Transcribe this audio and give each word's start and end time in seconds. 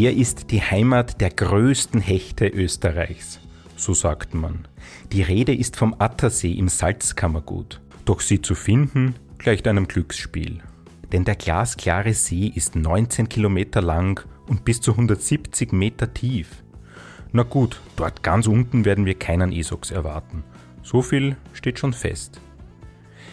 Er 0.00 0.14
ist 0.14 0.52
die 0.52 0.62
Heimat 0.62 1.20
der 1.20 1.30
größten 1.30 2.00
Hechte 2.00 2.46
Österreichs, 2.46 3.40
so 3.74 3.94
sagt 3.94 4.32
man. 4.32 4.68
Die 5.10 5.22
Rede 5.22 5.52
ist 5.52 5.74
vom 5.74 5.96
Attersee 5.98 6.52
im 6.52 6.68
Salzkammergut. 6.68 7.80
Doch 8.04 8.20
sie 8.20 8.40
zu 8.40 8.54
finden, 8.54 9.16
gleicht 9.38 9.66
einem 9.66 9.88
Glücksspiel. 9.88 10.60
Denn 11.10 11.24
der 11.24 11.34
glasklare 11.34 12.14
See 12.14 12.46
ist 12.46 12.76
19 12.76 13.28
Kilometer 13.28 13.82
lang 13.82 14.24
und 14.46 14.64
bis 14.64 14.80
zu 14.80 14.92
170 14.92 15.72
Meter 15.72 16.14
tief. 16.14 16.62
Na 17.32 17.42
gut, 17.42 17.80
dort 17.96 18.22
ganz 18.22 18.46
unten 18.46 18.84
werden 18.84 19.04
wir 19.04 19.14
keinen 19.18 19.50
Esox 19.50 19.90
erwarten. 19.90 20.44
So 20.84 21.02
viel 21.02 21.36
steht 21.54 21.80
schon 21.80 21.92
fest. 21.92 22.40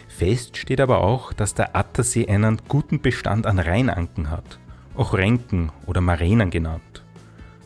Fest 0.08 0.58
steht 0.58 0.82
aber 0.82 1.02
auch, 1.02 1.32
dass 1.32 1.54
der 1.54 1.76
Attersee 1.76 2.27
einen 2.27 2.60
guten 2.68 3.02
Bestand 3.02 3.46
an 3.46 3.60
Rheinanken 3.60 4.32
hat, 4.32 4.58
auch 4.95 5.13
Renken 5.13 5.72
oder 5.85 6.02
Marenen 6.02 6.49
genannt. 6.49 7.04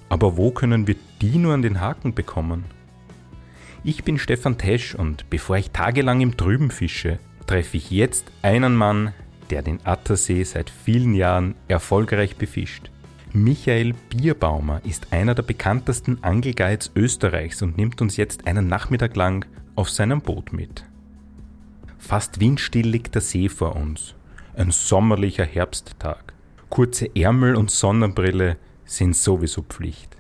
Aber 0.10 0.38
wo 0.38 0.52
können 0.52 0.88
wir 0.88 0.96
die 1.22 1.38
nur 1.38 1.54
an 1.54 1.62
den 1.62 1.80
Haken 1.80 2.14
bekommen? 2.14 2.66
Ich 3.84 4.04
bin 4.04 4.18
Stefan 4.18 4.58
Tesch 4.58 4.96
und 4.96 5.30
bevor 5.30 5.58
ich 5.58 5.72
tagelang 5.72 6.22
im 6.22 6.36
Trüben 6.36 6.72
fische, 6.72 7.20
treffe 7.48 7.78
ich 7.78 7.92
jetzt 7.92 8.32
einen 8.42 8.76
Mann, 8.76 9.14
der 9.50 9.62
den 9.62 9.80
Attersee 9.86 10.44
seit 10.44 10.70
vielen 10.70 11.14
Jahren 11.14 11.56
erfolgreich 11.68 12.36
befischt. 12.36 12.92
Michael 13.32 13.94
Bierbaumer 14.10 14.82
ist 14.84 15.14
einer 15.14 15.36
der 15.36 15.44
bekanntesten 15.44 16.24
Angelguides 16.24 16.92
Österreichs 16.96 17.62
und 17.62 17.78
nimmt 17.78 18.02
uns 18.02 18.18
jetzt 18.18 18.48
einen 18.48 18.68
Nachmittag 18.68 19.16
lang 19.16 19.46
auf 19.76 19.90
seinem 19.90 20.22
Boot 20.22 20.52
mit. 20.52 20.84
Fast 22.00 22.40
windstill 22.40 22.88
liegt 22.88 23.14
der 23.16 23.22
See 23.22 23.48
vor 23.48 23.76
uns. 23.76 24.16
Ein 24.56 24.72
sommerlicher 24.72 25.46
Herbsttag. 25.46 26.34
Kurze 26.70 27.10
Ärmel 27.16 27.56
und 27.56 27.72
Sonnenbrille 27.72 28.58
sind 28.86 29.16
sowieso 29.16 29.64
Pflicht. 29.64 30.16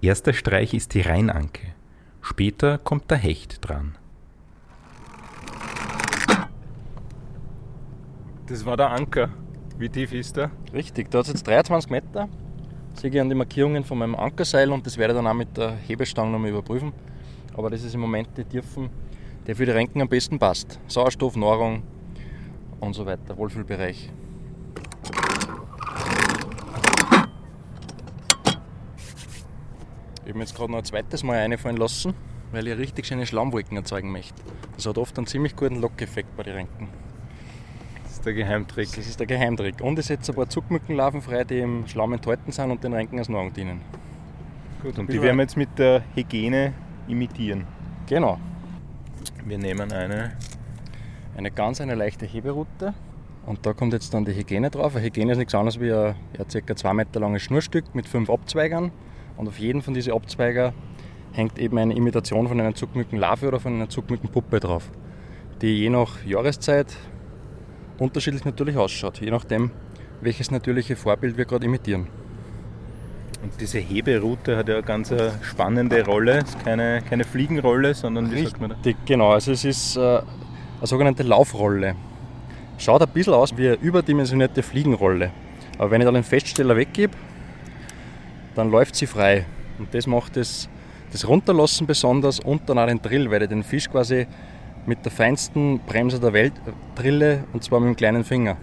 Erster 0.00 0.32
Streich 0.32 0.74
ist 0.74 0.94
die 0.94 1.00
Rheinanke. 1.00 1.74
Später 2.20 2.78
kommt 2.78 3.08
der 3.08 3.18
Hecht 3.18 3.58
dran. 3.60 3.94
Das 8.48 8.66
war 8.66 8.76
der 8.76 8.90
Anker. 8.90 9.28
Wie 9.78 9.88
tief 9.88 10.12
ist 10.12 10.36
der? 10.36 10.50
Richtig, 10.74 11.08
da 11.08 11.18
hat 11.18 11.26
es 11.26 11.34
jetzt 11.34 11.46
23 11.46 11.88
Meter. 11.88 12.28
Sehe 12.94 13.10
ich 13.10 13.20
an 13.20 13.28
die 13.28 13.36
Markierungen 13.36 13.84
von 13.84 13.98
meinem 13.98 14.16
Ankerseil 14.16 14.72
und 14.72 14.84
das 14.84 14.98
werde 14.98 15.14
ich 15.14 15.18
dann 15.18 15.28
auch 15.28 15.34
mit 15.34 15.56
der 15.56 15.70
Hebestange 15.70 16.32
nochmal 16.32 16.50
überprüfen. 16.50 16.92
Aber 17.56 17.70
das 17.70 17.84
ist 17.84 17.94
im 17.94 18.00
Moment 18.00 18.28
die 18.36 18.44
Tiefen, 18.44 18.90
der 19.46 19.54
für 19.54 19.66
die 19.66 19.70
Renken 19.70 20.02
am 20.02 20.08
besten 20.08 20.36
passt. 20.36 20.80
Sauerstoff, 20.88 21.36
Nahrung 21.36 21.84
und 22.80 22.92
so 22.92 23.06
weiter, 23.06 23.36
Wohlfühlbereich. 23.36 24.10
Ich 30.21 30.21
habe 30.32 30.38
mir 30.38 30.44
jetzt 30.44 30.56
gerade 30.56 30.72
noch 30.72 30.78
ein 30.78 30.84
zweites 30.84 31.22
Mal 31.22 31.36
einfallen 31.36 31.76
lassen, 31.76 32.14
weil 32.52 32.66
ich 32.66 32.78
richtig 32.78 33.06
schöne 33.06 33.26
Schlammwolken 33.26 33.76
erzeugen 33.76 34.10
möchte. 34.10 34.40
Das 34.76 34.86
hat 34.86 34.96
oft 34.96 35.16
einen 35.18 35.26
ziemlich 35.26 35.54
guten 35.56 35.78
Lockeffekt 35.78 36.34
bei 36.38 36.42
den 36.42 36.54
Renken. 36.54 36.88
Das 38.02 38.12
ist 38.12 38.24
der 38.24 38.32
Geheimtrick. 38.32 38.88
Das 38.96 39.06
ist 39.06 39.20
der 39.20 39.26
Geheimtrick. 39.26 39.82
Und 39.82 39.98
es 39.98 40.06
setzt 40.06 40.30
ein 40.30 40.36
paar 40.36 40.48
Zugmückenlarven 40.48 41.20
frei, 41.20 41.44
die 41.44 41.58
im 41.58 41.86
Schlamm 41.86 42.14
enthalten 42.14 42.50
sind 42.50 42.70
und 42.70 42.82
den 42.82 42.94
Renken 42.94 43.18
als 43.18 43.28
Nahrung 43.28 43.52
dienen. 43.52 43.82
Gut, 44.82 44.98
und 44.98 45.12
die 45.12 45.20
werden 45.20 45.36
wir 45.36 45.42
jetzt 45.42 45.58
mit 45.58 45.78
der 45.78 46.02
Hygiene 46.14 46.72
imitieren. 47.08 47.66
Genau. 48.06 48.38
Wir 49.44 49.58
nehmen 49.58 49.92
eine. 49.92 50.32
Eine 51.36 51.50
ganz 51.50 51.82
eine 51.82 51.94
leichte 51.94 52.24
Heberoute. 52.24 52.94
Und 53.44 53.66
da 53.66 53.74
kommt 53.74 53.92
jetzt 53.92 54.14
dann 54.14 54.24
die 54.24 54.34
Hygiene 54.34 54.70
drauf. 54.70 54.96
Eine 54.96 55.04
Hygiene 55.04 55.32
ist 55.32 55.38
nichts 55.38 55.54
anderes 55.54 55.78
wie 55.78 55.92
ein 55.92 56.14
ja, 56.38 56.60
ca. 56.60 56.74
2 56.74 56.94
Meter 56.94 57.20
langes 57.20 57.42
Schnurstück 57.42 57.94
mit 57.94 58.08
fünf 58.08 58.30
Abzweigern. 58.30 58.92
Und 59.36 59.48
auf 59.48 59.58
jedem 59.58 59.82
von 59.82 59.94
diesen 59.94 60.12
Abzweiger 60.12 60.72
hängt 61.32 61.58
eben 61.58 61.78
eine 61.78 61.94
Imitation 61.94 62.48
von 62.48 62.60
einer 62.60 62.74
Zugmückenlarve 62.74 63.48
oder 63.48 63.60
von 63.60 63.74
einer 63.74 63.88
Zugmückenpuppe 63.88 64.60
drauf, 64.60 64.90
die 65.60 65.78
je 65.78 65.90
nach 65.90 66.24
Jahreszeit 66.24 66.94
unterschiedlich 67.98 68.44
natürlich 68.44 68.76
ausschaut, 68.76 69.20
je 69.20 69.30
nachdem, 69.30 69.70
welches 70.20 70.50
natürliche 70.50 70.96
Vorbild 70.96 71.36
wir 71.36 71.44
gerade 71.44 71.66
imitieren. 71.66 72.06
Und 73.42 73.60
diese 73.60 73.78
Heberoute 73.78 74.56
hat 74.56 74.68
ja 74.68 74.76
eine 74.76 74.84
ganz 74.84 75.12
spannende 75.42 76.04
Rolle. 76.04 76.38
Es 76.38 76.50
ist 76.50 76.64
keine, 76.64 77.02
keine 77.02 77.24
Fliegenrolle, 77.24 77.92
sondern 77.92 78.30
wie 78.32 78.44
sagt 78.44 78.60
man 78.60 78.70
da? 78.70 78.76
Richtig, 78.76 78.96
genau. 79.04 79.32
Also 79.32 79.50
es 79.50 79.64
ist 79.64 79.96
äh, 79.96 80.00
eine 80.00 80.22
sogenannte 80.82 81.24
Laufrolle. 81.24 81.96
Schaut 82.78 83.02
ein 83.02 83.08
bisschen 83.08 83.34
aus 83.34 83.56
wie 83.56 83.66
eine 83.66 83.76
überdimensionierte 83.76 84.62
Fliegenrolle. 84.62 85.32
Aber 85.76 85.90
wenn 85.90 86.00
ich 86.00 86.04
dann 86.04 86.14
den 86.14 86.22
Feststeller 86.22 86.76
weggebe, 86.76 87.14
dann 88.54 88.70
läuft 88.70 88.94
sie 88.94 89.06
frei. 89.06 89.46
Und 89.78 89.92
das 89.94 90.06
macht 90.06 90.36
das, 90.36 90.68
das 91.10 91.26
Runterlassen 91.26 91.86
besonders 91.86 92.40
und 92.40 92.68
dann 92.68 92.78
auch 92.78 92.86
den 92.86 93.00
Drill, 93.00 93.30
weil 93.30 93.42
ich 93.42 93.48
den 93.48 93.62
Fisch 93.62 93.90
quasi 93.90 94.26
mit 94.86 95.04
der 95.04 95.12
feinsten 95.12 95.80
Bremse 95.80 96.18
der 96.20 96.32
Welt 96.32 96.52
drille 96.94 97.44
und 97.52 97.62
zwar 97.62 97.80
mit 97.80 97.88
dem 97.88 97.96
kleinen 97.96 98.24
Finger. 98.24 98.56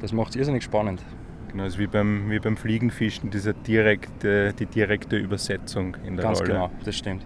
Das 0.00 0.12
macht 0.12 0.30
es 0.30 0.36
irrsinnig 0.36 0.62
spannend. 0.62 1.02
Genau, 1.50 1.64
also 1.64 1.78
wie 1.78 1.86
beim, 1.86 2.30
wie 2.30 2.38
beim 2.38 2.56
Fliegenfischen, 2.56 3.30
diese 3.30 3.52
direkte, 3.52 4.52
die 4.54 4.66
direkte 4.66 5.16
Übersetzung 5.16 5.96
in 6.06 6.16
der 6.16 6.24
Ganz 6.24 6.40
Rolle. 6.40 6.52
genau, 6.52 6.70
das 6.84 6.96
stimmt. 6.96 7.24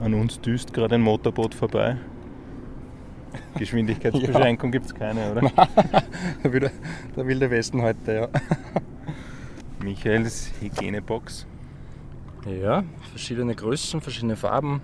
An 0.00 0.12
uns 0.14 0.40
düst 0.40 0.74
gerade 0.74 0.96
ein 0.96 1.00
Motorboot 1.00 1.54
vorbei. 1.54 1.96
Geschwindigkeitsbeschränkung 3.58 4.70
gibt 4.72 4.86
es 4.86 4.94
keine, 4.94 5.30
oder? 5.30 5.42
Wieder 6.52 6.70
der 7.16 7.26
wilde 7.26 7.50
Westen 7.50 7.80
heute, 7.80 8.12
ja. 8.12 8.28
Michaels 9.84 10.50
Hygienebox. 10.60 11.46
Ja, 12.62 12.84
verschiedene 13.10 13.54
Größen, 13.54 14.00
verschiedene 14.00 14.34
Farben, 14.34 14.80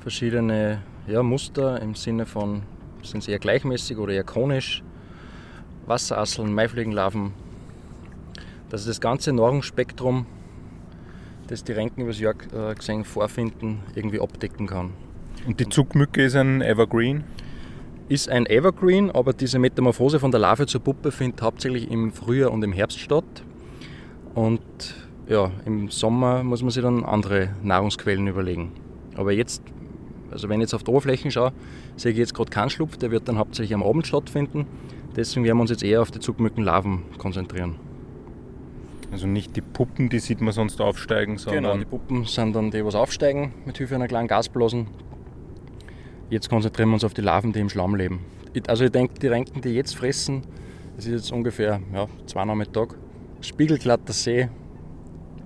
verschiedene 0.00 0.80
ja, 1.06 1.22
Muster 1.22 1.82
im 1.82 1.94
Sinne 1.94 2.24
von, 2.24 2.62
sind 3.02 3.22
sie 3.22 3.32
eher 3.32 3.38
gleichmäßig 3.38 3.98
oder 3.98 4.14
eher 4.14 4.24
konisch. 4.24 4.82
Wasserasseln, 5.84 6.54
Maifliegenlarven. 6.54 7.32
Das 8.70 8.80
ist 8.80 8.88
das 8.88 9.00
ganze 9.02 9.34
Nahrungsspektrum, 9.34 10.24
das 11.48 11.62
die 11.62 11.72
Renken 11.72 12.00
übers 12.00 12.20
Jahr 12.20 12.34
äh, 12.54 12.74
gesehen 12.74 13.04
vorfinden, 13.04 13.80
irgendwie 13.94 14.20
abdecken 14.20 14.66
kann. 14.66 14.94
Und 15.46 15.60
die 15.60 15.68
Zugmücke 15.68 16.24
ist 16.24 16.36
ein 16.36 16.62
Evergreen. 16.62 17.24
Ist 18.08 18.30
ein 18.30 18.46
Evergreen, 18.46 19.10
aber 19.10 19.34
diese 19.34 19.58
Metamorphose 19.58 20.18
von 20.20 20.30
der 20.30 20.40
Larve 20.40 20.66
zur 20.66 20.80
Puppe 20.80 21.12
findet 21.12 21.42
hauptsächlich 21.42 21.90
im 21.90 22.12
Frühjahr 22.12 22.50
und 22.50 22.64
im 22.64 22.72
Herbst 22.72 22.98
statt. 22.98 23.44
Und 24.34 24.60
ja, 25.28 25.50
im 25.64 25.90
Sommer 25.90 26.42
muss 26.42 26.62
man 26.62 26.70
sich 26.70 26.82
dann 26.82 27.04
andere 27.04 27.50
Nahrungsquellen 27.62 28.26
überlegen. 28.26 28.72
Aber 29.16 29.32
jetzt, 29.32 29.62
also 30.30 30.48
wenn 30.48 30.60
ich 30.60 30.64
jetzt 30.64 30.74
auf 30.74 30.82
die 30.82 30.90
Oberflächen 30.90 31.30
schaue, 31.30 31.52
sehe 31.96 32.12
ich 32.12 32.18
jetzt 32.18 32.34
gerade 32.34 32.50
keinen 32.50 32.70
Schlupf, 32.70 32.96
der 32.96 33.10
wird 33.10 33.28
dann 33.28 33.38
hauptsächlich 33.38 33.74
am 33.74 33.82
Abend 33.82 34.06
stattfinden. 34.06 34.66
Deswegen 35.16 35.44
werden 35.44 35.58
wir 35.58 35.62
uns 35.62 35.70
jetzt 35.70 35.82
eher 35.82 36.02
auf 36.02 36.10
die 36.10 36.20
Zugmückenlarven 36.20 37.02
konzentrieren. 37.18 37.76
Also 39.12 39.26
nicht 39.26 39.56
die 39.56 39.60
Puppen, 39.60 40.08
die 40.08 40.20
sieht 40.20 40.40
man 40.40 40.52
sonst 40.52 40.80
aufsteigen, 40.80 41.36
Genau, 41.36 41.52
sondern 41.52 41.78
die 41.80 41.84
Puppen 41.84 42.24
sind 42.26 42.54
dann 42.54 42.70
die, 42.70 42.84
was 42.84 42.94
aufsteigen 42.94 43.52
mit 43.66 43.78
Hilfe 43.78 43.96
einer 43.96 44.06
kleinen 44.06 44.28
Gasblasen. 44.28 44.86
Jetzt 46.28 46.48
konzentrieren 46.48 46.90
wir 46.90 46.94
uns 46.94 47.04
auf 47.04 47.12
die 47.12 47.22
Larven, 47.22 47.52
die 47.52 47.58
im 47.58 47.68
Schlamm 47.68 47.96
leben. 47.96 48.20
Also 48.68 48.84
ich 48.84 48.92
denke, 48.92 49.14
die 49.14 49.26
Renken, 49.26 49.62
die 49.62 49.70
jetzt 49.70 49.96
fressen, 49.96 50.42
das 50.94 51.06
ist 51.06 51.12
jetzt 51.12 51.32
ungefähr 51.32 51.80
ja, 51.92 52.06
zwei 52.26 52.44
Nachmittag. 52.44 52.94
Spiegelglatter 53.42 54.12
See, 54.12 54.50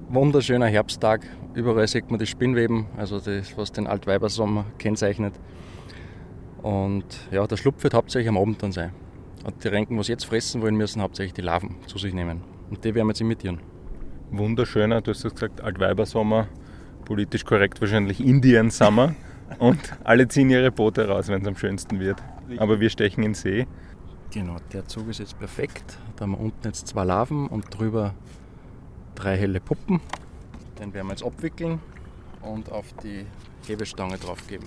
wunderschöner 0.09 0.67
Herbsttag. 0.67 1.27
Überall 1.55 1.87
sieht 1.87 2.11
man 2.11 2.19
die 2.19 2.27
Spinnweben, 2.27 2.87
also 2.97 3.21
das, 3.21 3.57
was 3.57 3.71
den 3.71 3.87
Altweibersommer 3.87 4.65
kennzeichnet. 4.79 5.35
Und 6.63 7.05
ja, 7.31 7.47
der 7.47 7.57
Schlupf 7.57 7.85
wird 7.85 7.95
hauptsächlich 7.95 8.29
am 8.29 8.37
Abend 8.37 8.61
dann 8.65 8.73
sein. 8.73 8.91
Und 9.45 9.63
die 9.63 9.69
Renken, 9.69 9.97
was 9.97 10.09
jetzt 10.09 10.25
fressen 10.25 10.61
wollen, 10.61 10.75
müssen 10.75 11.03
hauptsächlich 11.03 11.35
die 11.35 11.43
Larven 11.43 11.77
zu 11.87 11.99
sich 11.99 12.13
nehmen. 12.13 12.43
Und 12.69 12.85
die 12.85 12.95
werden 12.97 13.07
wir 13.07 13.13
jetzt 13.13 13.21
imitieren. 13.21 13.61
wunderschöner, 14.33 15.01
du 15.01 15.13
hast 15.13 15.23
ja 15.23 15.31
gesagt, 15.31 15.61
Altweibersommer, 15.61 16.49
politisch 17.05 17.45
korrekt 17.45 17.81
wahrscheinlich 17.81 18.19
Indian 18.19 18.71
Summer. 18.71 19.15
Und 19.61 19.79
alle 20.03 20.27
ziehen 20.27 20.51
ihre 20.51 20.73
Boote 20.73 21.07
raus, 21.07 21.29
wenn 21.29 21.43
es 21.43 21.47
am 21.47 21.57
schönsten 21.57 22.01
wird. 22.01 22.21
Aber 22.57 22.81
wir 22.81 22.91
stechen 22.91 23.23
in 23.23 23.31
den 23.31 23.35
See. 23.35 23.67
Genau, 24.35 24.57
der 24.73 24.85
Zug 24.89 25.11
ist 25.11 25.21
jetzt 25.21 25.39
perfekt. 25.39 25.97
Da 26.17 26.23
haben 26.23 26.33
wir 26.33 26.41
unten 26.41 26.67
jetzt 26.67 26.89
zwei 26.89 27.05
Larven 27.05 27.47
und 27.47 27.67
drüber 27.71 28.15
drei 29.15 29.39
helle 29.39 29.61
Puppen. 29.61 30.01
Den 30.77 30.93
werden 30.93 31.07
wir 31.07 31.13
jetzt 31.13 31.23
abwickeln 31.23 31.79
und 32.43 32.73
auf 32.73 32.93
die 33.05 33.27
Hebestange 33.69 34.19
draufgeben. 34.19 34.67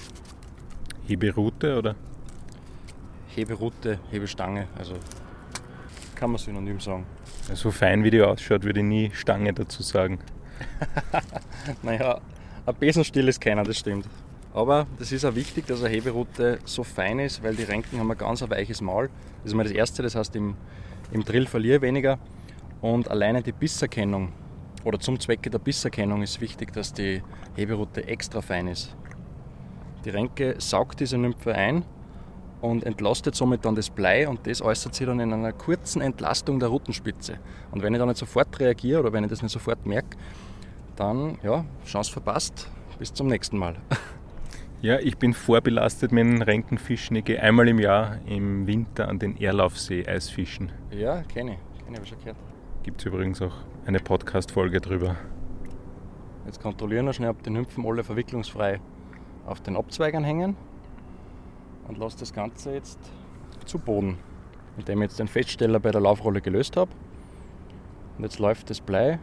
Heberoute 1.06 1.78
oder? 1.78 1.96
Heberoute, 3.36 4.00
Hebestange, 4.10 4.70
also 4.78 4.94
kann 6.16 6.32
man 6.32 6.40
synonym 6.40 6.80
sagen. 6.80 7.06
So 7.54 7.70
fein 7.70 8.06
wie 8.06 8.10
die 8.10 8.22
ausschaut, 8.22 8.64
würde 8.64 8.80
ich 8.80 8.86
nie 8.86 9.12
Stange 9.14 9.54
dazu 9.54 9.84
sagen. 9.84 10.20
Naja, 11.84 12.22
ein 12.66 12.76
Besenstiel 12.76 13.28
ist 13.28 13.42
keiner, 13.42 13.64
das 13.64 13.80
stimmt. 13.80 14.08
Aber 14.58 14.88
das 14.98 15.12
ist 15.12 15.24
auch 15.24 15.36
wichtig, 15.36 15.68
dass 15.68 15.84
eine 15.84 15.94
Heberoute 15.94 16.58
so 16.66 16.84
fein 16.84 17.20
ist, 17.20 17.44
weil 17.44 17.56
die 17.56 17.62
Renken 17.62 18.00
haben 18.00 18.10
ein 18.10 18.18
ganz 18.18 18.42
weiches 18.42 18.82
Maul. 18.82 19.08
Das 19.44 19.52
ist 19.52 19.54
mal 19.54 19.62
das 19.62 19.72
Erste, 19.72 20.02
das 20.02 20.16
heißt 20.16 20.36
im, 20.36 20.56
im 21.12 21.24
Drill 21.24 21.46
verliere 21.46 21.76
ich 21.76 21.82
weniger. 21.84 22.18
Und 22.82 23.12
alleine 23.12 23.44
die 23.44 23.52
Bisserkennung 23.52 24.34
oder 24.84 25.00
zum 25.00 25.20
Zwecke 25.20 25.52
der 25.52 25.60
Bisserkennung 25.60 26.24
ist 26.24 26.42
wichtig, 26.42 26.74
dass 26.74 26.92
die 26.92 27.22
Heberute 27.56 28.08
extra 28.08 28.42
fein 28.42 28.68
ist. 28.68 28.96
Die 30.06 30.10
Renke 30.10 30.56
saugt 30.58 31.02
diese 31.02 31.20
Nymphe 31.20 31.54
ein 31.54 31.86
und 32.60 32.84
entlastet 32.84 33.36
somit 33.36 33.64
dann 33.64 33.76
das 33.76 33.92
Blei 33.92 34.28
und 34.28 34.48
das 34.48 34.64
äußert 34.64 34.96
sich 34.96 35.06
dann 35.06 35.20
in 35.20 35.34
einer 35.34 35.54
kurzen 35.54 36.02
Entlastung 36.02 36.60
der 36.60 36.70
Rutenspitze. 36.70 37.38
Und 37.70 37.84
wenn 37.84 37.94
ich 37.94 38.00
da 38.00 38.08
nicht 38.08 38.18
sofort 38.18 38.60
reagiere 38.60 39.02
oder 39.02 39.14
wenn 39.14 39.24
ich 39.24 39.30
das 39.30 39.44
nicht 39.44 39.52
sofort 39.52 39.86
merke, 39.86 40.18
dann, 40.96 41.38
ja, 41.44 41.64
Chance 41.86 42.12
verpasst. 42.12 42.72
Bis 42.98 43.14
zum 43.14 43.28
nächsten 43.28 43.60
Mal. 43.60 43.76
Ja, 44.80 45.00
ich 45.00 45.18
bin 45.18 45.34
vorbelastet 45.34 46.12
mit 46.12 46.24
den 46.24 46.44
Renkenfischen. 46.44 47.16
Ich 47.16 47.26
gehe 47.26 47.42
einmal 47.42 47.68
im 47.68 47.80
Jahr 47.80 48.20
im 48.28 48.68
Winter 48.68 49.08
an 49.08 49.18
den 49.18 49.36
Erlaufsee 49.42 50.06
Eisfischen. 50.08 50.72
Ja, 50.92 51.24
kenne 51.24 51.54
ich. 51.54 51.84
Kenne 51.84 51.98
ich, 52.00 52.08
schon 52.08 52.20
gehört. 52.20 52.38
Gibt 52.84 53.00
es 53.02 53.08
übrigens 53.08 53.42
auch 53.42 53.56
eine 53.88 54.00
Podcast-Folge 54.00 54.80
drüber. 54.80 55.16
Jetzt 56.46 56.62
kontrollieren 56.62 57.08
wir 57.08 57.14
schnell, 57.14 57.32
ob 57.32 57.42
die 57.42 57.50
Nymphen 57.50 57.88
alle 57.88 58.04
verwicklungsfrei 58.04 58.80
auf 59.48 59.62
den 59.62 59.76
Abzweigern 59.76 60.24
hängen 60.24 60.56
und 61.88 61.98
lasse 61.98 62.20
das 62.20 62.32
Ganze 62.32 62.76
jetzt 62.76 63.00
zu 63.66 63.80
Boden, 63.80 64.20
indem 64.78 65.02
ich 65.02 65.10
jetzt 65.10 65.20
den 65.20 65.28
Feststeller 65.28 65.80
bei 65.80 65.90
der 65.90 66.02
Laufrolle 66.02 66.40
gelöst 66.40 66.78
habe. 66.78 66.92
Und 68.20 68.26
jetzt 68.26 68.38
läuft 68.38 68.70
das 68.70 68.80
Blei 68.80 69.18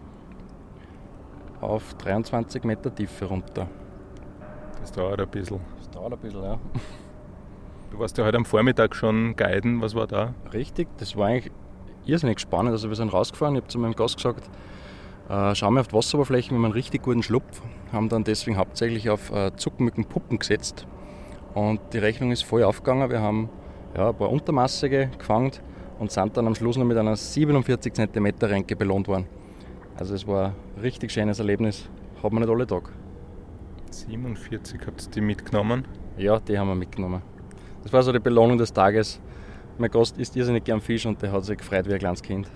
auf 1.61 1.95
23 1.95 2.65
Meter 2.65 2.93
Tiefe 2.93 3.27
runter. 3.27 3.69
Das 4.85 4.93
dauert 4.93 5.19
ein 5.19 5.29
bisschen. 5.29 5.61
Das 5.79 5.91
dauert 5.93 6.13
ein 6.13 6.19
bisschen, 6.19 6.43
ja. 6.43 6.59
Du 7.91 7.99
warst 7.99 8.19
ja 8.19 8.25
heute 8.27 8.37
am 8.37 8.45
Vormittag 8.45 8.95
schon 8.95 9.35
guiden, 9.35 9.81
was 9.81 9.95
war 9.95 10.07
da? 10.07 10.35
Richtig, 10.53 10.89
das 10.99 11.17
war 11.17 11.29
eigentlich 11.29 11.51
irrsinnig 12.05 12.39
spannend. 12.39 12.73
Also 12.73 12.91
wir 12.91 12.97
sind 12.97 13.11
rausgefahren, 13.11 13.55
ich 13.55 13.63
habe 13.63 13.69
zu 13.69 13.79
meinem 13.79 13.95
Gast 13.95 14.17
gesagt, 14.17 14.51
äh, 15.31 15.55
schauen 15.55 15.73
wir 15.73 15.81
auf 15.81 15.89
die 15.89 15.95
Wasseroberfläche, 15.95 16.51
wir 16.51 16.59
haben 16.59 16.67
einen 16.67 16.75
richtig 16.75 17.03
guten 17.03 17.23
Schlupf, 17.23 17.63
haben 17.93 18.11
dann 18.11 18.25
deswegen 18.25 18.59
hauptsächlich 18.59 19.09
auf 19.09 19.33
äh, 19.33 19.57
Zuckmückenpuppen 19.57 20.39
gesetzt. 20.39 20.87
Und 21.55 21.81
die 21.95 21.99
Rechnung 21.99 22.31
ist 22.31 22.45
voll 22.45 22.63
aufgegangen. 22.63 23.09
Wir 23.09 23.23
haben 23.23 23.49
ja, 23.97 24.11
ein 24.11 24.15
paar 24.15 24.29
Untermassige 24.29 25.09
gefangen 25.17 25.53
und 25.99 26.11
sind 26.11 26.37
dann 26.37 26.47
am 26.47 26.55
Schluss 26.55 26.77
noch 26.77 26.85
mit 26.85 26.99
einer 26.99 27.17
47 27.17 27.95
cm 27.95 28.27
Renke 28.43 28.77
belohnt 28.77 29.09
worden. 29.09 29.29
Also 29.97 30.15
es 30.15 30.27
war 30.27 30.49
ein 30.77 30.83
richtig 30.83 31.11
schönes 31.11 31.39
Erlebnis. 31.39 31.89
Hat 32.23 32.33
man 32.33 32.43
nicht 32.43 32.53
alle 32.53 32.67
Tage. 32.67 32.91
47 34.01 34.81
habt 34.87 35.03
ihr 35.07 35.11
die 35.11 35.21
mitgenommen? 35.21 35.87
Ja, 36.17 36.41
die 36.41 36.59
haben 36.59 36.69
wir 36.69 36.75
mitgenommen. 36.75 37.23
Das 37.83 37.93
war 37.93 38.03
so 38.03 38.13
die 38.13 38.19
Belohnung 38.19 38.59
des 38.59 38.73
Tages. 38.73 39.21
Mein 39.79 39.91
Gast 39.91 40.19
isst 40.19 40.37
irrsinnig 40.37 40.65
gern 40.65 40.81
Fisch 40.81 41.07
und 41.07 41.21
der 41.23 41.33
hat 41.33 41.45
sich 41.45 41.59
gefreut 41.59 41.89
wie 41.89 41.95
ein 41.95 41.99
kleines 41.99 42.23
Kind. 42.23 42.51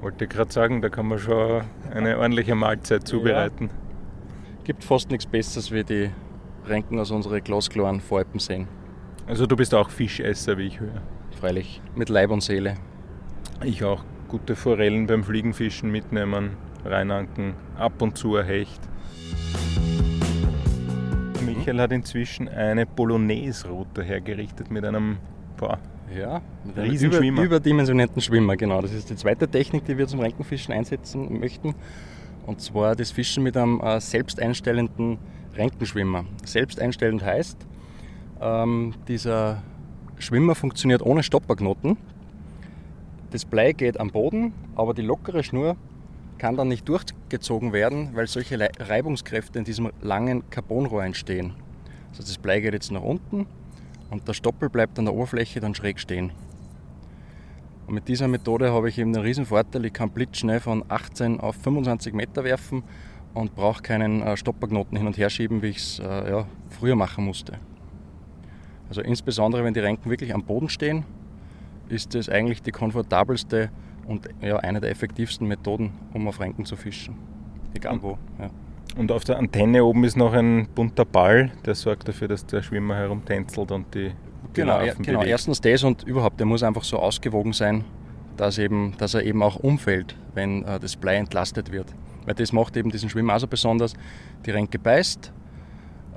Wollte 0.00 0.24
ich 0.24 0.30
gerade 0.30 0.52
sagen, 0.52 0.82
da 0.82 0.88
kann 0.88 1.06
man 1.06 1.18
schon 1.18 1.62
eine 1.92 2.18
ordentliche 2.18 2.54
Mahlzeit 2.54 3.06
zubereiten. 3.06 3.66
Ja. 3.66 4.64
Gibt 4.64 4.84
fast 4.84 5.10
nichts 5.10 5.26
Besseres 5.26 5.70
wie 5.70 5.84
die 5.84 6.10
Renken 6.66 6.98
aus 6.98 7.10
unseren 7.10 7.42
glasklaren 7.42 8.00
Voralpen 8.00 8.40
sehen. 8.40 8.68
Also 9.26 9.46
du 9.46 9.56
bist 9.56 9.74
auch 9.74 9.90
Fischesser, 9.90 10.58
wie 10.58 10.66
ich 10.66 10.80
höre. 10.80 11.02
Freilich, 11.38 11.80
mit 11.94 12.08
Leib 12.08 12.30
und 12.30 12.42
Seele. 12.42 12.74
Ich 13.64 13.84
auch. 13.84 14.04
Gute 14.28 14.56
Forellen 14.56 15.06
beim 15.06 15.24
Fliegenfischen 15.24 15.90
mitnehmen, 15.90 16.56
reinanken, 16.84 17.54
ab 17.76 18.00
und 18.00 18.16
zu 18.16 18.36
ein 18.36 18.46
Hecht. 18.46 18.80
Michael 21.44 21.80
hat 21.80 21.92
inzwischen 21.92 22.48
eine 22.48 22.86
Bolognese-Route 22.86 24.02
hergerichtet 24.02 24.70
mit 24.70 24.84
einem 24.84 25.18
boah, 25.56 25.78
ja, 26.16 26.40
mit 26.64 26.78
einem 26.78 26.94
über, 26.94 27.42
überdimensionierten 27.42 28.20
Schwimmer. 28.20 28.56
Genau, 28.56 28.80
das 28.80 28.92
ist 28.92 29.10
die 29.10 29.16
zweite 29.16 29.48
Technik, 29.48 29.84
die 29.86 29.98
wir 29.98 30.06
zum 30.06 30.20
Renkenfischen 30.20 30.72
einsetzen 30.72 31.38
möchten. 31.38 31.74
Und 32.46 32.60
zwar 32.60 32.96
das 32.96 33.10
Fischen 33.10 33.42
mit 33.42 33.56
einem 33.56 33.80
äh, 33.80 34.00
selbsteinstellenden 34.00 35.18
Renkenschwimmer. 35.54 36.24
Selbsteinstellend 36.44 37.24
heißt, 37.24 37.56
ähm, 38.40 38.94
dieser 39.06 39.62
Schwimmer 40.18 40.54
funktioniert 40.54 41.02
ohne 41.02 41.22
Stopperknoten. 41.22 41.96
Das 43.30 43.44
Blei 43.44 43.72
geht 43.72 43.98
am 43.98 44.10
Boden, 44.10 44.52
aber 44.74 44.94
die 44.94 45.02
lockere 45.02 45.42
Schnur 45.42 45.76
kann 46.42 46.56
dann 46.56 46.66
nicht 46.66 46.88
durchgezogen 46.88 47.72
werden, 47.72 48.16
weil 48.16 48.26
solche 48.26 48.58
Reibungskräfte 48.58 49.60
in 49.60 49.64
diesem 49.64 49.92
langen 50.00 50.50
Carbonrohr 50.50 51.04
entstehen. 51.04 51.52
Also 52.10 52.24
das 52.24 52.36
Blei 52.36 52.58
geht 52.58 52.72
jetzt 52.72 52.90
nach 52.90 53.04
unten 53.04 53.46
und 54.10 54.26
der 54.26 54.32
Stoppel 54.32 54.68
bleibt 54.68 54.98
an 54.98 55.04
der 55.04 55.14
Oberfläche 55.14 55.60
dann 55.60 55.76
schräg 55.76 56.00
stehen. 56.00 56.32
Und 57.86 57.94
mit 57.94 58.08
dieser 58.08 58.26
Methode 58.26 58.72
habe 58.72 58.88
ich 58.88 58.98
eben 58.98 59.12
den 59.12 59.22
riesen 59.22 59.46
Vorteil, 59.46 59.84
ich 59.84 59.92
kann 59.92 60.10
blitzschnell 60.10 60.58
von 60.58 60.84
18 60.88 61.38
auf 61.38 61.54
25 61.62 62.12
Meter 62.12 62.42
werfen 62.42 62.82
und 63.34 63.54
brauche 63.54 63.80
keinen 63.80 64.20
äh, 64.22 64.36
Stopperknoten 64.36 64.98
hin 64.98 65.06
und 65.06 65.16
her 65.16 65.30
schieben, 65.30 65.62
wie 65.62 65.68
ich 65.68 65.76
es 65.76 66.00
äh, 66.00 66.28
ja, 66.28 66.48
früher 66.70 66.96
machen 66.96 67.24
musste. 67.24 67.60
Also 68.88 69.00
insbesondere 69.00 69.62
wenn 69.62 69.74
die 69.74 69.80
Renken 69.80 70.10
wirklich 70.10 70.34
am 70.34 70.42
Boden 70.42 70.68
stehen, 70.68 71.04
ist 71.88 72.16
das 72.16 72.28
eigentlich 72.28 72.62
die 72.62 72.72
komfortabelste 72.72 73.70
und 74.06 74.28
ja, 74.40 74.56
eine 74.58 74.80
der 74.80 74.90
effektivsten 74.90 75.46
Methoden, 75.46 75.92
um 76.12 76.28
auf 76.28 76.40
Renken 76.40 76.64
zu 76.64 76.76
fischen. 76.76 77.16
Egal 77.74 78.02
wo. 78.02 78.18
Ja. 78.38 78.50
Und 78.96 79.10
auf 79.10 79.24
der 79.24 79.38
Antenne 79.38 79.84
oben 79.84 80.04
ist 80.04 80.16
noch 80.16 80.34
ein 80.34 80.68
bunter 80.74 81.04
Ball, 81.04 81.50
der 81.64 81.74
sorgt 81.74 82.08
dafür, 82.08 82.28
dass 82.28 82.44
der 82.44 82.62
Schwimmer 82.62 82.96
herumtänzelt 82.96 83.72
und 83.72 83.94
die, 83.94 84.12
genau, 84.52 84.82
ja, 84.82 84.92
genau. 84.94 85.22
erstens 85.22 85.60
das 85.60 85.82
und 85.82 86.02
überhaupt, 86.02 86.38
der 86.38 86.46
muss 86.46 86.62
einfach 86.62 86.84
so 86.84 86.98
ausgewogen 86.98 87.52
sein, 87.54 87.84
dass, 88.36 88.58
eben, 88.58 88.94
dass 88.98 89.14
er 89.14 89.22
eben 89.22 89.42
auch 89.42 89.56
umfällt, 89.56 90.16
wenn 90.34 90.64
äh, 90.64 90.78
das 90.78 90.96
Blei 90.96 91.16
entlastet 91.16 91.72
wird. 91.72 91.94
Weil 92.26 92.34
das 92.34 92.52
macht 92.52 92.76
eben 92.76 92.90
diesen 92.90 93.08
Schwimmer 93.08 93.36
auch 93.36 93.40
so 93.40 93.46
besonders. 93.46 93.94
Die 94.44 94.50
Renke 94.50 94.78
beißt, 94.78 95.32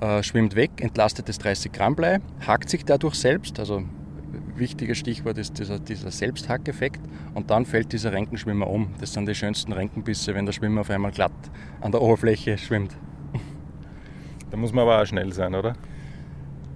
äh, 0.01 0.23
schwimmt 0.23 0.55
weg, 0.55 0.71
entlastet 0.81 1.29
das 1.29 1.37
30 1.37 1.71
Gramm 1.71 1.95
Blei, 1.95 2.19
hakt 2.45 2.69
sich 2.69 2.83
dadurch 2.83 3.15
selbst, 3.15 3.59
also 3.59 3.83
wichtiges 4.57 4.97
Stichwort 4.97 5.37
ist 5.37 5.59
dieser, 5.59 5.79
dieser 5.79 6.11
Selbsthackeffekt 6.11 7.01
und 7.33 7.49
dann 7.49 7.65
fällt 7.65 7.93
dieser 7.93 8.13
Renkenschwimmer 8.13 8.67
um. 8.67 8.93
Das 8.99 9.13
sind 9.13 9.27
die 9.27 9.35
schönsten 9.35 9.73
Renkenbisse, 9.73 10.33
wenn 10.33 10.45
der 10.45 10.53
Schwimmer 10.53 10.81
auf 10.81 10.89
einmal 10.89 11.11
glatt 11.11 11.31
an 11.81 11.91
der 11.91 12.01
Oberfläche 12.01 12.57
schwimmt. 12.57 12.95
Da 14.51 14.57
muss 14.57 14.71
man 14.71 14.83
aber 14.83 15.01
auch 15.01 15.05
schnell 15.05 15.33
sein, 15.33 15.55
oder? 15.55 15.73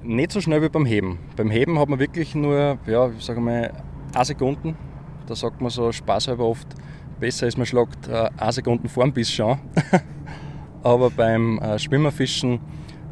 Nicht 0.02 0.32
so 0.32 0.42
schnell 0.42 0.62
wie 0.62 0.70
beim 0.70 0.86
Heben. 0.86 1.20
Beim 1.36 1.50
Heben 1.50 1.78
hat 1.80 1.88
man 1.88 2.00
wirklich 2.00 2.36
nur, 2.36 2.78
ja, 2.88 3.12
sagen 3.20 3.46
wir 3.46 3.72
mal, 4.14 4.26
Sekunden. 4.26 4.76
Da 5.28 5.36
sagt 5.36 5.62
man 5.62 5.70
so 5.70 5.92
spaßhalber 5.92 6.44
oft, 6.44 6.68
besser 7.20 7.48
ist 7.48 7.58
man 7.58 7.68
schlagt 7.68 8.08
äh, 8.08 8.30
eine 8.38 8.52
Sekunden 8.52 8.90
vor 8.90 9.04
dem 9.04 9.14
Biss 9.14 9.32
schon. 9.32 9.60
Aber 10.84 11.10
beim 11.10 11.60
äh, 11.60 11.78
Schwimmerfischen, 11.78 12.60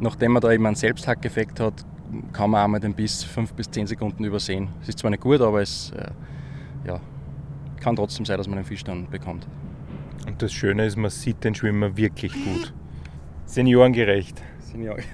nachdem 0.00 0.32
man 0.32 0.42
da 0.42 0.50
eben 0.50 0.66
einen 0.66 0.76
Selbsthackeffekt 0.76 1.60
hat, 1.60 1.84
kann 2.32 2.50
man 2.50 2.64
einmal 2.64 2.80
den 2.80 2.94
Biss 2.94 3.24
fünf 3.24 3.52
bis 3.54 3.70
zehn 3.70 3.86
Sekunden 3.86 4.24
übersehen. 4.24 4.68
Es 4.82 4.88
ist 4.88 4.98
zwar 4.98 5.10
nicht 5.10 5.22
gut, 5.22 5.40
aber 5.40 5.60
es 5.60 5.90
äh, 5.90 6.10
ja, 6.86 7.00
kann 7.80 7.96
trotzdem 7.96 8.24
sein, 8.24 8.38
dass 8.38 8.48
man 8.48 8.56
den 8.56 8.64
Fisch 8.64 8.84
dann 8.84 9.08
bekommt. 9.08 9.46
Und 10.26 10.42
das 10.42 10.52
Schöne 10.52 10.86
ist, 10.86 10.96
man 10.96 11.10
sieht 11.10 11.42
den 11.44 11.54
Schwimmer 11.54 11.96
wirklich 11.96 12.32
gut. 12.32 12.72
Seniorengerecht. 13.46 14.42
Senioren. 14.60 15.04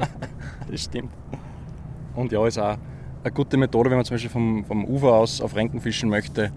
das 0.70 0.84
stimmt. 0.84 1.12
Und 2.14 2.32
ja, 2.32 2.46
ist 2.46 2.58
auch 2.58 2.78
eine 3.22 3.32
gute 3.32 3.56
Methode, 3.56 3.90
wenn 3.90 3.98
man 3.98 4.04
zum 4.04 4.14
Beispiel 4.14 4.30
vom, 4.30 4.64
vom 4.64 4.84
Ufer 4.84 5.12
aus 5.12 5.40
auf 5.40 5.54
Renken 5.54 5.80
fischen 5.80 6.08
möchte. 6.08 6.52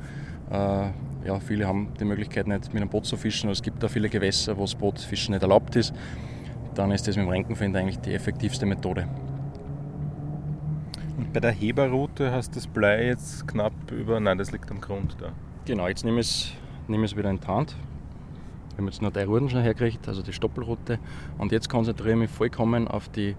Äh, 0.49 0.89
ja, 1.25 1.39
viele 1.39 1.67
haben 1.67 1.89
die 1.99 2.05
Möglichkeit 2.05 2.47
nicht 2.47 2.73
mit 2.73 2.81
einem 2.81 2.89
Boot 2.89 3.05
zu 3.05 3.17
fischen. 3.17 3.49
Es 3.49 3.61
gibt 3.61 3.83
da 3.83 3.87
viele 3.87 4.09
Gewässer, 4.09 4.57
wo 4.57 4.61
das 4.61 4.75
Bootfischen 4.75 5.33
nicht 5.33 5.43
erlaubt 5.43 5.75
ist. 5.75 5.93
Dann 6.75 6.91
ist 6.91 7.07
das 7.07 7.15
mit 7.15 7.25
dem 7.25 7.29
Renkenfind 7.29 7.75
eigentlich 7.75 7.99
die 7.99 8.13
effektivste 8.13 8.65
Methode. 8.65 9.07
Und 11.17 11.33
bei 11.33 11.39
der 11.39 11.51
Heberroute 11.51 12.31
hast 12.31 12.55
das 12.55 12.67
Blei 12.67 13.07
jetzt 13.07 13.47
knapp 13.47 13.73
über, 13.91 14.19
nein, 14.19 14.37
das 14.37 14.51
liegt 14.51 14.71
am 14.71 14.79
Grund 14.79 15.17
da. 15.19 15.31
Genau, 15.65 15.87
jetzt 15.87 16.05
nehme 16.05 16.19
ich 16.19 16.57
es 16.89 17.17
wieder 17.17 17.29
in 17.29 17.39
die 17.39 17.47
Hand. 17.47 17.75
Wir 18.69 18.77
haben 18.77 18.85
jetzt 18.87 19.01
noch 19.01 19.11
drei 19.11 19.25
Ruten 19.25 19.49
schon 19.49 19.61
hergekriegt, 19.61 20.07
also 20.07 20.21
die 20.21 20.33
Stoppelroute. 20.33 20.99
Und 21.37 21.51
jetzt 21.51 21.69
konzentriere 21.69 22.11
ich 22.11 22.17
mich 22.17 22.29
vollkommen 22.29 22.87
auf 22.87 23.09
die, 23.09 23.35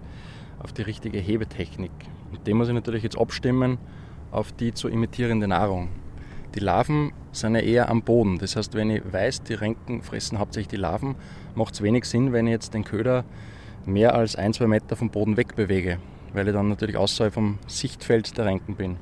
auf 0.63 0.73
die 0.73 0.83
richtige 0.83 1.19
Hebetechnik. 1.19 1.91
Und 2.31 2.47
die 2.47 2.55
muss 2.55 2.69
ich 2.69 2.75
natürlich 2.75 3.03
jetzt 3.03 3.19
abstimmen 3.19 3.79
auf 4.31 4.53
die 4.53 4.73
zu 4.75 4.89
imitierende 4.89 5.49
Nahrung. 5.49 5.89
Die 6.55 6.61
Larven 6.61 7.13
sind 7.33 7.55
ja 7.55 7.63
eher 7.63 7.89
am 7.89 8.03
Boden. 8.03 8.39
Das 8.39 8.57
heißt, 8.57 8.75
wenn 8.75 8.91
ich 8.91 9.03
weiß, 9.11 9.45
die 9.45 9.55
Renken 9.55 10.03
fressen 10.03 10.39
hauptsächlich 10.39 10.69
die 10.69 10.77
Larven, 10.77 11.15
macht 11.55 11.75
es 11.75 11.83
wenig 11.83 12.05
Sinn, 12.05 12.33
wenn 12.33 12.47
ich 12.47 12.53
jetzt 12.53 12.75
den 12.75 12.85
Köder 12.85 13.25
mehr 13.87 14.15
als 14.15 14.37
ein, 14.37 14.53
zwei 14.53 14.67
Meter 14.67 14.97
vom 14.97 15.11
Boden 15.11 15.37
wegbewege, 15.37 15.99
weil 16.33 16.49
ich 16.49 16.55
dann 16.55 16.69
natürlich 16.69 16.97
außerhalb 16.97 17.33
vom 17.33 17.59
Sichtfeld 17.67 18.37
der 18.37 18.47
Renken 18.47 18.77
bin. 18.77 18.97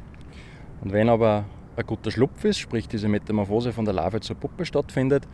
Und 0.82 0.92
wenn 0.92 1.08
aber 1.08 1.44
ein 1.76 1.86
guter 1.86 2.10
Schlupf 2.10 2.44
ist, 2.44 2.58
sprich 2.58 2.88
diese 2.88 3.08
Metamorphose 3.08 3.72
von 3.72 3.84
der 3.84 3.94
Larve 3.94 4.20
zur 4.20 4.36
Puppe 4.36 4.64
stattfindet, 4.64 5.26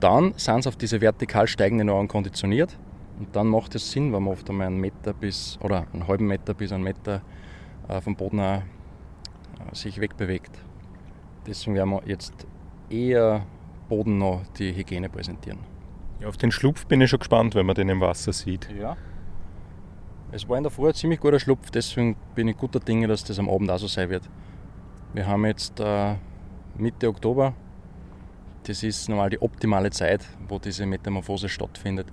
dann 0.00 0.34
sind 0.36 0.62
sie 0.62 0.68
auf 0.68 0.76
diese 0.76 1.00
vertikal 1.00 1.46
steigende 1.46 1.84
Nahrung 1.84 2.08
konditioniert 2.08 2.76
und 3.18 3.34
dann 3.34 3.46
macht 3.48 3.74
es 3.74 3.90
Sinn, 3.90 4.12
wenn 4.12 4.22
man 4.22 4.32
oft 4.32 4.48
einmal 4.50 4.66
einen 4.66 4.80
Meter 4.80 5.14
bis 5.14 5.58
oder 5.62 5.86
einen 5.92 6.06
halben 6.06 6.26
Meter 6.26 6.54
bis 6.54 6.72
einen 6.72 6.84
Meter 6.84 7.22
äh, 7.88 8.00
vom 8.00 8.14
Boden 8.14 8.40
auch, 8.40 8.62
äh, 8.62 9.74
sich 9.74 10.00
wegbewegt. 10.00 10.58
Deswegen 11.46 11.76
werden 11.76 11.90
wir 11.90 12.02
jetzt 12.06 12.46
eher 12.90 13.46
Boden 13.88 14.18
noch 14.18 14.42
die 14.58 14.74
Hygiene 14.74 15.08
präsentieren. 15.08 15.60
Ja, 16.20 16.28
auf 16.28 16.36
den 16.36 16.50
Schlupf 16.50 16.86
bin 16.86 17.00
ich 17.00 17.10
schon 17.10 17.20
gespannt, 17.20 17.54
wenn 17.54 17.66
man 17.66 17.74
den 17.74 17.88
im 17.88 18.00
Wasser 18.00 18.32
sieht. 18.32 18.68
Ja. 18.78 18.96
Es 20.32 20.48
war 20.48 20.56
in 20.56 20.64
der 20.64 20.72
Früh 20.72 20.88
ein 20.88 20.94
ziemlich 20.94 21.20
guter 21.20 21.38
Schlupf, 21.38 21.70
deswegen 21.70 22.16
bin 22.34 22.48
ich 22.48 22.56
guter 22.56 22.80
Dinge, 22.80 23.06
dass 23.06 23.22
das 23.22 23.38
am 23.38 23.48
Abend 23.48 23.70
auch 23.70 23.78
so 23.78 23.86
sein 23.86 24.10
wird. 24.10 24.28
Wir 25.14 25.26
haben 25.26 25.46
jetzt 25.46 25.78
äh, 25.78 26.16
Mitte 26.76 27.08
Oktober. 27.08 27.54
Das 28.64 28.82
ist 28.82 29.08
normal 29.08 29.30
die 29.30 29.40
optimale 29.40 29.90
Zeit, 29.90 30.26
wo 30.48 30.58
diese 30.58 30.84
Metamorphose 30.84 31.48
stattfindet. 31.48 32.08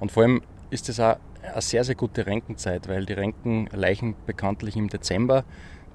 Und 0.00 0.10
vor 0.10 0.22
allem 0.22 0.40
ist 0.70 0.88
das 0.88 0.98
auch 1.00 1.16
eine 1.42 1.60
sehr, 1.60 1.84
sehr 1.84 1.94
gute 1.94 2.26
Renkenzeit, 2.26 2.88
weil 2.88 3.04
die 3.04 3.12
Renken 3.12 3.68
leichen 3.72 4.14
bekanntlich 4.24 4.76
im 4.76 4.88
Dezember. 4.88 5.44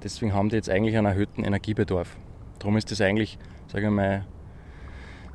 Deswegen 0.04 0.34
haben 0.34 0.50
die 0.50 0.56
jetzt 0.56 0.70
eigentlich 0.70 0.96
einen 0.96 1.06
erhöhten 1.06 1.44
Energiebedarf. 1.44 2.16
Darum 2.60 2.76
ist 2.76 2.92
das 2.92 3.00
eigentlich, 3.00 3.38
sage 3.66 3.86
ich 3.86 3.92
mal, 3.92 4.24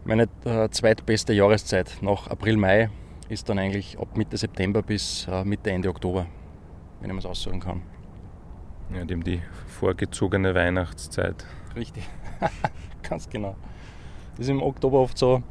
meine 0.05 0.29
äh, 0.45 0.69
zweitbeste 0.69 1.33
Jahreszeit. 1.33 1.97
Nach 2.01 2.27
April, 2.27 2.55
Mai 2.55 2.89
ist 3.31 3.47
dann 3.47 3.59
eigentlich 3.59 3.97
ab 3.97 4.17
Mitte 4.17 4.35
September 4.35 4.81
bis 4.81 5.25
äh, 5.27 5.45
Mitte, 5.45 5.71
Ende 5.71 5.87
Oktober, 5.89 6.25
wenn 6.99 7.09
ich 7.09 7.15
mir 7.15 7.21
das 7.21 7.31
aussuchen 7.31 7.61
kann. 7.61 7.81
Ja, 8.93 8.99
haben 8.99 9.23
die 9.23 9.41
vorgezogene 9.67 10.53
Weihnachtszeit. 10.53 11.45
Richtig, 11.73 12.03
ganz 13.09 13.29
genau. 13.29 13.55
Das 14.31 14.47
ist 14.47 14.49
im 14.49 14.61
Oktober 14.61 14.99
oft 14.99 15.17
so, 15.17 15.41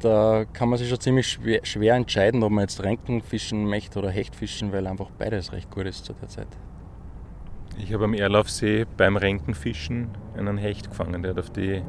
da 0.00 0.44
kann 0.52 0.68
man 0.68 0.78
sich 0.78 0.90
schon 0.90 1.00
ziemlich 1.00 1.26
schwer, 1.26 1.64
schwer 1.64 1.94
entscheiden, 1.94 2.42
ob 2.42 2.50
man 2.50 2.62
jetzt 2.62 2.82
Renken 2.82 3.22
fischen 3.22 3.64
möchte 3.64 3.98
oder 3.98 4.10
Hecht 4.10 4.36
fischen, 4.36 4.72
weil 4.72 4.86
einfach 4.86 5.10
beides 5.16 5.52
recht 5.52 5.70
gut 5.70 5.86
ist 5.86 6.04
zu 6.04 6.12
der 6.12 6.28
Zeit. 6.28 6.48
Ich 7.78 7.94
habe 7.94 8.04
am 8.04 8.12
Erlaufsee 8.12 8.84
beim 8.96 9.16
Renkenfischen 9.16 10.08
einen 10.36 10.58
Hecht 10.58 10.90
gefangen, 10.90 11.22
der 11.22 11.30
hat 11.30 11.38
auf 11.38 11.50
die 11.50 11.82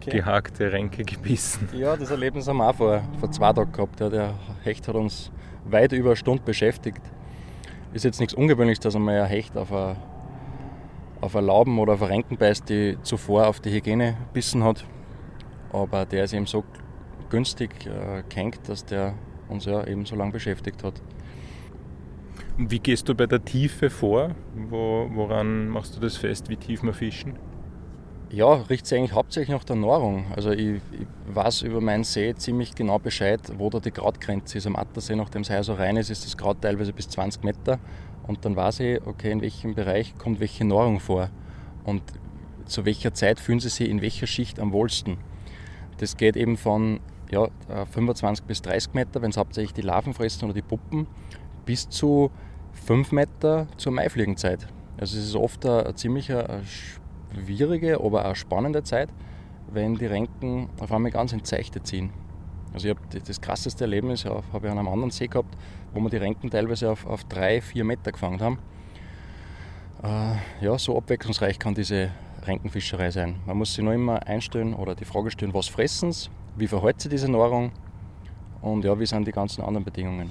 okay. 0.00 0.18
gehakte 0.18 0.72
Renke 0.72 1.04
gebissen. 1.04 1.68
Ja, 1.72 1.96
das 1.96 2.10
Erlebnis 2.10 2.48
haben 2.48 2.58
wir 2.58 2.68
auch 2.68 2.74
vor, 2.74 3.02
vor 3.18 3.30
zwei 3.30 3.52
Tagen 3.52 3.72
gehabt. 3.72 4.00
Ja, 4.00 4.08
der 4.08 4.34
Hecht 4.62 4.88
hat 4.88 4.94
uns 4.94 5.30
weit 5.64 5.92
über 5.92 6.10
eine 6.10 6.16
Stunde 6.16 6.42
beschäftigt. 6.42 7.02
Ist 7.92 8.04
jetzt 8.04 8.20
nichts 8.20 8.34
Ungewöhnliches, 8.34 8.80
dass 8.80 8.96
einmal 8.96 9.20
ein 9.20 9.28
Hecht 9.28 9.56
auf 9.56 9.72
eine, 9.72 9.96
auf 11.20 11.34
eine 11.36 11.46
Lauben 11.46 11.78
oder 11.78 11.94
auf 11.94 12.02
eine 12.02 12.10
Renken 12.12 12.36
beißt, 12.36 12.68
die 12.68 12.96
zuvor 13.02 13.46
auf 13.46 13.60
die 13.60 13.70
Hygiene 13.70 14.16
gebissen 14.28 14.64
hat. 14.64 14.84
Aber 15.72 16.04
der 16.04 16.24
ist 16.24 16.32
eben 16.32 16.46
so 16.46 16.64
günstig 17.30 17.86
äh, 17.86 18.22
gehängt, 18.28 18.68
dass 18.68 18.84
der 18.84 19.14
uns 19.48 19.64
ja 19.64 19.86
eben 19.86 20.06
so 20.06 20.16
lange 20.16 20.32
beschäftigt 20.32 20.82
hat. 20.84 21.00
Wie 22.56 22.78
gehst 22.78 23.08
du 23.08 23.14
bei 23.14 23.26
der 23.26 23.44
Tiefe 23.44 23.90
vor? 23.90 24.30
Wo, 24.54 25.08
woran 25.12 25.68
machst 25.68 25.96
du 25.96 26.00
das 26.00 26.16
fest, 26.16 26.48
wie 26.48 26.56
tief 26.56 26.82
wir 26.82 26.92
fischen? 26.92 27.34
Ja, 28.32 28.52
riecht 28.70 28.86
sich 28.86 28.96
eigentlich 28.96 29.12
hauptsächlich 29.12 29.48
nach 29.56 29.64
der 29.64 29.74
Nahrung. 29.74 30.26
Also 30.36 30.52
ich, 30.52 30.76
ich, 30.92 31.06
weiß 31.34 31.62
über 31.62 31.80
meinen 31.80 32.04
See 32.04 32.32
ziemlich 32.36 32.76
genau 32.76 33.00
Bescheid, 33.00 33.40
wo 33.58 33.70
da 33.70 33.80
die 33.80 33.90
Gradgrenze 33.90 34.58
ist. 34.58 34.68
Am 34.68 34.76
Attersee, 34.76 35.16
nachdem 35.16 35.42
es 35.42 35.50
heuer 35.50 35.64
so 35.64 35.74
rein 35.74 35.96
ist, 35.96 36.10
ist 36.10 36.24
das 36.24 36.36
Grad 36.36 36.62
teilweise 36.62 36.92
bis 36.92 37.08
20 37.08 37.42
Meter. 37.42 37.80
Und 38.28 38.44
dann 38.44 38.54
weiß 38.54 38.80
ich, 38.80 39.04
okay, 39.04 39.32
in 39.32 39.42
welchem 39.42 39.74
Bereich 39.74 40.16
kommt 40.16 40.38
welche 40.38 40.64
Nahrung 40.64 41.00
vor. 41.00 41.28
Und 41.82 42.02
zu 42.66 42.84
welcher 42.84 43.12
Zeit 43.14 43.40
fühlen 43.40 43.58
sie 43.58 43.68
sich 43.68 43.88
in 43.88 44.00
welcher 44.00 44.28
Schicht 44.28 44.60
am 44.60 44.70
wohlsten. 44.72 45.16
Das 45.98 46.16
geht 46.16 46.36
eben 46.36 46.56
von 46.56 47.00
ja, 47.32 47.48
25 47.90 48.44
äh, 48.44 48.46
bis 48.46 48.62
30 48.62 48.94
Meter, 48.94 49.22
wenn 49.22 49.30
es 49.30 49.38
hauptsächlich 49.38 49.74
die 49.74 49.82
Larven 49.82 50.14
fressen 50.14 50.44
oder 50.44 50.54
die 50.54 50.62
Puppen, 50.62 51.08
bis 51.64 51.88
zu 51.88 52.30
5 52.86 53.10
Meter 53.10 53.66
zur 53.76 53.90
Maifliegenzeit. 53.90 54.68
Also 54.98 55.18
es 55.18 55.24
ist 55.24 55.34
oft 55.34 55.66
eine, 55.66 55.84
eine 55.84 55.94
ziemlich 55.96 56.32
eine 56.32 56.62
schwierige, 57.34 58.00
aber 58.00 58.26
auch 58.26 58.36
spannende 58.36 58.82
Zeit, 58.82 59.08
wenn 59.72 59.94
die 59.94 60.06
Renken 60.06 60.68
auf 60.80 60.92
einmal 60.92 61.10
ganz 61.10 61.32
ins 61.32 61.48
Seichte 61.48 61.82
ziehen. 61.82 62.10
Also 62.72 62.88
ich 62.88 62.96
habe 62.96 63.20
das 63.20 63.40
krasseste 63.40 63.84
Erlebnis 63.84 64.24
habe 64.24 64.42
ich 64.52 64.70
an 64.70 64.78
einem 64.78 64.88
anderen 64.88 65.10
See 65.10 65.26
gehabt, 65.26 65.56
wo 65.92 66.00
wir 66.00 66.10
die 66.10 66.18
Renken 66.18 66.50
teilweise 66.50 66.90
auf, 66.90 67.06
auf 67.06 67.24
drei, 67.24 67.60
vier 67.60 67.84
Meter 67.84 68.12
gefangen 68.12 68.40
haben. 68.40 68.58
Äh, 70.02 70.64
ja, 70.64 70.78
so 70.78 70.96
abwechslungsreich 70.96 71.58
kann 71.58 71.74
diese 71.74 72.10
Renkenfischerei 72.46 73.10
sein. 73.10 73.36
Man 73.44 73.58
muss 73.58 73.74
sich 73.74 73.84
nur 73.84 73.92
immer 73.92 74.26
einstellen 74.26 74.74
oder 74.74 74.94
die 74.94 75.04
Frage 75.04 75.30
stellen, 75.30 75.52
was 75.52 75.68
fressen 75.68 76.12
sie, 76.12 76.30
wie 76.56 76.66
verhält 76.66 77.00
sich 77.00 77.10
diese 77.10 77.30
Nahrung 77.30 77.72
und 78.62 78.84
ja, 78.84 78.98
wie 78.98 79.06
sind 79.06 79.26
die 79.26 79.32
ganzen 79.32 79.62
anderen 79.62 79.84
Bedingungen. 79.84 80.30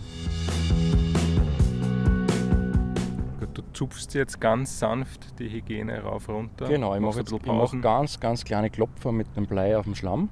Du 3.70 3.86
zupfst 3.86 4.14
jetzt 4.14 4.42
ganz 4.42 4.80
sanft 4.80 5.40
die 5.40 5.50
Hygiene 5.50 6.02
rauf 6.02 6.28
runter. 6.28 6.68
Genau, 6.68 6.96
ich 6.96 7.02
mache 7.02 7.24
mach 7.46 7.82
ganz, 7.82 8.20
ganz 8.20 8.44
kleine 8.44 8.70
Klopfer 8.70 9.12
mit 9.12 9.36
dem 9.36 9.46
Blei 9.46 9.78
auf 9.78 9.86
dem 9.86 9.96
Schlamm. 9.96 10.30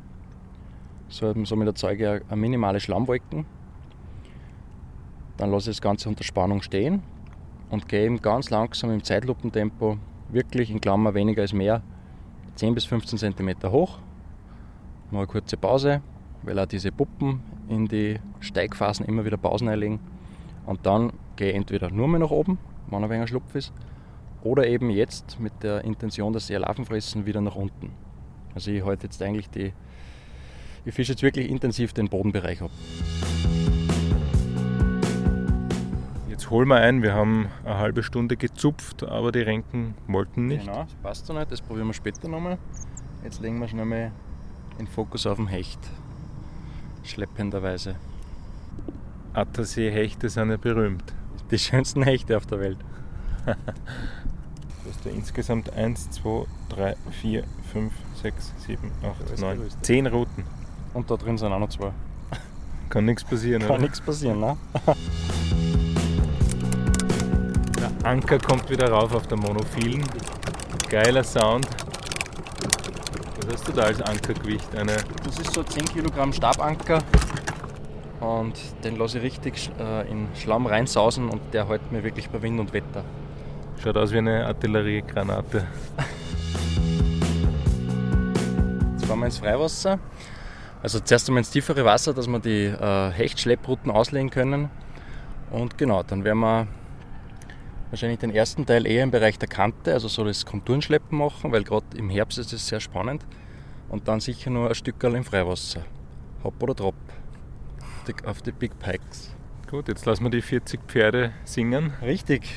So, 1.09 1.33
somit 1.45 1.67
erzeuge 1.67 2.17
ich 2.17 2.31
eine 2.31 2.41
minimale 2.41 2.79
Schlammwolken. 2.79 3.45
Dann 5.37 5.51
lasse 5.51 5.69
ich 5.69 5.77
das 5.77 5.81
Ganze 5.81 6.09
unter 6.09 6.23
Spannung 6.23 6.61
stehen 6.61 7.03
und 7.69 7.87
gehe 7.87 8.05
eben 8.05 8.21
ganz 8.21 8.49
langsam 8.49 8.91
im 8.91 9.03
Zeitlupentempo, 9.03 9.97
wirklich 10.29 10.71
in 10.71 10.81
Klammer 10.81 11.13
weniger 11.13 11.43
als 11.43 11.53
mehr, 11.53 11.81
10 12.55 12.73
bis 12.73 12.85
15 12.85 13.19
cm 13.19 13.71
hoch 13.71 13.99
mal 15.11 15.19
eine 15.19 15.27
kurze 15.27 15.57
Pause, 15.57 16.01
weil 16.43 16.59
auch 16.59 16.65
diese 16.65 16.91
Puppen 16.91 17.41
in 17.69 17.87
die 17.87 18.19
Steigphasen 18.39 19.05
immer 19.05 19.25
wieder 19.25 19.37
Pausen 19.37 19.69
einlegen. 19.69 19.99
Und 20.65 20.85
dann 20.85 21.13
gehe 21.35 21.49
ich 21.49 21.55
entweder 21.55 21.89
nur 21.89 22.07
mehr 22.07 22.19
nach 22.19 22.31
oben, 22.31 22.57
ein 22.91 23.09
wenig 23.09 23.29
Schlupf 23.29 23.55
ist, 23.55 23.73
oder 24.43 24.67
eben 24.67 24.89
jetzt 24.89 25.39
mit 25.39 25.63
der 25.63 25.83
Intention, 25.83 26.33
dass 26.33 26.47
sie 26.47 26.55
Larven 26.55 26.85
fressen, 26.85 27.25
wieder 27.25 27.41
nach 27.41 27.55
unten. 27.55 27.91
Also 28.55 28.71
ich 28.71 28.83
halte 28.83 29.07
jetzt 29.07 29.21
eigentlich 29.21 29.49
die, 29.49 29.73
ich 30.85 30.93
fische 30.93 31.13
jetzt 31.13 31.23
wirklich 31.23 31.49
intensiv 31.49 31.93
den 31.93 32.07
Bodenbereich 32.07 32.61
ab. 32.61 32.71
Jetzt 36.29 36.49
holen 36.49 36.67
wir 36.67 36.77
ein, 36.77 37.01
wir 37.01 37.13
haben 37.13 37.47
eine 37.65 37.77
halbe 37.77 38.03
Stunde 38.03 38.37
gezupft, 38.37 39.03
aber 39.03 39.31
die 39.31 39.41
Renken 39.41 39.95
wollten 40.07 40.47
nicht. 40.47 40.65
Genau, 40.65 40.83
das 40.83 40.93
passt 40.95 41.25
so 41.25 41.33
nicht, 41.33 41.51
das 41.51 41.61
probieren 41.61 41.87
wir 41.87 41.93
später 41.93 42.27
nochmal. 42.27 42.57
Jetzt 43.23 43.41
legen 43.41 43.59
wir 43.59 43.67
schnell 43.67 43.85
mal 43.85 44.11
den 44.79 44.87
Fokus 44.87 45.25
auf 45.25 45.37
dem 45.37 45.47
Hecht. 45.47 45.79
Schleppenderweise. 47.03 47.95
Attersee-Hechte 49.33 50.29
sind 50.29 50.51
ja 50.51 50.57
berühmt. 50.57 51.13
Die 51.51 51.59
schönsten 51.59 52.03
Hechte 52.03 52.35
auf 52.35 52.45
der 52.45 52.59
Welt. 52.59 52.77
du 53.45 53.53
hast 53.53 55.05
ja 55.05 55.11
insgesamt 55.11 55.71
1, 55.73 56.09
2, 56.11 56.45
3, 56.69 56.95
4, 57.21 57.43
5, 57.71 57.93
6, 58.21 58.53
7, 58.65 58.91
8, 59.31 59.39
9, 59.39 59.59
10 59.81 60.07
Routen. 60.07 60.43
Und 60.93 61.09
da 61.09 61.15
drin 61.15 61.37
sind 61.37 61.51
auch 61.53 61.59
noch 61.59 61.69
zwei. 61.69 61.91
Kann 62.89 63.05
nichts 63.05 63.23
passieren, 63.23 63.65
Kann 63.65 63.81
nichts 63.81 64.01
passieren, 64.01 64.39
ne? 64.39 64.57
Der 67.79 67.91
Anker 68.09 68.39
kommt 68.39 68.69
wieder 68.69 68.89
rauf 68.89 69.13
auf 69.13 69.27
der 69.27 69.37
Monophilen. 69.37 70.03
Geiler 70.89 71.23
Sound. 71.23 71.67
Was 73.39 73.53
hast 73.53 73.67
du 73.67 73.71
da 73.71 73.83
als 73.83 74.01
Ankergewicht? 74.01 74.75
Eine 74.75 74.97
das 75.23 75.39
ist 75.39 75.53
so 75.53 75.63
10 75.63 75.85
Kilogramm 75.85 76.33
Stabanker 76.33 76.99
und 78.19 78.53
den 78.83 78.97
lasse 78.97 79.19
ich 79.19 79.23
richtig 79.25 79.69
äh, 79.79 80.09
in 80.09 80.27
Schlamm 80.35 80.65
reinsausen 80.65 81.29
und 81.29 81.41
der 81.53 81.67
hält 81.69 81.91
mir 81.91 82.03
wirklich 82.03 82.29
bei 82.29 82.41
Wind 82.41 82.59
und 82.59 82.73
Wetter. 82.73 83.03
Schaut 83.83 83.97
aus 83.97 84.11
wie 84.11 84.17
eine 84.17 84.45
Artilleriegranate. 84.47 85.67
Jetzt 88.93 89.05
fahren 89.05 89.19
wir 89.19 89.25
ins 89.25 89.37
Freiwasser. 89.37 89.99
Also 90.81 90.99
zuerst 90.99 91.27
einmal 91.27 91.41
ins 91.41 91.51
tiefere 91.51 91.85
Wasser, 91.85 92.13
dass 92.13 92.27
wir 92.27 92.39
die 92.39 92.65
äh, 92.65 93.11
Hechtschlepprouten 93.11 93.91
auslegen 93.91 94.29
können. 94.29 94.69
Und 95.51 95.77
genau, 95.77 96.03
dann 96.03 96.23
werden 96.23 96.39
wir 96.39 96.67
wahrscheinlich 97.89 98.19
den 98.19 98.31
ersten 98.31 98.65
Teil 98.65 98.85
eher 98.85 99.03
im 99.03 99.11
Bereich 99.11 99.37
der 99.39 99.47
Kante, 99.47 99.93
also 99.93 100.07
so 100.07 100.23
das 100.23 100.45
Konturenschleppen 100.45 101.17
machen, 101.17 101.51
weil 101.51 101.63
gerade 101.63 101.85
im 101.95 102.09
Herbst 102.09 102.37
ist 102.37 102.53
es 102.53 102.67
sehr 102.67 102.79
spannend. 102.79 103.25
Und 103.89 104.07
dann 104.07 104.19
sicher 104.19 104.49
nur 104.49 104.67
ein 104.67 104.75
Stück 104.75 105.01
im 105.03 105.23
Freiwasser. 105.23 105.81
Hopp 106.43 106.61
oder 106.61 106.73
Drop. 106.73 106.95
Auf 108.07 108.13
die, 108.15 108.25
auf 108.25 108.41
die 108.41 108.51
Big 108.53 108.79
Pikes. 108.79 109.35
Gut, 109.69 109.89
jetzt 109.89 110.05
lassen 110.05 110.23
wir 110.23 110.29
die 110.29 110.41
40 110.41 110.79
Pferde 110.87 111.33
singen. 111.43 111.91
Richtig. 112.01 112.55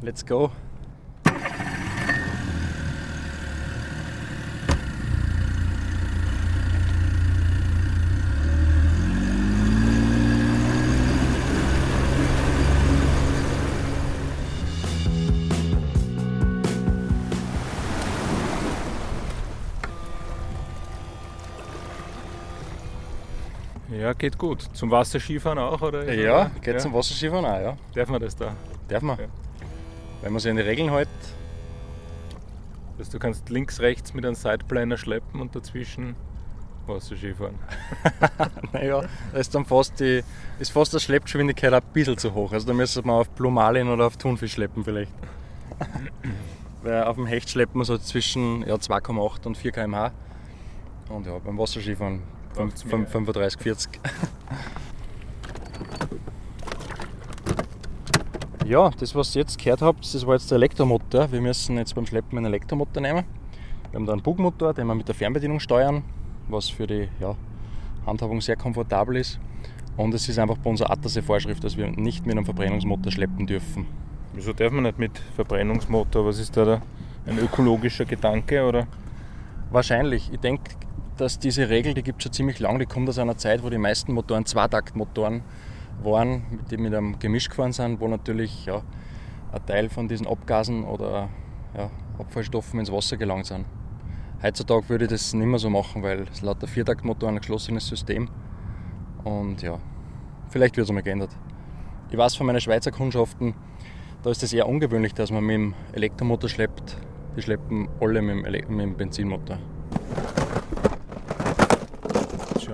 Let's 0.00 0.24
go. 0.24 0.50
Geht 24.18 24.38
gut. 24.38 24.68
Zum 24.72 24.90
Wasserskifahren 24.90 25.58
auch, 25.58 25.80
oder? 25.80 26.12
Ja, 26.12 26.50
geht 26.60 26.74
ja. 26.74 26.80
zum 26.80 26.92
Wasserskifahren 26.92 27.44
auch, 27.44 27.60
ja. 27.60 27.76
Darf 27.94 28.08
man 28.08 28.20
das 28.20 28.36
da? 28.36 28.54
Darf 28.88 29.02
man. 29.02 29.18
Ja. 29.18 29.26
Wenn 30.22 30.32
man 30.32 30.40
sich 30.40 30.50
an 30.50 30.56
die 30.56 30.62
Regeln 30.62 30.90
hält, 30.90 31.08
Also 32.98 33.12
du 33.12 33.18
kannst 33.18 33.48
links, 33.48 33.80
rechts 33.80 34.12
mit 34.12 34.26
einem 34.26 34.34
Sideplaner 34.34 34.96
schleppen 34.96 35.40
und 35.40 35.54
dazwischen 35.54 36.16
Wasserski 36.86 37.34
fahren. 37.34 37.58
naja, 38.72 39.02
da 39.32 39.38
ist 39.38 39.54
dann 39.54 39.64
fast 39.64 40.00
die, 40.00 40.24
ist 40.58 40.72
fast 40.72 40.92
die 40.94 41.00
Schleppgeschwindigkeit 41.00 41.72
ein 41.72 41.82
bisschen 41.92 42.18
zu 42.18 42.34
hoch. 42.34 42.52
Also 42.52 42.66
da 42.66 42.72
müsste 42.72 43.02
man 43.02 43.16
auf 43.16 43.30
Blumalin 43.30 43.88
oder 43.88 44.06
auf 44.06 44.16
Thunfisch 44.16 44.52
schleppen 44.52 44.84
vielleicht. 44.84 45.12
Weil 46.82 47.04
auf 47.04 47.16
dem 47.16 47.26
Hecht 47.26 47.50
schleppt 47.50 47.74
man 47.74 47.84
so 47.84 47.98
zwischen 47.98 48.66
ja, 48.66 48.74
2,8 48.74 49.46
und 49.46 49.56
4 49.56 49.72
km/h. 49.72 50.12
Und 51.08 51.26
ja, 51.26 51.38
beim 51.38 51.58
Wasserskifahren 51.58 52.22
35, 52.58 53.60
40. 53.60 54.00
ja, 58.66 58.90
das 58.98 59.14
was 59.14 59.34
ihr 59.36 59.42
jetzt 59.42 59.58
gehört 59.58 59.80
habt, 59.80 60.14
das 60.14 60.26
war 60.26 60.34
jetzt 60.34 60.50
der 60.50 60.56
Elektromotor. 60.56 61.30
Wir 61.30 61.40
müssen 61.40 61.76
jetzt 61.76 61.94
beim 61.94 62.06
Schleppen 62.06 62.36
einen 62.38 62.46
Elektromotor 62.46 63.00
nehmen. 63.00 63.24
Wir 63.90 63.98
haben 63.98 64.06
da 64.06 64.12
einen 64.12 64.22
Bugmotor, 64.22 64.74
den 64.74 64.86
wir 64.86 64.94
mit 64.94 65.06
der 65.08 65.14
Fernbedienung 65.14 65.60
steuern, 65.60 66.02
was 66.48 66.68
für 66.68 66.86
die 66.86 67.08
ja, 67.20 67.36
Handhabung 68.06 68.40
sehr 68.40 68.56
komfortabel 68.56 69.16
ist. 69.16 69.38
Und 69.96 70.12
es 70.14 70.28
ist 70.28 70.38
einfach 70.38 70.58
bei 70.58 70.70
unserer 70.70 70.90
Attersee-Vorschrift, 70.90 71.62
dass 71.64 71.76
wir 71.76 71.88
nicht 71.88 72.26
mit 72.26 72.36
einem 72.36 72.44
Verbrennungsmotor 72.44 73.10
schleppen 73.10 73.46
dürfen. 73.46 73.86
Wieso 74.34 74.52
darf 74.52 74.72
man 74.72 74.82
nicht 74.84 74.98
mit 74.98 75.18
Verbrennungsmotor? 75.36 76.26
Was 76.26 76.38
ist 76.38 76.56
da, 76.56 76.64
da 76.64 76.82
ein 77.26 77.38
ökologischer 77.38 78.04
Gedanke? 78.04 78.64
Oder? 78.64 78.86
Wahrscheinlich. 79.70 80.30
Ich 80.32 80.40
denke, 80.40 80.70
dass 81.18 81.38
diese 81.38 81.68
Regel, 81.68 81.94
die 81.94 82.02
gibt 82.02 82.18
es 82.18 82.24
schon 82.24 82.32
ziemlich 82.32 82.60
lang, 82.60 82.78
die 82.78 82.86
kommt 82.86 83.08
aus 83.08 83.18
einer 83.18 83.36
Zeit, 83.36 83.62
wo 83.62 83.70
die 83.70 83.78
meisten 83.78 84.12
Motoren 84.12 84.46
Zweitaktmotoren 84.46 85.42
waren, 86.02 86.60
die 86.70 86.76
mit 86.76 86.94
einem 86.94 87.18
Gemisch 87.18 87.48
gefahren 87.48 87.72
sind, 87.72 88.00
wo 88.00 88.08
natürlich 88.08 88.66
ja, 88.66 88.82
ein 89.52 89.66
Teil 89.66 89.88
von 89.88 90.08
diesen 90.08 90.26
Abgasen 90.26 90.84
oder 90.84 91.28
ja, 91.76 91.90
Abfallstoffen 92.18 92.78
ins 92.78 92.92
Wasser 92.92 93.16
gelangt 93.16 93.46
sind. 93.46 93.66
Heutzutage 94.42 94.88
würde 94.88 95.06
ich 95.06 95.10
das 95.10 95.34
nicht 95.34 95.46
mehr 95.46 95.58
so 95.58 95.68
machen, 95.68 96.02
weil 96.02 96.26
es 96.32 96.42
lauter 96.42 96.68
Viertaktmotor 96.68 97.28
ein 97.28 97.38
geschlossenes 97.38 97.88
System 97.88 98.28
und 99.24 99.60
ja, 99.62 99.78
vielleicht 100.50 100.76
wird 100.76 100.84
es 100.84 100.90
einmal 100.90 101.02
geändert. 101.02 101.30
Ich 102.10 102.16
weiß 102.16 102.36
von 102.36 102.46
meinen 102.46 102.60
Schweizer 102.60 102.92
Kundschaften, 102.92 103.54
da 104.22 104.30
ist 104.30 104.42
es 104.42 104.52
eher 104.52 104.68
ungewöhnlich, 104.68 105.14
dass 105.14 105.32
man 105.32 105.44
mit 105.44 105.54
dem 105.54 105.74
Elektromotor 105.92 106.48
schleppt. 106.48 106.96
Die 107.36 107.42
schleppen 107.42 107.88
alle 108.00 108.22
mit 108.22 108.36
dem, 108.36 108.44
Ele 108.44 108.66
mit 108.68 108.80
dem 108.80 108.96
Benzinmotor. 108.96 109.58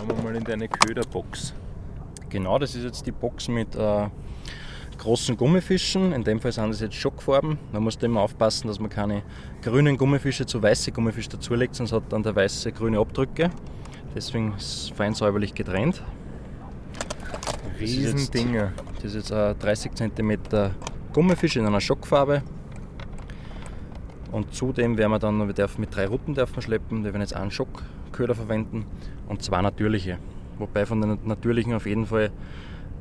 Schauen 0.06 0.18
wir 0.18 0.24
mal 0.24 0.36
in 0.36 0.44
deine 0.44 0.68
Köderbox. 0.68 1.54
Genau, 2.28 2.58
das 2.58 2.74
ist 2.74 2.84
jetzt 2.84 3.06
die 3.06 3.10
Box 3.10 3.48
mit 3.48 3.74
äh, 3.74 4.08
großen 4.98 5.34
Gummifischen. 5.34 6.12
In 6.12 6.22
dem 6.22 6.40
Fall 6.40 6.52
sind 6.52 6.68
das 6.68 6.80
jetzt 6.80 6.94
Schockfarben. 6.94 7.58
Man 7.72 7.82
muss 7.82 7.96
immer 7.96 8.20
aufpassen, 8.20 8.68
dass 8.68 8.78
man 8.78 8.90
keine 8.90 9.22
grünen 9.62 9.96
Gummifische 9.96 10.44
zu 10.44 10.62
weißen 10.62 10.92
Gummifischen 10.92 11.32
dazulegt, 11.32 11.74
sonst 11.74 11.92
hat 11.92 12.02
dann 12.10 12.22
der 12.22 12.36
weiße 12.36 12.72
grüne 12.72 12.98
Abdrücke. 12.98 13.48
Deswegen 14.14 14.52
ist 14.58 14.66
es 14.66 14.88
fein 14.90 15.14
säuberlich 15.14 15.54
getrennt. 15.54 16.02
Riesendinger. 17.80 18.72
Das 18.96 19.14
ist 19.14 19.14
jetzt 19.14 19.32
ein 19.32 19.58
30 19.58 19.92
cm 19.94 20.38
Gummifisch 21.14 21.56
in 21.56 21.64
einer 21.64 21.80
Schockfarbe. 21.80 22.42
Und 24.32 24.54
zudem 24.54 24.98
werden 24.98 25.12
wir 25.12 25.18
dann, 25.18 25.46
wir 25.46 25.54
dürfen 25.54 25.80
mit 25.80 25.96
drei 25.96 26.06
Rutten 26.06 26.34
dürfen 26.34 26.60
schleppen, 26.60 27.04
wir 27.04 27.14
werden 27.14 27.22
jetzt 27.22 27.36
einen 27.36 27.52
Schockköder 28.14 28.34
verwenden 28.34 28.86
und 29.28 29.42
zwei 29.42 29.60
natürliche. 29.60 30.18
Wobei 30.58 30.86
von 30.86 31.00
den 31.00 31.18
natürlichen 31.24 31.74
auf 31.74 31.86
jeden 31.86 32.06
Fall 32.06 32.30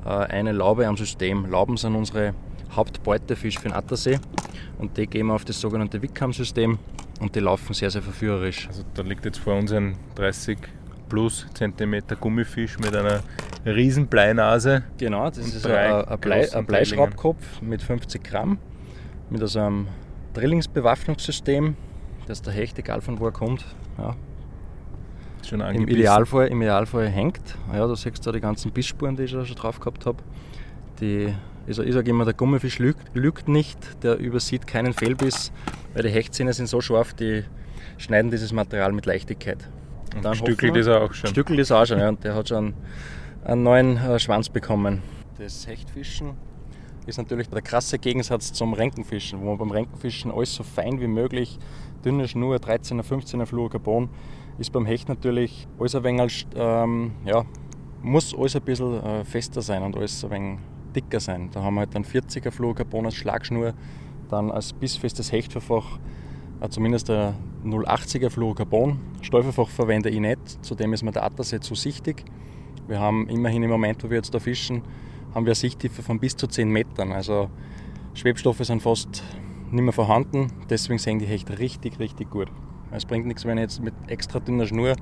äh, 0.06 0.10
eine 0.10 0.52
Laube 0.52 0.88
am 0.88 0.98
System. 0.98 1.46
Lauben 1.46 1.78
sind 1.78 1.96
unsere 1.96 2.34
Hauptbeutefisch 2.72 3.60
für 3.60 3.70
den 3.70 3.74
Attersee 3.74 4.20
und 4.80 4.98
die 4.98 5.06
gehen 5.06 5.28
wir 5.28 5.36
auf 5.36 5.46
das 5.46 5.62
sogenannte 5.62 6.02
Wickham-System 6.02 6.80
und 7.20 7.36
die 7.36 7.40
laufen 7.40 7.74
sehr, 7.74 7.92
sehr 7.92 8.02
verführerisch. 8.02 8.68
Also 8.68 8.84
da 8.96 9.04
liegt 9.04 9.24
jetzt 9.26 9.38
vor 9.38 9.56
uns 9.56 9.72
ein 9.72 9.96
30 10.16 10.58
plus 11.10 11.46
Zentimeter 11.54 12.16
Gummifisch 12.16 12.80
mit 12.80 12.96
einer 12.96 13.22
riesen 13.66 14.08
Bleinase. 14.08 14.84
Genau, 14.98 15.30
das 15.30 15.38
ist 15.38 15.68
ein, 15.68 16.06
ein, 16.06 16.20
Blei, 16.20 16.52
ein 16.52 16.66
Bleischraubkopf 16.66 17.62
mit 17.62 17.84
50 17.84 18.24
Gramm, 18.24 18.58
mit 19.30 19.48
so 19.48 19.60
einem 19.60 19.88
Drillingsbewaffnungssystem, 20.34 21.76
dass 22.26 22.42
der 22.42 22.54
Hecht, 22.54 22.80
egal 22.80 23.02
von 23.02 23.20
wo 23.20 23.26
er 23.26 23.32
kommt, 23.32 23.64
ja, 24.00 24.16
Schon 25.44 25.62
Im, 25.62 25.88
Idealfall, 25.88 26.48
Im 26.48 26.62
Idealfall 26.62 27.10
hängt. 27.10 27.56
Ja, 27.72 27.86
da 27.86 27.96
siehst 27.96 28.26
du 28.26 28.32
die 28.32 28.40
ganzen 28.40 28.72
Bissspuren, 28.72 29.16
die 29.16 29.24
ich 29.24 29.32
schon 29.32 29.46
drauf 29.46 29.80
gehabt 29.80 30.06
habe. 30.06 30.18
Die, 31.02 31.34
ich 31.68 31.76
sage 31.76 32.10
immer, 32.10 32.26
der 32.26 32.34
Gummifisch 32.34 32.80
lügt, 32.80 33.14
lügt, 33.14 33.48
nicht, 33.48 33.78
der 34.04 34.18
übersieht 34.18 34.68
keinen 34.68 34.94
Fehlbiss, 34.94 35.52
weil 35.94 36.04
die 36.04 36.10
Hechtzähne 36.10 36.54
sind 36.54 36.68
so 36.68 36.82
scharf, 36.82 37.14
die 37.14 37.44
schneiden 37.98 38.32
dieses 38.32 38.54
Material 38.54 38.92
mit 38.94 39.06
Leichtigkeit. 39.06 39.70
Und 40.16 40.24
dann 40.24 40.36
stückelt 40.36 40.76
ist 40.76 40.88
er 40.88 41.02
auch 41.02 41.14
schon. 41.14 41.30
Stückelt 41.30 41.60
ist 41.60 41.72
auch 41.72 41.86
schon, 41.86 42.00
ja, 42.00 42.10
und 42.10 42.24
der 42.24 42.36
hat 42.36 42.50
schon 42.50 42.74
einen 43.44 43.64
neuen 43.64 43.98
äh, 43.98 44.20
Schwanz 44.20 44.50
bekommen. 44.50 45.02
Das 45.38 45.68
Hechtfischen 45.68 46.32
ist 47.06 47.18
natürlich 47.18 47.50
der 47.50 47.62
krasse 47.62 48.00
Gegensatz 48.00 48.54
zum 48.54 48.74
Renkenfischen, 48.74 49.42
wo 49.42 49.46
man 49.46 49.58
beim 49.58 49.72
Renkenfischen 49.72 50.32
alles 50.32 50.54
so 50.54 50.64
fein 50.64 51.02
wie 51.02 51.08
möglich, 51.08 51.60
dünne 52.06 52.28
Schnur, 52.28 52.58
13er, 52.58 53.04
15er 53.04 53.46
Fluorocarbon, 53.46 54.10
ist 54.58 54.72
beim 54.72 54.86
Hecht 54.86 55.10
natürlich 55.10 55.68
alles 55.80 55.96
ein 55.96 56.04
wenig, 56.04 56.48
ähm, 56.56 57.12
ja, 57.26 57.46
muss 58.02 58.36
alles 58.38 58.56
ein 58.56 58.62
bisschen 58.62 59.02
äh, 59.04 59.26
fester 59.26 59.62
sein 59.62 59.84
und 59.84 59.96
alles 59.96 60.24
ein 60.24 60.32
wenig 60.32 60.60
dicker 60.96 61.20
sein. 61.20 61.50
Da 61.52 61.64
haben 61.64 61.76
wir 61.76 61.82
halt 61.82 61.96
dann 61.96 62.04
40er 62.04 62.52
Fluorocarbon 62.52 63.06
als 63.06 63.16
Schlagschnur, 63.16 63.74
dann 64.30 64.52
als 64.52 64.74
bissfestes 64.74 65.32
Hechtverfach 65.32 66.00
äh, 66.62 66.70
zumindest 66.70 67.10
ein 67.10 67.36
080er 67.66 68.30
Fluorocarbon. 68.30 69.00
Stäuferfach 69.22 69.70
verwende 69.70 70.10
ich 70.10 70.20
nicht, 70.20 70.64
zudem 70.64 70.94
ist 70.94 71.04
mir 71.04 71.12
der 71.12 71.24
Attersee 71.24 71.60
zu 71.60 71.76
sichtig. 71.76 72.24
Wir 72.88 73.00
haben 73.00 73.28
immerhin 73.30 73.64
im 73.64 73.70
Moment, 73.70 74.04
wo 74.04 74.10
wir 74.10 74.18
jetzt 74.18 74.34
da 74.34 74.40
fischen, 74.40 74.82
haben 75.34 75.46
wir 75.46 75.52
eine 75.52 75.56
Sichttiefe 75.56 76.04
von 76.04 76.20
bis 76.20 76.36
zu 76.36 76.48
10 76.48 76.70
Metern. 76.70 77.12
Also 77.12 77.50
Schwebstoffe 78.14 78.60
sind 78.60 78.82
fast 78.82 79.24
nicht 79.72 79.84
mehr 79.84 79.94
vorhanden, 79.94 80.48
deswegen 80.70 81.00
sehen 81.00 81.20
die 81.20 81.26
Hechte 81.26 81.58
richtig, 81.58 82.00
richtig 82.00 82.30
gut. 82.30 82.50
Es 82.94 83.06
bringt 83.06 83.26
nichts, 83.26 83.46
wenn 83.46 83.58
ich 83.58 83.64
jetzt 83.64 83.84
mit 83.84 83.94
extra 84.08 84.40
dünner 84.40 84.68
Schnur 84.68 84.96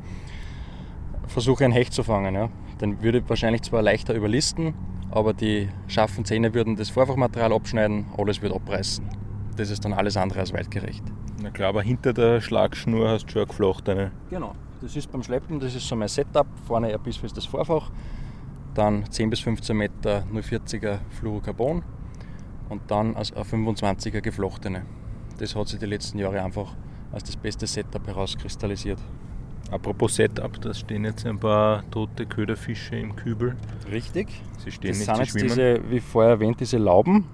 versuche, 1.28 1.66
ein 1.66 1.72
Hecht 1.72 1.94
zu 1.94 2.04
fangen. 2.04 2.34
Ja. 2.36 2.50
Dann 2.80 3.02
würde 3.04 3.20
ich 3.20 3.30
wahrscheinlich 3.30 3.64
zwar 3.64 3.82
leichter 3.82 4.14
überlisten, 4.14 4.74
aber 5.12 5.34
die 5.34 5.70
scharfen 5.88 6.26
Zähne 6.26 6.54
würden 6.54 6.76
das 6.78 6.90
Vorfachmaterial 6.90 7.54
abschneiden, 7.54 8.06
alles 8.18 8.42
würde 8.42 8.56
abreißen. 8.56 9.06
Das 9.58 9.70
ist 9.70 9.84
dann 9.84 9.94
alles 9.94 10.16
andere 10.16 10.40
als 10.40 10.54
weitgerecht. 10.54 11.04
Na 11.42 11.50
klar, 11.50 11.70
aber 11.70 11.82
hinter 11.82 12.14
der 12.14 12.40
Schlagschnur 12.40 13.10
hast 13.10 13.26
du 13.26 13.32
schon 13.32 13.48
geflochtene. 13.48 14.12
Genau, 14.30 14.54
das 14.82 14.96
ist 14.96 15.12
beim 15.12 15.24
Schleppen, 15.24 15.60
das 15.60 15.76
ist 15.76 15.88
so 15.88 15.96
mein 15.96 16.08
Setup. 16.08 16.48
Vorne 16.66 16.94
ein 16.94 17.04
bissfestes 17.04 17.46
Vorfach, 17.46 17.92
dann 18.74 19.10
10 19.10 19.30
bis 19.30 19.42
15 19.42 19.76
Meter 19.76 20.24
040er 20.34 21.00
Fluorocarbon 21.10 21.84
und 22.70 22.82
dann 22.90 23.18
ein 23.18 23.24
25er 23.24 24.22
geflochtene. 24.22 24.86
Das 25.40 25.56
hat 25.56 25.68
sich 25.68 25.80
die 25.80 25.88
letzten 25.88 26.20
Jahre 26.20 26.42
einfach 26.42 26.76
als 27.12 27.24
das 27.24 27.36
beste 27.36 27.68
Setup 27.68 28.06
herauskristallisiert. 28.06 29.00
Apropos 29.72 30.16
Setup, 30.16 30.60
da 30.62 30.74
stehen 30.74 31.06
jetzt 31.06 31.26
ein 31.26 31.40
paar 31.40 31.90
tote 31.92 32.26
Köderfische 32.26 32.98
im 32.98 33.16
Kübel. 33.16 33.56
Richtig. 33.90 34.28
Sie 34.64 34.72
stehen 34.72 34.90
das 34.90 35.00
nicht 35.00 35.08
sind 35.08 35.18
jetzt 35.18 35.32
schwimmen. 35.32 35.48
diese, 35.48 35.92
wie 35.92 36.00
vorher 36.02 36.32
erwähnt, 36.32 36.60
diese 36.60 36.78
Lauben. 36.78 37.26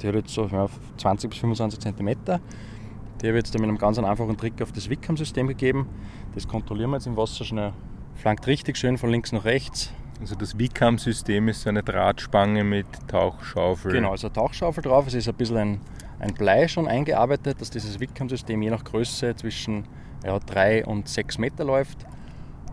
Die 0.00 0.08
hat 0.08 0.14
jetzt 0.14 0.34
so 0.34 0.46
ja, 0.46 0.68
20 0.98 1.30
bis 1.30 1.38
25 1.38 1.80
cm. 1.80 1.96
Die 1.96 3.28
habe 3.28 3.38
ich 3.38 3.46
jetzt 3.46 3.54
mit 3.54 3.62
einem 3.62 3.78
ganz 3.78 3.98
einfachen 3.98 4.36
Trick 4.36 4.60
auf 4.60 4.72
das 4.72 4.90
Wickham-System 4.90 5.46
gegeben. 5.46 5.88
Das 6.34 6.46
kontrollieren 6.46 6.90
wir 6.90 6.96
jetzt 6.96 7.06
im 7.06 7.16
Wasser 7.16 7.46
schnell. 7.46 7.72
Flankt 8.14 8.46
richtig 8.46 8.76
schön 8.76 8.98
von 8.98 9.10
links 9.10 9.32
nach 9.32 9.44
rechts. 9.46 9.90
Also 10.20 10.34
das 10.34 10.58
Wickham-System 10.58 11.48
ist 11.48 11.62
so 11.62 11.70
eine 11.70 11.82
Drahtspange 11.82 12.62
mit 12.62 12.86
Tauchschaufel. 13.08 13.92
Genau, 13.92 14.10
also 14.10 14.28
Tauchschaufel 14.28 14.82
drauf. 14.82 15.06
Es 15.06 15.14
ist 15.14 15.28
ein 15.28 15.34
bisschen 15.34 15.56
ein, 15.56 15.80
ein 16.18 16.34
Blei 16.34 16.68
schon 16.68 16.88
eingearbeitet, 16.88 17.60
dass 17.60 17.70
dieses 17.70 18.00
Wickham-System 18.00 18.62
je 18.62 18.70
nach 18.70 18.84
Größe 18.84 19.34
zwischen 19.36 19.84
ja, 20.24 20.38
3 20.38 20.86
und 20.86 21.08
6 21.08 21.38
Meter 21.38 21.64
läuft. 21.64 22.06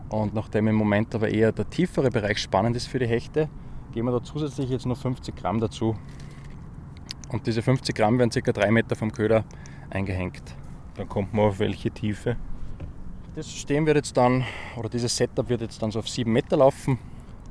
Und 0.10 0.34
nachdem 0.34 0.68
im 0.68 0.76
Moment 0.76 1.14
aber 1.16 1.30
eher 1.30 1.52
der 1.52 1.70
tiefere 1.70 2.10
Bereich 2.10 2.38
spannend 2.38 2.76
ist 2.76 2.88
für 2.88 3.00
die 3.00 3.08
Hechte, 3.08 3.50
geben 3.92 4.08
wir 4.08 4.12
da 4.12 4.24
zusätzlich 4.24 4.70
jetzt 4.70 4.86
noch 4.86 4.98
50 4.98 5.36
Gramm 5.36 5.60
dazu. 5.60 5.96
Und 7.30 7.48
diese 7.48 7.62
50 7.62 7.96
Gramm 7.96 8.20
werden 8.20 8.30
ca. 8.30 8.52
3 8.52 8.72
Meter 8.72 8.96
vom 8.96 9.12
Köder 9.12 9.44
eingehängt. 9.90 10.56
Dann 10.96 11.10
kommt 11.10 11.34
man 11.34 11.46
auf 11.46 11.60
welche 11.60 11.90
Tiefe? 11.90 12.38
Das 13.36 13.48
System 13.48 13.88
wird 13.88 13.98
jetzt 13.98 14.16
dann, 14.16 14.46
oder 14.76 14.90
dieses 14.90 15.18
Setup 15.18 15.50
wird 15.50 15.62
jetzt 15.62 15.82
dann 15.82 15.90
so 15.90 16.00
auf 16.00 16.08
7 16.08 16.32
Meter 16.32 16.58
laufen. 16.58 17.00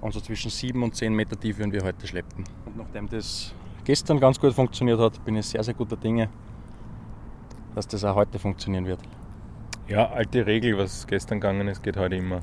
Und 0.00 0.12
so 0.12 0.20
zwischen 0.20 0.50
7 0.50 0.83
und 0.83 0.94
10 0.94 1.14
Meter 1.14 1.38
Tiefe 1.38 1.61
werden 1.61 1.72
wir 1.72 1.83
heute 1.83 2.07
schleppen. 2.07 2.44
Und 2.64 2.76
nachdem 2.76 3.09
das 3.09 3.55
gestern 3.85 4.21
ganz 4.21 4.38
gut 4.38 4.53
funktioniert 4.53 5.01
hat, 5.01 5.25
bin 5.25 5.37
ich 5.37 5.47
sehr, 5.47 5.62
sehr 5.62 5.75
guter 5.75 5.97
Dinge, 5.97 6.29
dass 7.75 7.87
das 7.88 8.05
auch 8.05 8.14
heute 8.14 8.38
funktionieren 8.38 8.87
wird. 8.87 9.01
Ja, 9.88 10.11
alte 10.11 10.47
Regel, 10.47 10.79
was 10.79 11.07
gestern 11.07 11.40
gegangen 11.40 11.68
ist, 11.68 11.83
geht 11.83 11.97
heute 11.97 12.16
immer. 12.16 12.40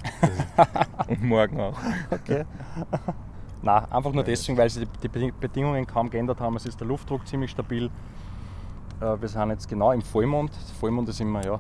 und 1.08 1.24
morgen 1.24 1.60
auch. 1.60 1.78
Okay. 2.12 2.46
Nein, 3.62 3.92
einfach 3.92 4.14
nur 4.14 4.24
deswegen, 4.24 4.58
weil 4.58 4.70
sich 4.70 4.88
die 5.04 5.08
Bedingungen 5.08 5.86
kaum 5.86 6.10
geändert 6.10 6.40
haben. 6.40 6.56
Es 6.56 6.66
ist 6.66 6.80
der 6.80 6.88
Luftdruck 6.88 7.28
ziemlich 7.28 7.52
stabil. 7.52 7.90
Äh, 9.02 9.20
wir 9.20 9.28
sind 9.28 9.50
jetzt 9.50 9.68
genau 9.68 9.92
im 9.92 10.02
Vollmond. 10.02 10.52
Vollmond 10.80 11.10
ist 11.10 11.20
immer, 11.20 11.44
ja, 11.44 11.60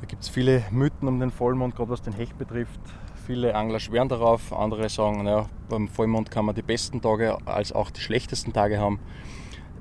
da 0.00 0.06
gibt 0.06 0.22
es 0.22 0.28
viele 0.28 0.64
Mythen 0.70 1.08
um 1.08 1.18
den 1.20 1.30
Vollmond, 1.30 1.74
gerade 1.74 1.90
was 1.90 2.02
den 2.02 2.12
Hecht 2.12 2.36
betrifft. 2.38 2.80
Viele 3.24 3.54
Angler 3.54 3.78
schwören 3.78 4.08
darauf, 4.08 4.52
andere 4.52 4.88
sagen, 4.88 5.24
ja, 5.26 5.46
beim 5.68 5.86
Vollmond 5.86 6.32
kann 6.32 6.44
man 6.44 6.56
die 6.56 6.62
besten 6.62 7.00
Tage 7.00 7.38
als 7.46 7.70
auch 7.70 7.90
die 7.92 8.00
schlechtesten 8.00 8.52
Tage 8.52 8.80
haben. 8.80 8.98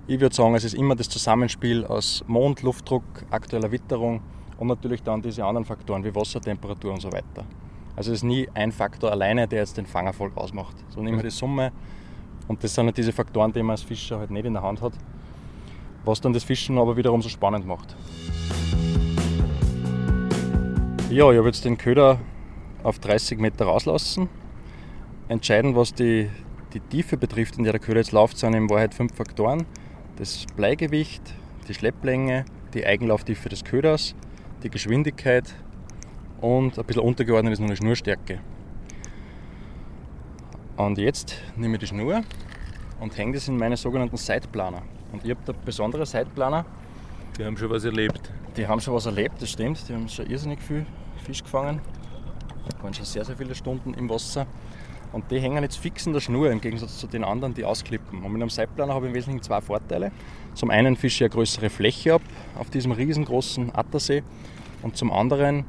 Ich 0.05 0.19
würde 0.19 0.35
sagen, 0.35 0.53
es 0.53 0.63
ist 0.63 0.75
immer 0.75 0.95
das 0.95 1.09
Zusammenspiel 1.09 1.83
aus 1.83 2.23
Mond, 2.27 2.61
Luftdruck, 2.61 3.03
aktueller 3.31 3.71
Witterung 3.71 4.21
und 4.59 4.67
natürlich 4.67 5.01
dann 5.01 5.23
diese 5.23 5.43
anderen 5.43 5.65
Faktoren 5.65 6.03
wie 6.03 6.13
Wassertemperatur 6.13 6.93
und 6.93 7.01
so 7.01 7.11
weiter. 7.11 7.45
Also 7.95 8.11
es 8.11 8.19
ist 8.19 8.23
nie 8.23 8.47
ein 8.53 8.71
Faktor 8.71 9.09
alleine, 9.09 9.47
der 9.47 9.59
jetzt 9.59 9.75
den 9.75 9.87
Fangerfolg 9.87 10.37
ausmacht, 10.37 10.75
sondern 10.89 11.15
immer 11.15 11.23
die 11.23 11.31
Summe. 11.31 11.71
Und 12.47 12.63
das 12.63 12.75
sind 12.75 12.85
halt 12.85 12.97
diese 12.97 13.11
Faktoren, 13.11 13.51
die 13.51 13.63
man 13.63 13.71
als 13.71 13.81
Fischer 13.81 14.19
halt 14.19 14.29
nicht 14.29 14.45
in 14.45 14.53
der 14.53 14.61
Hand 14.61 14.83
hat, 14.83 14.93
was 16.05 16.21
dann 16.21 16.31
das 16.31 16.43
Fischen 16.43 16.77
aber 16.77 16.95
wiederum 16.95 17.23
so 17.23 17.29
spannend 17.29 17.65
macht. 17.65 17.95
Ja, 21.09 21.31
ich 21.31 21.37
habe 21.37 21.47
jetzt 21.47 21.65
den 21.65 21.77
Köder 21.77 22.19
auf 22.83 22.99
30 22.99 23.39
Meter 23.39 23.65
rauslassen. 23.65 24.29
Entscheidend, 25.27 25.75
was 25.75 25.93
die, 25.93 26.29
die 26.73 26.79
Tiefe 26.79 27.17
betrifft, 27.17 27.57
in 27.57 27.63
der 27.63 27.73
der 27.73 27.81
Köder 27.81 27.99
jetzt 27.99 28.11
läuft, 28.11 28.37
sind 28.37 28.53
in 28.53 28.69
Wahrheit 28.69 28.93
fünf 28.93 29.15
Faktoren. 29.15 29.65
Das 30.17 30.45
Bleigewicht, 30.55 31.21
die 31.67 31.73
Schlepplänge, 31.73 32.45
die 32.73 32.85
Eigenlauftiefe 32.85 33.49
des 33.49 33.63
Köders, 33.63 34.15
die 34.63 34.69
Geschwindigkeit 34.69 35.53
und 36.41 36.77
ein 36.77 36.85
bisschen 36.85 37.03
untergeordnet 37.03 37.53
ist 37.53 37.59
noch 37.59 37.69
die 37.69 37.75
Schnurstärke. 37.75 38.39
Und 40.77 40.97
jetzt 40.97 41.35
nehme 41.55 41.75
ich 41.75 41.79
die 41.81 41.87
Schnur 41.87 42.23
und 42.99 43.17
hänge 43.17 43.33
das 43.33 43.47
in 43.47 43.57
meine 43.57 43.77
sogenannten 43.77 44.17
Sideplaner. 44.17 44.81
Und 45.11 45.23
ich 45.23 45.31
habe 45.31 45.41
da 45.45 45.53
besondere 45.53 46.05
Sideplaner. 46.05 46.65
Die 47.37 47.45
haben 47.45 47.57
schon 47.57 47.69
was 47.69 47.83
erlebt. 47.83 48.31
Die 48.57 48.67
haben 48.67 48.81
schon 48.81 48.93
was 48.93 49.05
erlebt, 49.05 49.41
das 49.41 49.51
stimmt. 49.51 49.87
Die 49.87 49.93
haben 49.93 50.09
schon 50.09 50.27
irrsinnig 50.27 50.61
viel 50.61 50.85
Fisch 51.23 51.43
gefangen. 51.43 51.81
Waren 52.81 52.93
schon 52.93 53.05
sehr, 53.05 53.25
sehr 53.25 53.37
viele 53.37 53.55
Stunden 53.55 53.93
im 53.93 54.09
Wasser. 54.09 54.47
Und 55.13 55.29
die 55.29 55.39
hängen 55.39 55.61
jetzt 55.61 55.77
fix 55.77 56.05
in 56.05 56.13
der 56.13 56.21
Schnur 56.21 56.49
im 56.51 56.61
Gegensatz 56.61 56.97
zu 56.97 57.07
den 57.07 57.23
anderen, 57.23 57.53
die 57.53 57.65
ausklippen. 57.65 58.23
Und 58.23 58.31
mit 58.31 58.41
einem 58.41 58.49
Sideplaner 58.49 58.93
habe 58.93 59.07
ich 59.07 59.09
im 59.09 59.15
Wesentlichen 59.15 59.43
zwei 59.43 59.59
Vorteile. 59.59 60.11
Zum 60.53 60.69
einen 60.69 60.95
fische 60.95 61.25
ich 61.25 61.31
eine 61.31 61.35
größere 61.35 61.69
Fläche 61.69 62.13
ab 62.13 62.21
auf 62.57 62.69
diesem 62.69 62.93
riesengroßen 62.93 63.75
Attersee 63.75 64.23
und 64.81 64.95
zum 64.95 65.11
anderen 65.11 65.65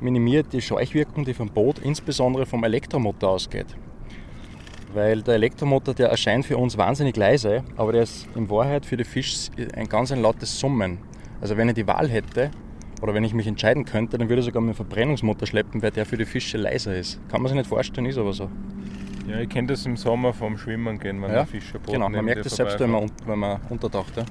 minimiert 0.00 0.52
die 0.52 0.60
Scheuchwirkung, 0.60 1.24
die 1.24 1.34
vom 1.34 1.48
Boot, 1.48 1.78
insbesondere 1.78 2.46
vom 2.46 2.64
Elektromotor 2.64 3.30
ausgeht. 3.30 3.66
Weil 4.92 5.22
der 5.22 5.34
Elektromotor, 5.34 5.94
der 5.94 6.08
erscheint 6.08 6.46
für 6.46 6.56
uns 6.56 6.78
wahnsinnig 6.78 7.16
leise, 7.16 7.64
aber 7.76 7.92
der 7.92 8.02
ist 8.02 8.26
in 8.34 8.48
Wahrheit 8.48 8.86
für 8.86 8.96
die 8.96 9.04
Fisch 9.04 9.50
ein 9.74 9.88
ganz 9.88 10.12
ein 10.12 10.22
lautes 10.22 10.58
Summen. 10.58 10.98
Also 11.40 11.56
wenn 11.56 11.68
ich 11.68 11.74
die 11.74 11.86
Wahl 11.86 12.08
hätte, 12.08 12.50
oder 13.02 13.14
wenn 13.14 13.24
ich 13.24 13.34
mich 13.34 13.46
entscheiden 13.46 13.84
könnte, 13.84 14.18
dann 14.18 14.28
würde 14.28 14.40
ich 14.40 14.46
sogar 14.46 14.62
mit 14.62 14.70
einem 14.70 14.76
Verbrennungsmotor 14.76 15.46
schleppen, 15.46 15.82
weil 15.82 15.90
der 15.90 16.06
für 16.06 16.16
die 16.16 16.24
Fische 16.24 16.58
leiser 16.58 16.96
ist. 16.96 17.20
Kann 17.28 17.42
man 17.42 17.48
sich 17.48 17.56
nicht 17.56 17.68
vorstellen, 17.68 18.06
ist 18.06 18.18
aber 18.18 18.32
so. 18.32 18.50
Ja, 19.28 19.40
ich 19.40 19.48
kenne 19.48 19.68
das 19.68 19.84
im 19.86 19.96
Sommer 19.96 20.32
vom 20.32 20.56
Schwimmen 20.56 20.98
gehen, 20.98 21.20
wenn 21.20 21.30
Ja, 21.30 21.36
der 21.36 21.46
Fischerboot 21.46 21.92
Genau, 21.92 22.08
man 22.08 22.24
merkt 22.24 22.46
das 22.46 22.56
selbst, 22.56 22.78
wenn 22.78 22.90
man, 22.90 23.10
wenn 23.26 23.38
man 23.38 23.60
untertaucht. 23.68 24.16
Ja. 24.16 24.24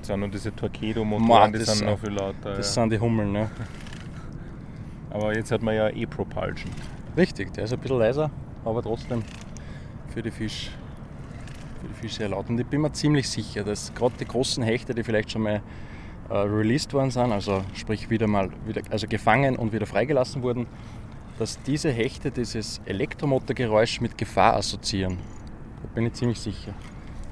Es 0.00 0.08
sind 0.08 0.20
noch 0.20 0.30
diese 0.30 0.54
Torpedomotoren, 0.54 1.52
die 1.52 1.60
sind 1.60 1.86
noch 1.86 1.98
viel 2.00 2.10
lauter. 2.10 2.54
Das 2.54 2.74
ja. 2.74 2.82
sind 2.82 2.92
die 2.92 2.98
Hummeln. 2.98 3.34
Ja. 3.34 3.50
Aber 5.10 5.34
jetzt 5.36 5.52
hat 5.52 5.62
man 5.62 5.74
ja 5.74 5.88
E-Propulsion. 5.88 6.70
Richtig, 7.16 7.52
der 7.52 7.64
ist 7.64 7.72
ein 7.72 7.78
bisschen 7.78 7.98
leiser, 7.98 8.30
aber 8.64 8.82
trotzdem 8.82 9.22
für 10.08 10.22
die 10.22 10.30
Fisch. 10.30 10.70
Für 11.80 11.88
die 11.88 11.94
Fische 11.94 12.14
sehr 12.16 12.28
laut. 12.30 12.48
Und 12.48 12.58
ich 12.58 12.66
bin 12.66 12.80
mir 12.80 12.90
ziemlich 12.92 13.28
sicher, 13.28 13.62
dass 13.62 13.94
gerade 13.94 14.14
die 14.18 14.24
großen 14.24 14.62
Hechte, 14.62 14.94
die 14.94 15.02
vielleicht 15.02 15.30
schon 15.30 15.42
mal 15.42 15.60
äh, 16.32 16.38
released 16.38 16.94
worden 16.94 17.10
sind, 17.10 17.30
also 17.30 17.62
sprich 17.74 18.08
wieder 18.08 18.26
mal 18.26 18.48
wieder, 18.64 18.80
also 18.90 19.06
gefangen 19.06 19.56
und 19.56 19.72
wieder 19.72 19.84
freigelassen 19.84 20.42
wurden, 20.42 20.66
dass 21.38 21.60
diese 21.62 21.90
Hechte 21.90 22.30
dieses 22.30 22.80
Elektromotorgeräusch 22.86 24.00
mit 24.00 24.16
Gefahr 24.16 24.56
assoziieren. 24.56 25.18
Da 25.82 25.88
bin 25.94 26.06
ich 26.06 26.14
ziemlich 26.14 26.40
sicher. 26.40 26.72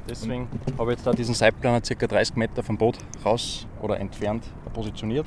Deswegen 0.07 0.49
habe 0.77 0.93
ich 0.93 0.99
jetzt 0.99 1.07
da 1.07 1.13
diesen 1.13 1.35
Seilplaner 1.35 1.81
ca. 1.81 2.07
30 2.07 2.37
Meter 2.37 2.63
vom 2.63 2.77
Boot 2.77 2.99
raus 3.25 3.67
oder 3.81 3.99
entfernt 3.99 4.45
positioniert. 4.75 5.27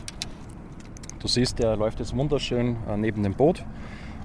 Du 1.19 1.27
siehst, 1.27 1.57
der 1.57 1.75
läuft 1.75 1.99
jetzt 1.99 2.15
wunderschön 2.15 2.75
äh, 2.87 2.97
neben 2.97 3.23
dem 3.23 3.33
Boot. 3.33 3.63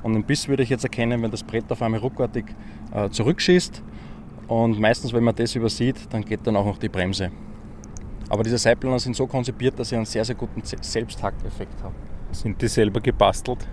Und 0.03 0.13
den 0.13 0.25
Biss 0.25 0.47
würde 0.49 0.63
ich 0.63 0.69
jetzt 0.69 0.85
erkennen, 0.85 1.23
wenn 1.23 1.31
das 1.31 1.43
Brett 1.43 1.71
auf 1.73 1.81
einmal 1.81 2.01
ruckartig 2.01 2.45
äh, 2.93 3.09
zurückschießt. 3.09 3.83
Und 4.47 4.79
meistens, 4.79 5.13
wenn 5.13 5.25
man 5.25 5.35
das 5.35 5.55
übersieht, 5.55 5.97
dann 6.11 6.25
geht 6.25 6.47
dann 6.47 6.57
auch 6.57 6.67
noch 6.67 6.79
die 6.79 6.89
Bremse. 6.89 7.31
Aber 8.29 8.43
diese 8.43 8.59
Seilplaner 8.59 8.99
sind 8.99 9.17
so 9.17 9.27
konzipiert, 9.27 9.79
dass 9.79 9.89
sie 9.89 9.97
einen 9.97 10.05
sehr, 10.05 10.25
sehr 10.25 10.35
guten 10.35 10.63
Se- 10.63 10.77
Selbsthackeffekt 10.81 11.83
haben. 11.83 11.95
Sind 12.33 12.61
die 12.61 12.69
selber 12.69 13.01
gebastelt? 13.01 13.67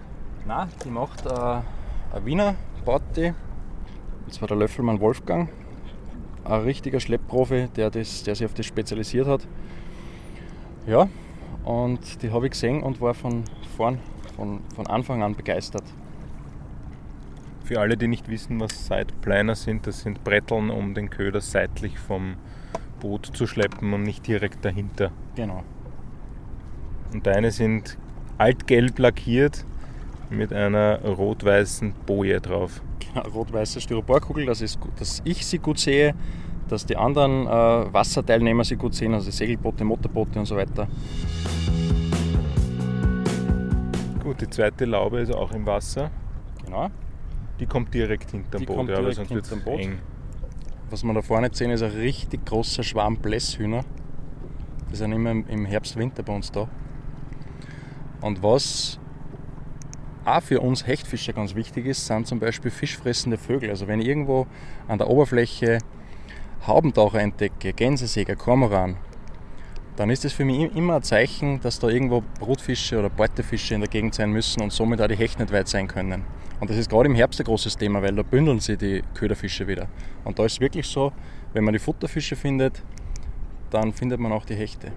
Nein, 0.48 0.70
die 0.84 0.90
macht 0.90 1.26
äh, 1.26 1.30
ein 1.30 2.26
Wiener, 2.26 2.56
baut 2.86 3.02
die. 3.16 3.34
Das 4.28 4.40
war 4.42 4.48
der 4.48 4.58
Löffelmann 4.58 5.00
Wolfgang. 5.02 5.50
Ein 6.46 6.62
richtiger 6.62 7.00
Schleppprofi, 7.00 7.68
der, 7.76 7.90
das, 7.90 8.24
der 8.24 8.36
sich 8.36 8.46
auf 8.46 8.54
das 8.54 8.66
spezialisiert 8.66 9.28
hat. 9.28 9.46
Ja, 10.88 11.10
und 11.64 12.22
die 12.22 12.32
habe 12.32 12.46
ich 12.46 12.52
gesehen 12.52 12.82
und 12.84 13.02
war 13.02 13.14
von 13.16 13.44
vorn, 13.76 14.00
von, 14.36 14.62
von 14.76 14.88
Anfang 14.88 15.24
an 15.24 15.36
begeistert. 15.36 15.84
Für 17.64 17.82
alle, 17.82 17.98
die 17.98 18.08
nicht 18.08 18.30
wissen, 18.30 18.60
was 18.60 18.86
Sidepliner 18.86 19.56
sind, 19.56 19.88
das 19.88 20.02
sind 20.02 20.24
Bretteln, 20.24 20.70
um 20.70 20.94
den 20.94 21.10
Köder 21.10 21.42
seitlich 21.42 21.98
vom 21.98 22.36
Boot 23.00 23.30
zu 23.34 23.48
schleppen 23.48 23.94
und 23.94 24.04
nicht 24.04 24.28
direkt 24.28 24.64
dahinter. 24.66 25.12
Genau. 25.36 25.64
Und 27.14 27.26
deine 27.26 27.52
sind 27.52 27.98
altgelb 28.38 29.00
lackiert 29.00 29.66
mit 30.30 30.52
einer 30.52 31.02
rot-weißen 31.02 31.94
Boje 32.06 32.42
drauf. 32.42 32.82
Genau, 33.00 33.28
Rot-weiße 33.30 33.80
Styroporkugel, 33.80 34.46
dass, 34.46 34.62
ich, 34.62 34.78
dass 34.98 35.22
ich 35.24 35.46
sie 35.46 35.60
gut 35.60 35.80
sehe, 35.80 36.16
dass 36.68 36.86
die 36.86 36.98
anderen 36.98 37.46
äh, 37.46 37.94
Wasserteilnehmer 37.94 38.64
sie 38.64 38.76
gut 38.76 38.96
sehen, 38.96 39.14
also 39.14 39.32
Segelboote, 39.32 39.84
Motorboote 39.84 40.40
und 40.40 40.46
so 40.46 40.56
weiter. 40.56 40.88
Gut, 44.24 44.42
die 44.42 44.50
zweite 44.50 44.86
Laube 44.86 45.20
ist 45.20 45.34
auch 45.34 45.52
im 45.52 45.66
Wasser. 45.66 46.10
Genau. 46.66 46.90
Die 47.60 47.68
kommt 47.68 47.94
direkt 47.94 48.32
hinterm 48.32 48.60
Die 48.60 48.66
Boot, 48.66 48.76
kommt 48.78 48.90
ja, 48.90 48.98
aber 48.98 49.12
direkt 49.12 49.30
sonst 49.30 49.52
wird 49.52 49.68
es 49.68 49.80
eng. 49.80 50.00
Was 50.90 51.04
wir 51.04 51.14
da 51.14 51.22
vorne 51.22 51.50
sehen, 51.52 51.72
ist 51.72 51.82
ein 51.82 51.92
richtig 51.92 52.46
großer 52.46 52.84
Schwarm 52.84 53.18
Blässhühner. 53.18 53.84
Die 54.92 54.96
sind 54.96 55.12
immer 55.12 55.32
im- 55.32 55.48
im 55.48 55.66
Herbst, 55.66 55.98
Winter 55.98 56.24
bei 56.24 56.34
uns 56.34 56.52
da. 56.52 56.68
Und 58.22 58.44
was 58.44 59.00
auch 60.26 60.42
für 60.42 60.60
uns 60.62 60.86
Hechtfischer 60.88 61.34
ganz 61.34 61.56
wichtig 61.56 61.86
ist, 61.86 62.06
sind 62.06 62.28
zum 62.28 62.40
Beispiel 62.40 62.72
fischfressende 62.72 63.38
Vögel. 63.38 63.70
Also 63.70 63.88
wenn 63.88 64.00
ich 64.00 64.08
irgendwo 64.08 64.48
an 64.88 64.98
der 64.98 65.10
Oberfläche 65.10 65.80
Haubentaucher 66.66 67.20
entdecke, 67.20 67.74
Gänsesäger, 67.74 68.36
Kormoran, 68.36 68.96
dann 69.96 70.10
ist 70.10 70.26
das 70.26 70.34
für 70.34 70.44
mich 70.44 70.76
immer 70.76 70.98
ein 70.98 71.04
Zeichen, 71.04 71.62
dass 71.62 71.80
da 71.80 71.88
irgendwo 71.88 72.22
Brutfische 72.40 73.00
oder 73.00 73.10
Beutefische 73.10 73.76
in 73.76 73.82
der 73.82 73.90
Gegend 73.90 74.14
sein 74.14 74.32
müssen 74.32 74.62
und 74.62 74.74
somit 74.74 75.02
auch 75.02 75.08
die 75.08 75.16
Hecht 75.16 75.40
nicht 75.40 75.52
weit 75.52 75.68
sein 75.68 75.88
können. 75.88 76.24
Und 76.60 76.70
das 76.70 76.78
ist 76.78 76.90
gerade 76.90 77.08
im 77.08 77.16
Herbst 77.16 77.40
ein 77.40 77.46
großes 77.46 77.78
Thema, 77.78 78.02
weil 78.02 78.16
da 78.16 78.24
bündeln 78.24 78.60
sich 78.60 78.78
die 78.78 79.04
Köderfische 79.14 79.68
wieder. 79.68 79.88
Und 80.24 80.40
da 80.40 80.46
ist 80.46 80.54
es 80.54 80.60
wirklich 80.60 80.88
so, 80.88 81.12
wenn 81.54 81.64
man 81.64 81.74
die 81.74 81.80
Futterfische 81.80 82.36
findet, 82.36 82.82
dann 83.70 83.94
findet 83.94 84.20
man 84.20 84.32
auch 84.32 84.46
die 84.46 84.56
Hechte. 84.56 84.92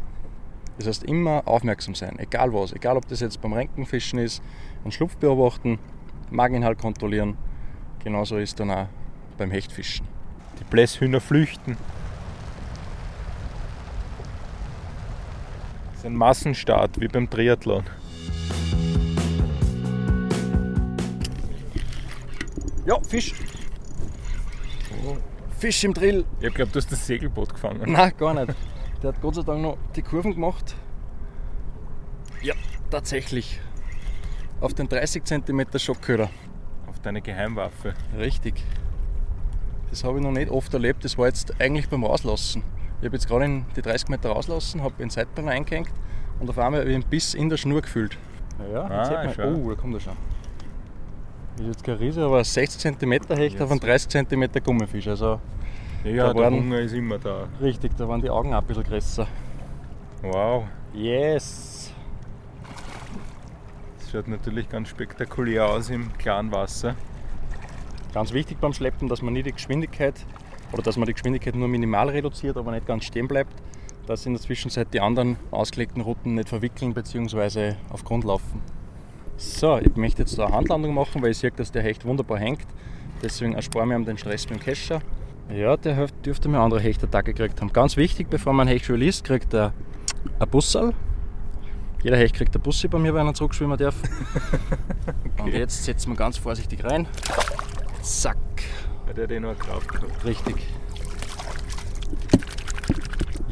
Das 0.79 0.87
heißt, 0.87 1.05
immer 1.05 1.43
aufmerksam 1.47 1.95
sein, 1.95 2.19
egal 2.19 2.53
was. 2.53 2.73
Egal, 2.73 2.97
ob 2.97 3.09
das 3.09 3.21
jetzt 3.21 3.41
beim 3.41 3.53
Renkenfischen 3.53 4.19
ist, 4.19 4.43
einen 4.85 4.93
Schlupf 4.93 5.17
beobachten, 5.17 5.79
Mageninhalt 6.31 6.79
kontrollieren. 6.79 7.37
Genauso 8.05 8.37
ist 8.37 8.61
dann 8.61 8.71
auch 8.71 8.87
beim 9.37 9.51
Hechtfischen. 9.51 10.07
Die 10.61 10.65
Blässhühner 10.65 11.21
flüchten. 11.21 11.77
Ein 16.09 16.17
Massenstart, 16.17 16.99
wie 17.03 17.07
beim 17.07 17.29
Triathlon. 17.29 17.85
Ja, 22.87 22.99
Fisch! 23.07 23.35
Fisch 25.59 25.85
im 25.85 25.93
Drill! 25.93 26.25
Ich 26.41 26.47
geglaubt, 26.47 26.75
du 26.75 26.79
hast 26.79 26.91
das 26.91 27.07
Segelboot 27.07 27.53
gefangen. 27.53 27.83
Nein, 27.93 28.15
gar 28.17 28.33
nicht. 28.33 28.55
Der 29.03 29.13
hat 29.13 29.21
Gott 29.21 29.35
sei 29.35 29.43
Dank 29.43 29.61
noch 29.61 29.77
die 29.97 30.01
Kurven 30.01 30.33
gemacht. 30.33 30.77
Ja, 32.41 32.55
tatsächlich. 32.91 33.61
Auf 34.63 34.73
den 34.73 34.89
30 34.89 35.25
cm 35.25 35.67
Schockköder. 35.77 36.31
Auf 36.87 37.01
deine 37.01 37.21
Geheimwaffe. 37.21 37.93
Richtig. 38.17 38.65
Das 39.91 40.05
habe 40.05 40.17
ich 40.17 40.25
noch 40.25 40.33
nicht 40.33 40.51
oft 40.51 40.73
erlebt. 40.73 41.05
Das 41.05 41.19
war 41.19 41.27
jetzt 41.27 41.61
eigentlich 41.61 41.91
beim 41.91 42.03
Rauslassen. 42.03 42.63
Ich 43.01 43.07
habe 43.07 43.17
jetzt 43.17 43.29
gerade 43.29 43.63
die 43.77 43.83
30 43.83 44.09
Meter 44.09 44.31
rauslassen, 44.31 44.83
habe 44.83 44.95
den 44.99 45.11
Seitplan 45.11 45.49
eingehängt 45.49 45.91
und 46.41 46.51
auf 46.51 46.59
einmal 46.59 46.81
habe 46.81 46.91
ich 46.91 46.95
einen 46.97 47.05
Biss 47.05 47.35
in 47.35 47.49
der 47.49 47.57
Schnur 47.57 47.81
gefühlt. 47.83 48.17
Ja, 48.73 48.83
Ah, 48.83 48.99
jetzt 48.99 49.09
sieht 49.09 49.39
man. 49.39 49.55
schau. 49.57 49.61
Oh, 49.65 49.71
da 49.71 49.81
kommt 49.81 49.95
er 49.95 50.01
schon. 50.01 50.17
Das 51.57 51.61
ist 51.63 51.67
jetzt 51.69 51.85
kein 51.85 51.95
Riese, 51.97 52.25
aber 52.25 52.39
ein 52.39 52.45
60 52.45 52.81
cm 52.99 53.13
Hecht 53.37 53.61
auf 53.63 53.71
einen 53.71 53.81
30 53.81 54.09
cm 54.29 54.49
Gummifisch. 54.65 55.07
Also 55.09 55.41
Ja, 56.05 56.29
Da 56.29 56.33
der 56.35 56.43
waren- 56.45 56.55
Hunger 56.55 56.79
ist 56.81 56.93
immer 56.93 57.19
da. 57.19 57.49
Richtig, 57.61 57.97
da 57.97 58.09
waren 58.09 58.21
die 58.21 58.31
Augen 58.31 58.55
auch 58.55 58.61
ein 58.61 58.67
bisschen 58.67 58.85
größer. 58.85 59.27
Wow. 60.23 60.65
Yes! 60.93 61.93
Das 63.99 64.11
schaut 64.11 64.29
natürlich 64.29 64.69
ganz 64.69 64.89
spektakulär 64.89 65.67
aus 65.67 65.91
im 65.91 66.13
klaren 66.19 66.51
Wasser. 66.53 66.95
Ganz 68.15 68.33
wichtig 68.33 68.59
beim 68.61 68.73
Schleppen, 68.73 69.09
dass 69.09 69.23
man 69.23 69.33
nie 69.35 69.43
die 69.43 69.53
Geschwindigkeit 69.53 70.15
oder 70.73 70.83
dass 70.83 70.97
man 70.97 71.07
die 71.07 71.15
Geschwindigkeit 71.15 71.55
nur 71.55 71.69
minimal 71.69 72.09
reduziert, 72.11 72.57
aber 72.57 72.73
nicht 72.73 72.87
ganz 72.87 73.05
stehen 73.05 73.29
bleibt, 73.29 73.53
dass 74.07 74.27
in 74.27 74.33
der 74.33 74.43
Zwischenzeit 74.43 74.89
die 74.93 75.01
anderen 75.01 75.37
ausgelegten 75.51 76.03
Routen 76.03 76.35
nicht 76.35 76.49
verwickeln 76.49 76.95
bzw. 76.95 77.75
auf 77.91 78.05
Grund 78.05 78.25
laufen. 78.25 78.63
So, 79.37 79.79
ich 79.79 79.95
möchte 79.97 80.23
jetzt 80.23 80.39
eine 80.41 80.53
Handlandung 80.53 80.95
machen, 80.95 81.23
weil 81.23 81.31
ich 81.31 81.39
sehe, 81.39 81.53
dass 81.53 81.71
der 81.71 81.83
Hecht 81.83 82.05
wunderbar 82.05 82.39
hängt. 82.39 82.67
Deswegen 83.23 83.55
ersparen 83.55 83.89
wir 83.89 83.97
ihm 83.97 84.05
den 84.05 84.19
Stress 84.19 84.49
mit 84.49 84.59
dem 84.59 84.63
Kescher. 84.63 85.01
Ja, 85.55 85.77
der 85.77 86.09
dürfte 86.25 86.49
mir 86.49 86.59
andere 86.59 86.81
Hechtattacke 86.81 87.33
gekriegt 87.33 87.61
haben. 87.61 87.73
Ganz 87.73 87.97
wichtig, 87.97 88.29
bevor 88.29 88.53
man 88.53 88.69
einen 88.69 88.77
Hecht 88.77 88.91
release, 88.91 89.23
kriegt 89.23 89.55
er 89.55 89.73
ein 90.39 90.49
Bussal. 90.49 90.93
Jeder 92.03 92.17
Hecht 92.17 92.35
kriegt 92.35 92.55
ein 92.55 92.63
Bussi 92.63 92.87
bei 92.87 92.99
mir, 92.99 93.13
wenn 93.15 93.27
er 93.27 93.35
zurückschwimmen 93.35 93.77
darf. 93.77 93.97
Und 95.39 95.53
jetzt 95.53 95.85
setzen 95.85 96.11
wir 96.11 96.17
ganz 96.17 96.37
vorsichtig 96.37 96.85
rein. 96.85 97.07
Zack. 98.03 98.37
Der 99.17 99.25
hat 99.25 99.31
eh 99.33 99.41
noch 99.41 99.49
eine 99.51 99.59
Kraft 99.59 99.89
gehabt. 99.93 100.25
Richtig. 100.25 100.55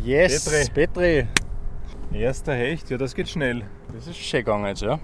Yes, 0.02 0.44
Petri. 0.44 0.70
Petri. 0.72 1.26
Erster 2.12 2.54
Hecht, 2.54 2.88
ja, 2.90 2.96
das 2.96 3.14
geht 3.14 3.28
schnell. 3.28 3.62
Das 3.92 4.06
ist 4.06 4.16
schön 4.16 4.40
gegangen 4.40 4.66
jetzt, 4.66 4.82
ja. 4.82 4.98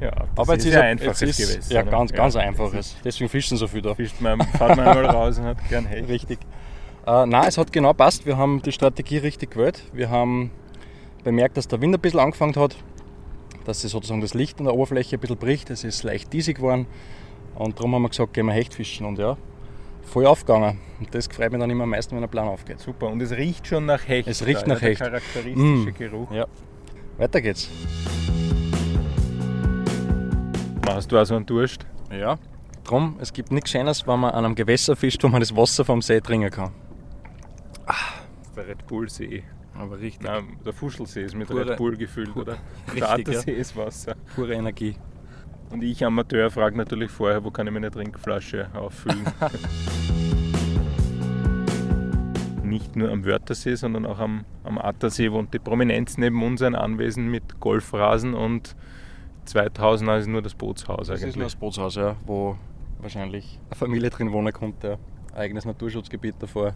Ja, 0.00 0.10
das 0.10 0.28
Aber 0.36 0.54
ist 0.56 0.64
jetzt 0.64 0.66
ist 0.66 0.74
ja 0.74 0.80
er- 0.80 0.86
einfaches 0.86 1.22
ist, 1.22 1.36
Gewässer. 1.38 1.74
Ja, 1.74 1.82
ganz, 1.82 2.12
ganz 2.12 2.34
Ja, 2.34 2.40
einfaches. 2.40 2.96
Deswegen 3.04 3.28
fischen 3.28 3.56
so 3.56 3.66
viel 3.68 3.82
da. 3.82 3.94
Fischt 3.94 4.20
man, 4.20 4.40
fährt 4.40 4.76
man 4.76 4.80
einmal 4.80 5.06
raus 5.06 5.38
und 5.38 5.44
hat 5.44 5.56
gern 5.68 5.86
Hecht. 5.86 6.08
Richtig. 6.08 6.38
Äh, 7.06 7.26
nein, 7.26 7.44
es 7.46 7.56
hat 7.58 7.72
genau 7.72 7.92
passt. 7.92 8.26
Wir 8.26 8.36
haben 8.36 8.60
die 8.62 8.72
Strategie 8.72 9.18
richtig 9.18 9.52
gewählt. 9.52 9.82
Wir 9.92 10.10
haben 10.10 10.50
bemerkt, 11.22 11.56
dass 11.56 11.68
der 11.68 11.80
Wind 11.80 11.94
ein 11.94 12.00
bisschen 12.00 12.20
angefangen 12.20 12.56
hat, 12.56 12.76
dass 13.66 13.82
sich 13.82 13.90
sozusagen 13.92 14.20
das 14.22 14.34
Licht 14.34 14.58
an 14.58 14.64
der 14.64 14.74
Oberfläche 14.74 15.16
ein 15.16 15.20
bisschen 15.20 15.36
bricht. 15.36 15.70
Es 15.70 15.84
ist 15.84 16.02
leicht 16.02 16.32
diesig 16.32 16.56
geworden. 16.56 16.86
Und 17.54 17.78
darum 17.78 17.94
haben 17.94 18.02
wir 18.02 18.08
gesagt, 18.08 18.32
gehen 18.32 18.46
wir 18.46 18.54
Hecht 18.54 18.74
fischen. 18.74 19.04
Und 19.06 19.18
ja, 19.18 19.36
voll 20.04 20.26
aufgegangen. 20.26 20.78
Und 20.98 21.14
das 21.14 21.26
freut 21.26 21.52
mich 21.52 21.60
dann 21.60 21.70
immer 21.70 21.84
am 21.84 21.90
meisten, 21.90 22.14
wenn 22.14 22.20
der 22.20 22.28
Plan 22.28 22.48
aufgeht. 22.48 22.80
Super, 22.80 23.08
und 23.08 23.20
es 23.22 23.30
riecht 23.32 23.66
schon 23.66 23.86
nach 23.86 24.06
Hecht. 24.06 24.28
Es 24.28 24.44
riecht 24.44 24.62
da, 24.62 24.66
nach 24.68 24.74
ja, 24.76 24.80
der 24.80 24.88
Hecht. 24.90 25.00
charakteristische 25.00 25.60
Mm. 25.62 25.94
Geruch. 25.96 26.30
Ja. 26.32 26.46
Weiter 27.18 27.40
geht's. 27.40 27.68
Machst 30.86 31.12
du 31.12 31.18
also 31.18 31.36
einen 31.36 31.46
Durst? 31.46 31.86
Ja. 32.10 32.38
Drum, 32.84 33.16
es 33.20 33.32
gibt 33.32 33.52
nichts 33.52 33.70
Schönes, 33.70 34.06
wenn 34.06 34.18
man 34.20 34.32
an 34.32 34.44
einem 34.44 34.54
Gewässer 34.54 34.96
fischt, 34.96 35.22
wo 35.22 35.28
man 35.28 35.40
das 35.40 35.54
Wasser 35.54 35.84
vom 35.84 36.02
See 36.02 36.20
trinken 36.20 36.50
kann. 36.50 36.72
Das 37.86 37.96
ist 38.48 38.56
der 38.56 38.66
Red 38.68 38.86
Bull 38.86 39.08
See. 39.08 39.44
Aber 39.78 39.98
richtig. 40.00 40.22
Nein, 40.26 40.56
der 40.64 40.72
Fuschelsee 40.72 41.22
ist 41.22 41.34
mit 41.34 41.48
Pure- 41.48 41.70
Red 41.70 41.76
Bull 41.78 41.96
gefüllt, 41.96 42.34
oder? 42.36 42.52
Richtig, 42.88 42.98
der 43.00 43.10
Attersee 43.12 43.52
ist 43.52 43.76
Wasser. 43.76 44.14
Pure 44.34 44.52
Energie. 44.54 44.96
Und 45.70 45.84
ich, 45.84 46.04
Amateur, 46.04 46.50
frage 46.50 46.76
natürlich 46.76 47.10
vorher, 47.12 47.44
wo 47.44 47.50
kann 47.52 47.66
ich 47.66 47.72
meine 47.72 47.90
Trinkflasche 47.90 48.68
auffüllen. 48.74 49.24
Nicht 52.64 52.96
nur 52.96 53.10
am 53.10 53.24
Wörthersee, 53.24 53.76
sondern 53.76 54.04
auch 54.04 54.18
am, 54.18 54.44
am 54.64 54.78
Attersee 54.78 55.30
wohnt 55.30 55.54
die 55.54 55.58
Prominenz 55.60 56.18
neben 56.18 56.42
uns 56.42 56.60
ein 56.62 56.74
Anwesen 56.74 57.30
mit 57.30 57.60
Golfrasen 57.60 58.34
und 58.34 58.74
2000 59.44 60.10
ist 60.20 60.26
nur 60.26 60.42
das 60.42 60.54
Bootshaus 60.54 61.06
Das 61.08 61.16
ist 61.16 61.22
nur 61.22 61.28
eigentlich. 61.28 61.44
das 61.44 61.56
Bootshaus, 61.56 61.94
ja, 61.96 62.16
wo 62.26 62.56
wahrscheinlich 63.00 63.58
eine 63.70 63.76
Familie 63.76 64.10
drin 64.10 64.32
wohnen 64.32 64.52
konnte. 64.52 64.98
Ein 65.32 65.38
eigenes 65.38 65.64
Naturschutzgebiet 65.64 66.34
davor. 66.40 66.74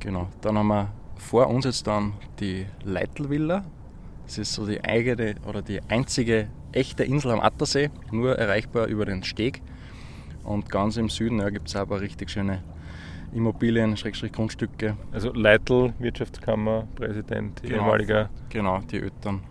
Genau. 0.00 0.28
Dann 0.40 0.58
haben 0.58 0.68
wir 0.68 0.92
vor 1.16 1.46
uns 1.48 1.64
jetzt 1.64 1.86
dann 1.86 2.14
die 2.40 2.66
Leitelvilla. 2.84 3.64
Das 4.26 4.38
ist 4.38 4.52
so 4.52 4.66
die 4.66 4.82
eigene 4.82 5.36
oder 5.46 5.62
die 5.62 5.80
einzige 5.88 6.48
echte 6.72 7.04
Insel 7.04 7.30
am 7.32 7.40
Attersee, 7.40 7.90
nur 8.10 8.38
erreichbar 8.38 8.86
über 8.86 9.04
den 9.04 9.22
Steg. 9.22 9.62
Und 10.44 10.70
ganz 10.70 10.96
im 10.96 11.08
Süden 11.08 11.38
ja, 11.40 11.50
gibt 11.50 11.68
es 11.68 11.76
aber 11.76 12.00
richtig 12.00 12.30
schöne 12.30 12.62
Immobilien, 13.32 13.96
Schrägstrich 13.96 14.32
Grundstücke. 14.32 14.96
Also 15.12 15.32
Leitl, 15.32 15.92
Wirtschaftskammer, 15.98 16.88
Präsident, 16.96 17.62
Genau. 17.62 17.76
ehemaliger. 17.82 18.30
Genau, 18.48 18.80
die 18.80 19.00
Eltern. 19.00 19.42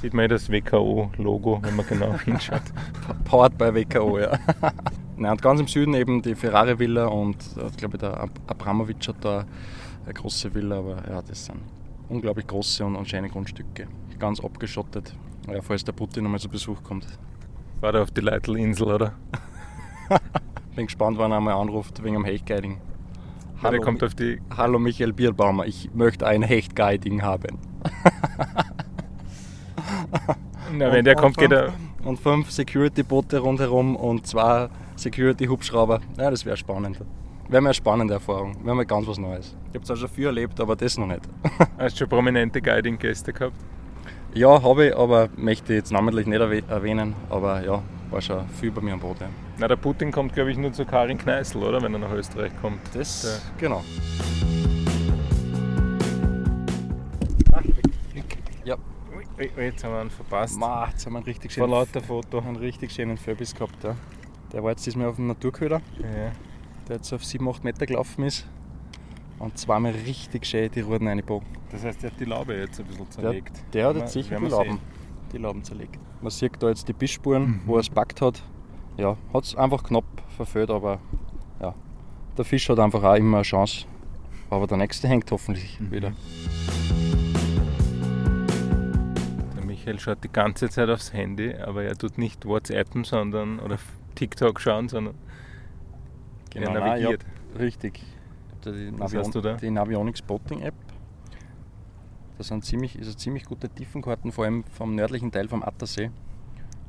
Sieht 0.00 0.14
man 0.14 0.26
eh 0.26 0.28
das 0.28 0.50
WKO-Logo, 0.50 1.58
wenn 1.62 1.76
man 1.76 1.86
genau 1.86 2.18
hinschaut. 2.24 2.62
Powered 3.24 3.56
by 3.58 3.74
WKO, 3.74 4.18
ja. 4.18 4.38
Nein, 5.16 5.32
und 5.32 5.42
ganz 5.42 5.60
im 5.60 5.66
Süden 5.66 5.94
eben 5.94 6.20
die 6.22 6.34
Ferrari 6.34 6.78
Villa 6.78 7.06
und 7.06 7.36
äh, 7.56 7.66
ich 7.68 7.76
glaube 7.78 7.96
der 7.98 8.20
Ab- 8.20 8.38
Abramovic 8.46 9.08
hat 9.08 9.16
da 9.22 9.46
eine 10.04 10.14
große 10.14 10.54
Villa, 10.54 10.78
aber 10.78 11.02
ja, 11.08 11.22
das 11.22 11.46
sind 11.46 11.58
unglaublich 12.08 12.46
große 12.46 12.84
und, 12.84 12.96
und 12.96 13.08
schöne 13.08 13.28
Grundstücke. 13.30 13.86
Ganz 14.18 14.40
abgeschottet. 14.40 15.14
Ja, 15.52 15.60
falls 15.62 15.84
der 15.84 15.92
Putin 15.92 16.24
nochmal 16.24 16.40
zu 16.40 16.48
Besuch 16.48 16.82
kommt. 16.82 17.06
War 17.80 17.92
da 17.92 18.02
auf 18.02 18.10
die 18.10 18.20
Leitl-Insel, 18.20 18.86
oder? 18.92 19.12
Bin 20.74 20.86
gespannt, 20.86 21.18
wann 21.18 21.30
er 21.30 21.38
einmal 21.38 21.54
anruft 21.54 22.02
wegen 22.02 22.14
dem 22.14 22.24
Hechtguiding. 22.24 22.78
Der 23.62 23.80
kommt 23.80 24.02
auf 24.04 24.14
die. 24.14 24.40
Hallo 24.56 24.78
Michael 24.78 25.12
Bierbaumer, 25.12 25.64
ich 25.66 25.90
möchte 25.94 26.26
ein 26.26 26.42
Hechtguiding 26.42 27.22
haben. 27.22 27.58
Na, 30.72 30.92
wenn 30.92 31.04
der 31.04 31.16
Und- 31.16 31.22
kommt, 31.22 31.38
und 31.38 31.42
geht 31.42 31.52
er. 31.52 31.70
fünf- 31.72 32.06
Und 32.06 32.20
fünf 32.20 32.50
Security-Boote 32.50 33.38
rundherum 33.38 33.96
und 33.96 34.26
zwei 34.26 34.68
Security-Hubschrauber. 34.96 36.00
Ja, 36.18 36.30
das 36.30 36.44
wäre 36.44 36.56
spannend. 36.56 37.00
Wäre 37.48 37.62
mal 37.62 37.68
eine 37.70 37.74
spannende 37.74 38.14
Erfahrung. 38.14 38.56
Wäre 38.64 38.76
mal 38.76 38.84
ganz 38.86 39.06
was 39.06 39.18
Neues. 39.18 39.56
Ich 39.70 39.74
habe 39.76 39.84
zwar 39.84 39.96
schon 39.96 40.08
viel 40.08 40.26
erlebt, 40.26 40.60
aber 40.60 40.76
das 40.76 40.98
noch 40.98 41.06
nicht. 41.06 41.22
Hast 41.78 41.94
du 41.94 41.98
schon 42.00 42.08
prominente 42.08 42.60
Guiding-Gäste 42.60 43.32
gehabt? 43.32 43.56
Ja, 44.36 44.62
habe 44.62 44.86
ich, 44.88 44.96
aber 44.96 45.28
möchte 45.36 45.74
jetzt 45.74 45.90
namentlich 45.92 46.26
nicht 46.26 46.40
erwäh- 46.40 46.68
erwähnen. 46.68 47.14
Aber 47.30 47.64
ja, 47.64 47.82
war 48.10 48.20
schon 48.20 48.46
viel 48.60 48.70
bei 48.70 48.80
mir 48.82 48.92
am 48.92 49.00
Boot. 49.00 49.20
Ja. 49.20 49.28
Na, 49.58 49.66
der 49.68 49.76
Putin 49.76 50.12
kommt, 50.12 50.34
glaube 50.34 50.50
ich, 50.50 50.58
nur 50.58 50.72
zu 50.72 50.84
Karin 50.84 51.18
Kneißl, 51.18 51.58
oder? 51.58 51.80
Wenn 51.82 51.92
er 51.94 51.98
nach 52.00 52.12
Österreich 52.12 52.52
kommt. 52.60 52.78
Das, 52.94 53.40
genau. 53.58 53.82
Ja, 58.64 58.76
Ui, 59.38 59.50
ui, 59.56 59.64
jetzt 59.64 59.84
haben 59.84 59.92
wir 59.94 60.02
ihn 60.02 60.10
verpasst. 60.10 60.58
Ma, 60.58 60.88
jetzt 60.88 61.04
haben 61.06 61.12
wir 61.14 61.18
einen 61.18 61.26
richtig 61.26 61.52
Vor 61.54 61.64
schönen, 61.64 61.72
lauter 61.72 62.00
Foto. 62.00 62.38
einen 62.38 62.56
richtig 62.56 62.92
schönen 62.92 63.16
Föbis 63.16 63.54
gehabt. 63.54 63.82
Ja. 63.84 63.94
Der 64.52 64.62
war 64.62 64.70
jetzt 64.70 64.84
diesmal 64.86 65.08
auf 65.08 65.16
dem 65.16 65.26
Naturköder, 65.26 65.80
Ja. 65.98 66.32
der 66.88 66.96
jetzt 66.96 67.12
auf 67.12 67.22
7-8 67.22 67.62
Meter 67.62 67.86
gelaufen 67.86 68.24
ist. 68.24 68.46
Und 69.38 69.58
zweimal 69.58 69.92
richtig 69.92 70.46
schön 70.46 70.70
die 70.70 70.80
Ruden 70.80 71.08
reingebogen. 71.08 71.46
Das 71.70 71.84
heißt, 71.84 72.02
er 72.04 72.10
hat 72.10 72.18
die 72.20 72.24
Laube 72.24 72.56
jetzt 72.56 72.80
ein 72.80 72.86
bisschen 72.86 73.04
Der, 73.04 73.10
zerlegt. 73.10 73.52
der 73.74 73.86
hat 73.86 73.94
Werden 73.94 74.00
jetzt 74.04 74.12
sicher 74.14 74.38
die 74.40 74.46
Lauben, 74.46 74.78
die 75.32 75.38
Lauben 75.38 75.62
zerlegt. 75.62 75.98
Man 76.22 76.30
sieht 76.30 76.52
da 76.62 76.68
jetzt 76.68 76.88
die 76.88 76.94
Bissspuren, 76.94 77.42
Mhm. 77.46 77.60
wo 77.66 77.74
er 77.74 77.80
es 77.80 77.90
packt 77.90 78.22
hat. 78.22 78.42
Ja, 78.96 79.16
hat 79.34 79.44
es 79.44 79.54
einfach 79.54 79.82
knapp 79.84 80.04
verfehlt, 80.36 80.70
aber 80.70 81.00
ja, 81.60 81.74
der 82.38 82.44
Fisch 82.46 82.66
hat 82.70 82.78
einfach 82.78 83.02
auch 83.02 83.14
immer 83.14 83.38
eine 83.38 83.42
Chance. 83.44 83.84
Aber 84.48 84.66
der 84.66 84.78
nächste 84.78 85.06
hängt 85.08 85.30
hoffentlich 85.30 85.78
Mhm. 85.80 85.90
wieder. 85.90 86.12
Der 89.56 89.64
Michael 89.64 89.98
schaut 90.00 90.24
die 90.24 90.32
ganze 90.32 90.70
Zeit 90.70 90.88
aufs 90.88 91.12
Handy, 91.12 91.54
aber 91.54 91.82
er 91.84 91.96
tut 91.96 92.16
nicht 92.16 92.46
WhatsAppen, 92.46 93.04
sondern 93.04 93.58
oder 93.58 93.76
TikTok 94.14 94.60
schauen, 94.60 94.88
sondern 94.88 95.14
er 96.54 96.70
nein, 96.70 96.72
navigiert. 96.74 97.22
ja, 97.52 97.58
richtig. 97.60 98.02
Die, 98.72 98.90
Navion, 98.90 99.30
da? 99.42 99.54
die 99.54 99.70
Navionics 99.70 100.18
Spotting 100.20 100.60
App. 100.62 100.74
Das 102.38 102.48
sind 102.48 102.64
ziemlich, 102.64 102.96
ist 102.98 103.06
eine 103.06 103.16
ziemlich 103.16 103.44
gute 103.46 103.68
Tiefenkarten, 103.68 104.30
vor 104.32 104.44
allem 104.44 104.64
vom 104.64 104.94
nördlichen 104.94 105.30
Teil 105.32 105.48
vom 105.48 105.62
Attersee. 105.62 106.10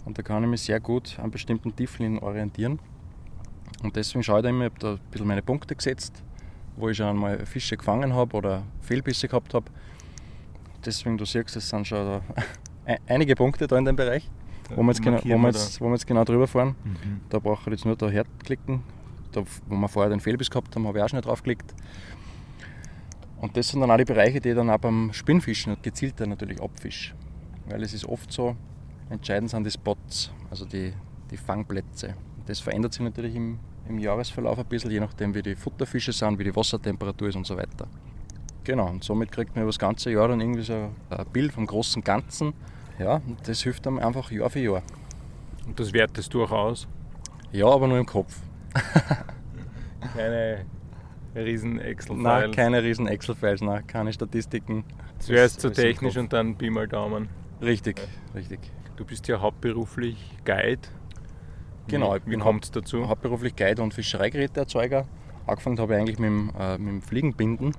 Und 0.06 0.18
da 0.18 0.22
kann 0.22 0.44
ich 0.44 0.50
mich 0.50 0.62
sehr 0.62 0.80
gut 0.80 1.18
an 1.22 1.32
bestimmten 1.32 1.76
Tieflinien 1.76 2.20
orientieren. 2.22 2.80
Und 3.84 3.96
deswegen 3.96 4.24
schaue 4.24 4.40
ich 4.40 4.44
da 4.44 4.50
immer, 4.50 4.66
ich 4.66 4.72
habe 4.72 4.80
da 4.80 4.92
ein 4.94 5.00
bisschen 5.12 5.28
meine 5.28 5.42
Punkte 5.42 5.76
gesetzt, 5.76 6.24
wo 6.76 6.90
ich 6.90 6.98
schon 6.98 7.08
einmal 7.08 7.46
Fische 7.46 7.78
gefangen 7.78 8.13
habe 8.13 8.36
oder 8.36 8.63
Fehlbisse 8.82 9.28
gehabt 9.28 9.54
habe. 9.54 9.66
Deswegen, 10.86 11.18
du 11.18 11.26
siehst, 11.26 11.56
es 11.56 11.70
sind 11.70 11.88
schon 11.88 12.06
da 12.06 12.22
ein- 12.86 13.00
einige 13.08 13.36
Punkte 13.36 13.68
da 13.68 13.78
in 13.78 13.86
dem 13.86 13.96
Bereich, 13.96 14.30
wo 14.76 14.82
wir 14.84 14.88
jetzt, 14.90 15.02
genau, 15.02 15.18
wo 15.24 15.38
wir 15.38 15.48
jetzt, 15.48 15.80
wo 15.82 15.86
wir 15.86 15.92
jetzt 15.94 16.08
genau 16.08 16.24
drüber 16.24 16.48
fahren. 16.48 16.76
Mhm. 16.84 17.22
Da 17.30 17.40
brauche 17.40 17.62
ich 17.70 17.78
jetzt 17.78 17.86
nur 17.86 17.96
da 17.96 18.10
herklicken. 18.10 18.82
Da, 19.38 19.43
wo 19.67 19.76
wir 19.76 19.88
vorher 19.88 20.10
den 20.10 20.19
Fehlbiss 20.19 20.50
gehabt 20.50 20.76
haben, 20.76 20.88
habe 20.88 20.97
ich 20.97 21.04
auch 21.04 21.10
schnell 21.10 21.21
draufgeklickt. 21.21 21.73
Und 23.39 23.56
das 23.56 23.69
sind 23.69 23.82
dann 23.82 23.91
auch 23.91 23.97
die 23.97 24.06
Bereiche, 24.06 24.41
die 24.41 24.50
ich 24.50 24.56
dann 24.56 24.69
auch 24.69 24.80
beim 24.80 25.13
Spinnfischen 25.13 25.78
gezielter 25.82 26.26
natürlich 26.26 26.62
abfisch. 26.62 27.13
Weil 27.67 27.84
es 27.84 27.93
ist 27.93 28.06
oft 28.06 28.32
so, 28.32 28.56
entscheidend 29.10 29.52
sind 29.52 29.63
die 29.63 29.71
Spots, 29.71 30.32
also 30.50 30.65
die, 30.65 30.93
die 31.30 31.38
Fangplätze. 31.38 32.15
Das 32.45 32.60
verändert 32.60 32.93
sich 32.93 33.04
natürlich 33.04 33.36
im, 33.36 33.60
im 33.88 34.00
Jahresverlauf 34.00 34.58
ein 34.58 34.65
bisschen, 34.65 34.89
je 34.89 35.00
nachdem 35.00 35.36
wie 35.36 35.43
die 35.43 35.56
Futterfische 35.56 36.13
sind, 36.13 36.39
wie 36.39 36.45
die 36.45 36.56
Wassertemperatur 36.56 37.30
ist 37.30 37.36
und 37.36 37.45
so 37.45 37.56
weiter. 37.56 37.88
Genau, 38.63 38.89
und 38.89 39.04
somit 39.04 39.32
kriegt 39.32 39.56
man 39.56 39.63
über 39.63 39.69
das 39.69 39.80
ganze 39.80 40.12
Jahr 40.12 40.28
dann 40.30 40.41
irgendwie 40.41 40.63
so 40.63 40.89
ein 41.10 41.26
Bild 41.32 41.54
vom 41.54 41.65
großen 41.65 42.04
Ganzen. 42.04 42.54
Ja, 43.00 43.21
und 43.28 43.47
das 43.47 43.62
hilft 43.62 43.86
einem 43.86 44.00
einfach 44.00 44.32
Jahr 44.32 44.50
für 44.50 44.60
Jahr. 44.60 44.82
Und 45.67 45.80
das 45.80 45.93
wertest 45.93 46.34
du 46.34 46.43
auch 46.43 46.52
aus? 46.52 46.88
Ja, 47.52 47.67
aber 47.67 47.88
nur 47.88 48.00
im 48.00 48.06
Kopf. 48.06 48.41
Keine 50.16 50.66
riesen 51.36 51.80
Excel-File. 51.80 52.24
Nein, 52.24 52.52
keine 52.52 52.84
riesen 52.84 53.08
Excel-Files, 53.08 53.62
nein, 53.62 53.86
keine 53.86 54.13
Statistiken. 54.13 54.84
Zuerst 55.20 55.62
so 55.62 55.68
im 55.70 55.74
technisch 55.74 56.18
und 56.18 56.34
dann 56.34 56.58
Pi 56.58 56.70
mal 56.70 56.88
Daumen. 56.88 57.30
Richtig, 57.62 58.02
richtig. 58.36 58.60
Du 58.96 59.06
bist 59.06 59.28
ja 59.28 59.40
hauptberuflich 59.40 60.18
Guide. 60.46 60.82
Genau, 61.88 62.13
Wie, 62.13 62.18
ich 62.18 62.24
bin 62.24 62.40
kommt 62.40 62.66
es 62.66 62.72
dazu? 62.72 63.08
Hauptberuflich 63.08 63.56
Guide 63.56 63.82
und 63.82 63.94
Fischereigeräteerzeuger. 63.94 65.08
Angefangen 65.46 65.80
habe 65.80 65.94
ich 65.94 66.00
eigentlich 66.00 66.20
mit 66.20 66.30
dem, 66.30 66.52
äh, 66.60 66.78
mit 66.78 66.88
dem 66.88 67.02
Fliegenbinden. 67.02 67.74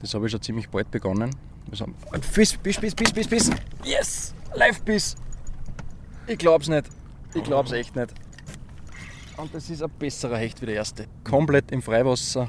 Das 0.00 0.14
habe 0.14 0.26
ich 0.26 0.32
schon 0.32 0.42
ziemlich 0.42 0.68
bald 0.68 0.90
begonnen. 0.90 1.30
Also, 1.70 1.86
Biss, 2.34 2.56
Biss, 2.56 2.78
Biss, 2.78 2.94
Biss, 2.94 3.12
Biss, 3.12 3.28
Biss. 3.28 3.50
Yes! 3.84 4.34
Live-Biss! 4.54 5.16
Ich 6.26 6.38
glaub's 6.38 6.68
nicht. 6.68 6.88
Ich 7.34 7.44
glaub's 7.44 7.72
echt 7.72 7.96
nicht. 7.96 8.14
Und 9.36 9.52
das 9.54 9.68
ist 9.68 9.82
ein 9.82 9.90
besserer 9.98 10.38
Hecht 10.38 10.60
wie 10.62 10.66
der 10.66 10.76
erste. 10.76 11.06
Komplett 11.24 11.72
im 11.72 11.82
Freiwasser. 11.82 12.48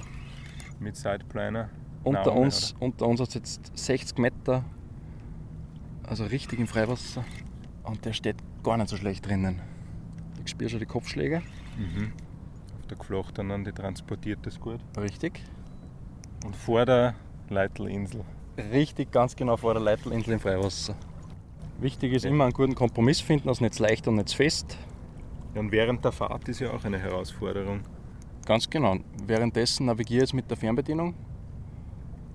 Mit 0.79 0.95
Sidepliner. 0.95 1.69
Unter 2.03 2.25
Naume, 2.25 2.41
uns, 2.41 2.75
unter 2.79 3.07
uns 3.07 3.19
hat 3.19 3.29
es 3.29 3.33
jetzt 3.35 3.71
60 3.75 4.19
Meter. 4.19 4.63
Also 6.03 6.25
richtig 6.25 6.59
im 6.59 6.67
Freiwasser. 6.67 7.25
Und 7.83 8.05
der 8.05 8.13
steht 8.13 8.37
gar 8.63 8.77
nicht 8.77 8.89
so 8.89 8.97
schlecht 8.97 9.25
drinnen. 9.25 9.61
Ich 10.43 10.51
spüre 10.51 10.69
schon 10.69 10.79
die 10.79 10.85
Kopfschläge. 10.85 11.41
Mhm. 11.77 12.13
Auf 12.79 12.87
der 12.87 12.97
Geflochtenen, 12.97 13.63
die 13.65 13.71
transportiert 13.71 14.39
das 14.43 14.59
gut. 14.59 14.79
Richtig. 14.95 15.41
Und 16.45 16.55
vor 16.55 16.85
der 16.85 17.15
Leitelinsel. 17.49 18.23
Richtig, 18.71 19.11
ganz 19.11 19.35
genau 19.35 19.57
vor 19.57 19.73
der 19.73 19.81
Leitelinsel 19.81 20.33
im 20.33 20.39
Freiwasser. 20.39 20.95
Wichtig 21.79 22.13
ist 22.13 22.25
immer 22.25 22.43
einen 22.45 22.53
guten 22.53 22.75
Kompromiss 22.75 23.19
finden, 23.19 23.49
also 23.49 23.63
nicht 23.63 23.73
zu 23.73 23.83
leicht 23.83 24.07
und 24.07 24.15
nicht 24.15 24.29
zu 24.29 24.37
fest. 24.37 24.77
Ja, 25.55 25.61
und 25.61 25.71
während 25.71 26.03
der 26.03 26.11
Fahrt 26.11 26.49
ist 26.49 26.59
ja 26.59 26.71
auch 26.71 26.83
eine 26.83 26.99
Herausforderung. 26.99 27.79
Ganz 28.45 28.69
genau. 28.69 28.97
Währenddessen 29.25 29.85
navigiere 29.85 30.17
ich 30.17 30.29
jetzt 30.29 30.33
mit 30.33 30.49
der 30.49 30.57
Fernbedienung 30.57 31.15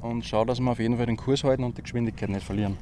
und 0.00 0.24
schaue, 0.24 0.46
dass 0.46 0.58
wir 0.58 0.70
auf 0.70 0.78
jeden 0.78 0.96
Fall 0.96 1.04
den 1.04 1.18
Kurs 1.18 1.44
halten 1.44 1.62
und 1.62 1.76
die 1.76 1.82
Geschwindigkeit 1.82 2.30
nicht 2.30 2.44
verlieren. 2.44 2.78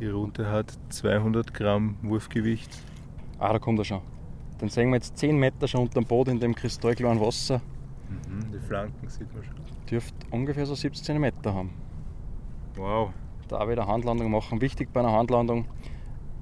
Die 0.00 0.06
Route 0.06 0.50
hat 0.50 0.72
200 0.88 1.52
Gramm 1.52 1.96
Wurfgewicht. 2.02 2.70
Ah, 3.38 3.52
da 3.52 3.58
kommt 3.58 3.78
er 3.78 3.84
schon. 3.84 4.00
Dann 4.58 4.70
sehen 4.70 4.88
wir 4.88 4.96
jetzt 4.96 5.18
10 5.18 5.36
Meter 5.36 5.68
schon 5.68 5.82
unter 5.82 6.00
dem 6.00 6.06
Boot 6.06 6.28
in 6.28 6.40
dem 6.40 6.54
kristallklaren 6.54 7.20
Wasser. 7.20 7.60
Mhm. 8.08 8.52
Die 8.52 8.58
Flanken 8.58 9.08
sieht 9.08 9.32
man 9.34 9.44
schon. 9.44 9.54
Dürfte 9.90 10.26
ungefähr 10.30 10.64
so 10.64 10.74
17 10.74 11.20
Meter 11.20 11.52
haben. 11.52 11.70
Wow. 12.76 13.10
Da 13.48 13.68
wieder 13.68 13.86
Handlandung 13.86 14.30
machen. 14.30 14.62
Wichtig 14.62 14.90
bei 14.94 15.00
einer 15.00 15.12
Handlandung 15.12 15.66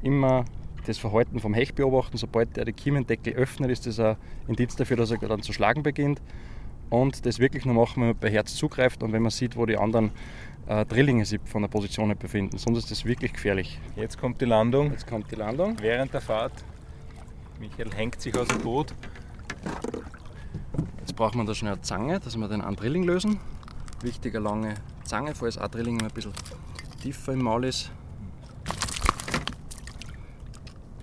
immer 0.02 0.44
das 0.86 0.98
Verhalten 0.98 1.40
vom 1.40 1.54
Hecht 1.54 1.74
beobachten. 1.74 2.16
Sobald 2.16 2.56
er 2.58 2.64
die 2.64 2.72
Kiemendeckel 2.72 3.34
öffnet, 3.34 3.70
ist 3.70 3.86
das 3.86 3.98
ein 4.00 4.16
Indiz 4.48 4.76
dafür, 4.76 4.96
dass 4.96 5.10
er 5.10 5.18
dann 5.18 5.42
zu 5.42 5.52
schlagen 5.52 5.82
beginnt. 5.82 6.20
Und 6.88 7.24
das 7.24 7.38
wirklich 7.38 7.64
nur 7.64 7.74
machen, 7.74 8.00
wenn 8.02 8.08
man 8.08 8.18
bei 8.18 8.30
Herz 8.30 8.54
zugreift 8.54 9.02
und 9.02 9.12
wenn 9.12 9.22
man 9.22 9.30
sieht, 9.30 9.56
wo 9.56 9.64
die 9.64 9.76
anderen 9.76 10.10
äh, 10.66 10.84
Drillinge 10.84 11.24
sich 11.24 11.40
von 11.44 11.62
der 11.62 11.68
Position 11.68 12.16
befinden. 12.18 12.58
Sonst 12.58 12.78
ist 12.78 12.90
das 12.90 13.04
wirklich 13.04 13.32
gefährlich. 13.32 13.78
Jetzt 13.96 14.18
kommt 14.18 14.40
die 14.40 14.44
Landung. 14.44 14.90
Jetzt 14.90 15.06
kommt 15.06 15.30
die 15.30 15.36
Landung. 15.36 15.76
Während 15.80 16.12
der 16.12 16.20
Fahrt. 16.20 16.52
Michael 17.60 17.92
hängt 17.94 18.20
sich 18.20 18.36
aus 18.36 18.48
dem 18.48 18.58
Boot. 18.58 18.94
Jetzt 21.00 21.14
braucht 21.14 21.34
man 21.34 21.46
da 21.46 21.54
schnell 21.54 21.74
eine 21.74 21.82
Zange, 21.82 22.18
dass 22.18 22.36
wir 22.36 22.48
den 22.48 22.60
einen 22.60 22.76
Drilling 22.76 23.04
lösen. 23.04 23.38
Wichtig 24.02 24.34
eine 24.34 24.44
lange 24.44 24.74
Zange, 25.04 25.34
falls 25.34 25.58
ein 25.58 25.70
Drilling 25.70 26.00
ein 26.00 26.10
bisschen 26.10 26.32
tiefer 27.02 27.32
im 27.32 27.42
Maul 27.42 27.64
ist. 27.64 27.90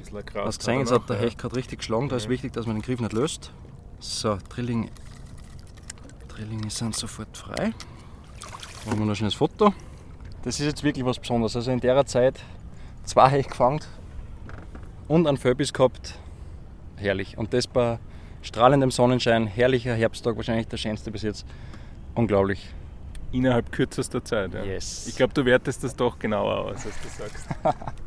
Bisschen 0.07 0.25
Kraft 0.25 0.47
Hast 0.47 0.59
gesehen, 0.59 0.79
jetzt 0.79 0.91
hat 0.91 1.09
der 1.09 1.17
Hecht 1.17 1.37
gerade 1.37 1.55
richtig 1.55 1.79
geschlagen. 1.79 2.07
Da 2.07 2.15
ist 2.15 2.29
wichtig, 2.29 2.53
dass 2.53 2.65
man 2.65 2.77
den 2.77 2.81
Griff 2.81 2.99
nicht 2.99 3.13
löst. 3.13 3.51
So, 3.99 4.37
Drilling, 4.49 4.89
Drillinge 6.29 6.69
sind 6.69 6.95
sofort 6.95 7.35
frei. 7.35 7.73
Machen 8.85 8.99
wir 8.99 9.05
noch 9.05 9.15
schnell 9.15 9.29
das 9.29 9.37
Foto. 9.37 9.73
Das 10.43 10.59
ist 10.59 10.65
jetzt 10.65 10.83
wirklich 10.83 11.05
was 11.05 11.19
Besonderes. 11.19 11.55
Also 11.55 11.71
in 11.71 11.81
der 11.81 12.05
Zeit 12.05 12.39
zwei 13.03 13.29
Hecht 13.29 13.51
gefangen 13.51 13.81
und 15.09 15.27
einen 15.27 15.37
Föbis 15.37 15.73
gehabt. 15.73 16.17
Herrlich. 16.95 17.37
Und 17.37 17.53
das 17.53 17.67
bei 17.67 17.99
strahlendem 18.41 18.91
Sonnenschein, 18.91 19.45
herrlicher 19.45 19.93
Herbsttag, 19.93 20.37
wahrscheinlich 20.37 20.67
der 20.67 20.77
schönste 20.77 21.11
bis 21.11 21.23
jetzt. 21.23 21.45
Unglaublich. 22.15 22.69
Innerhalb 23.33 23.73
kürzester 23.73 24.23
Zeit. 24.23 24.53
Ja. 24.53 24.63
Yes. 24.63 25.07
Ich 25.07 25.17
glaube, 25.17 25.33
du 25.33 25.43
wertest 25.43 25.83
das 25.83 25.95
doch 25.95 26.17
genauer 26.17 26.59
aus, 26.59 26.85
als 26.85 26.95
du 27.01 27.09
sagst. 27.09 27.47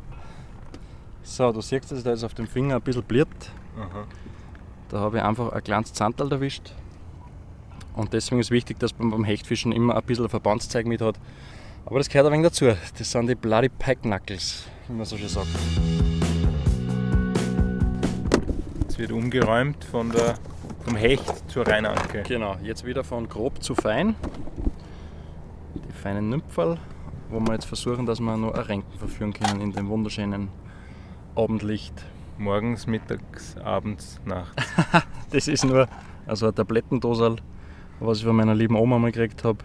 So, 1.31 1.53
du 1.53 1.61
siehst, 1.61 1.93
dass 1.93 1.99
ich 1.99 2.03
da 2.03 2.11
jetzt 2.11 2.25
auf 2.25 2.35
dem 2.35 2.49
Finger 2.49 2.75
ein 2.75 2.83
bisschen 2.83 3.05
bliert. 3.05 3.29
Aha. 3.79 4.05
Da 4.89 4.99
habe 4.99 5.19
ich 5.19 5.23
einfach 5.23 5.53
ein 5.53 5.63
kleines 5.63 5.93
Zantal 5.93 6.29
erwischt. 6.33 6.73
Und 7.95 8.13
deswegen 8.13 8.41
ist 8.41 8.51
wichtig, 8.51 8.81
dass 8.81 8.99
man 8.99 9.13
beim 9.13 9.23
Hechtfischen 9.23 9.71
immer 9.71 9.95
ein 9.95 10.03
bisschen 10.03 10.25
ein 10.25 10.29
Verbandszeug 10.29 10.87
mit 10.87 11.01
hat. 11.01 11.21
Aber 11.87 11.99
das 11.99 12.09
gehört 12.09 12.27
ein 12.27 12.33
wenig 12.33 12.49
dazu. 12.49 12.73
Das 12.99 13.13
sind 13.13 13.29
die 13.29 13.37
Bloody 13.37 13.69
Pike 13.69 14.01
Knuckles, 14.01 14.65
wie 14.89 14.95
man 14.95 15.07
so 15.07 15.17
schön 15.17 15.29
sagt. 15.29 15.47
Es 18.89 18.99
wird 18.99 19.13
umgeräumt 19.13 19.85
von 19.85 20.11
der, 20.11 20.35
vom 20.81 20.97
Hecht 20.97 21.49
zur 21.49 21.65
Rheinanke. 21.65 22.25
Genau, 22.27 22.57
jetzt 22.61 22.85
wieder 22.85 23.05
von 23.05 23.29
grob 23.29 23.63
zu 23.63 23.77
fein. 23.77 24.17
Die 25.77 25.93
feinen 25.93 26.29
Nüpferl, 26.29 26.77
wo 27.29 27.39
wir 27.39 27.53
jetzt 27.53 27.67
versuchen, 27.67 28.05
dass 28.05 28.19
wir 28.19 28.37
noch 28.37 28.53
ein 28.53 28.63
Renken 28.63 28.99
verführen 28.99 29.33
können 29.33 29.61
in 29.61 29.71
dem 29.71 29.89
wunderschönen 29.89 30.49
Abendlicht. 31.37 31.95
Morgens, 32.39 32.87
mittags, 32.87 33.57
abends, 33.59 34.21
nachts. 34.25 34.55
Das 35.31 35.47
ist 35.47 35.65
nur 35.65 35.87
also 36.27 36.47
eine 36.47 36.55
Tablettendosal, 36.55 37.37
was 38.01 38.19
ich 38.19 38.25
von 38.25 38.35
meiner 38.35 38.55
lieben 38.55 38.75
Oma 38.77 38.99
mal 38.99 39.13
gekriegt 39.13 39.45
habe. 39.45 39.59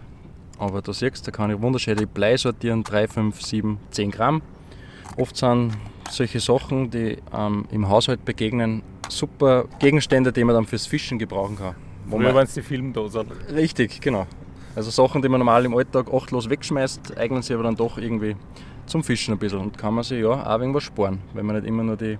Aber 0.58 0.80
du 0.80 0.92
siehst, 0.92 1.26
da 1.26 1.30
kann 1.30 1.50
ich 1.50 1.60
wunderschön 1.60 1.96
die 1.96 2.06
Blei 2.06 2.36
sortieren, 2.36 2.84
3, 2.84 3.08
5, 3.08 3.42
7, 3.42 3.78
10 3.90 4.10
Gramm. 4.10 4.42
Oft 5.16 5.36
sind 5.36 5.72
solche 6.10 6.40
Sachen, 6.40 6.90
die 6.90 7.18
ähm, 7.34 7.64
im 7.70 7.88
Haushalt 7.88 8.24
begegnen, 8.24 8.82
super 9.08 9.64
Gegenstände, 9.78 10.32
die 10.32 10.44
man 10.44 10.54
dann 10.54 10.66
fürs 10.66 10.86
Fischen 10.86 11.18
gebrauchen 11.18 11.56
kann. 11.56 11.74
Wo 12.06 12.16
Früher 12.16 12.26
man, 12.26 12.34
waren 12.36 12.44
es 12.44 12.54
die 12.54 12.62
Filmdosen. 12.62 13.30
richtig, 13.54 14.00
genau. 14.00 14.26
Also 14.76 14.90
Sachen, 14.90 15.22
die 15.22 15.28
man 15.28 15.40
normal 15.40 15.64
im 15.64 15.74
Alltag 15.74 16.12
achtlos 16.12 16.48
wegschmeißt, 16.48 17.16
eignen 17.16 17.42
sich 17.42 17.54
aber 17.54 17.64
dann 17.64 17.76
doch 17.76 17.98
irgendwie 17.98 18.36
zum 18.86 19.02
Fischen 19.04 19.32
ein 19.34 19.38
bisschen. 19.38 19.60
Und 19.60 19.78
kann 19.78 19.94
man 19.94 20.04
sich 20.04 20.20
ja 20.20 20.28
auch 20.28 20.60
irgendwas 20.60 20.84
sparen, 20.84 21.20
wenn 21.34 21.46
man 21.46 21.56
nicht 21.56 21.66
immer 21.66 21.82
nur 21.82 21.96
die, 21.96 22.18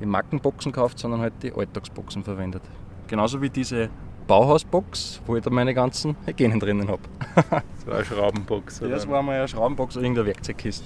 die 0.00 0.06
Markenboxen 0.06 0.72
kauft, 0.72 0.98
sondern 0.98 1.20
halt 1.20 1.34
die 1.42 1.52
Alltagsboxen 1.52 2.22
verwendet. 2.22 2.62
Genauso 3.08 3.40
wie 3.42 3.50
diese 3.50 3.88
Bauhausbox, 4.26 5.20
wo 5.26 5.36
ich 5.36 5.42
da 5.42 5.50
meine 5.50 5.74
ganzen 5.74 6.16
Hygienen 6.26 6.60
drinnen 6.60 6.88
habe. 6.88 7.02
Das 7.82 7.86
war 7.86 7.94
eine 7.96 8.04
Schraubenbox. 8.04 8.80
Oder? 8.82 8.90
Das 8.90 9.08
war 9.08 9.22
mal 9.22 9.36
eine 9.38 9.48
Schraubenbox 9.48 9.96
oder 9.96 10.04
irgendeine 10.04 10.28
Werkzeugkiste. 10.28 10.84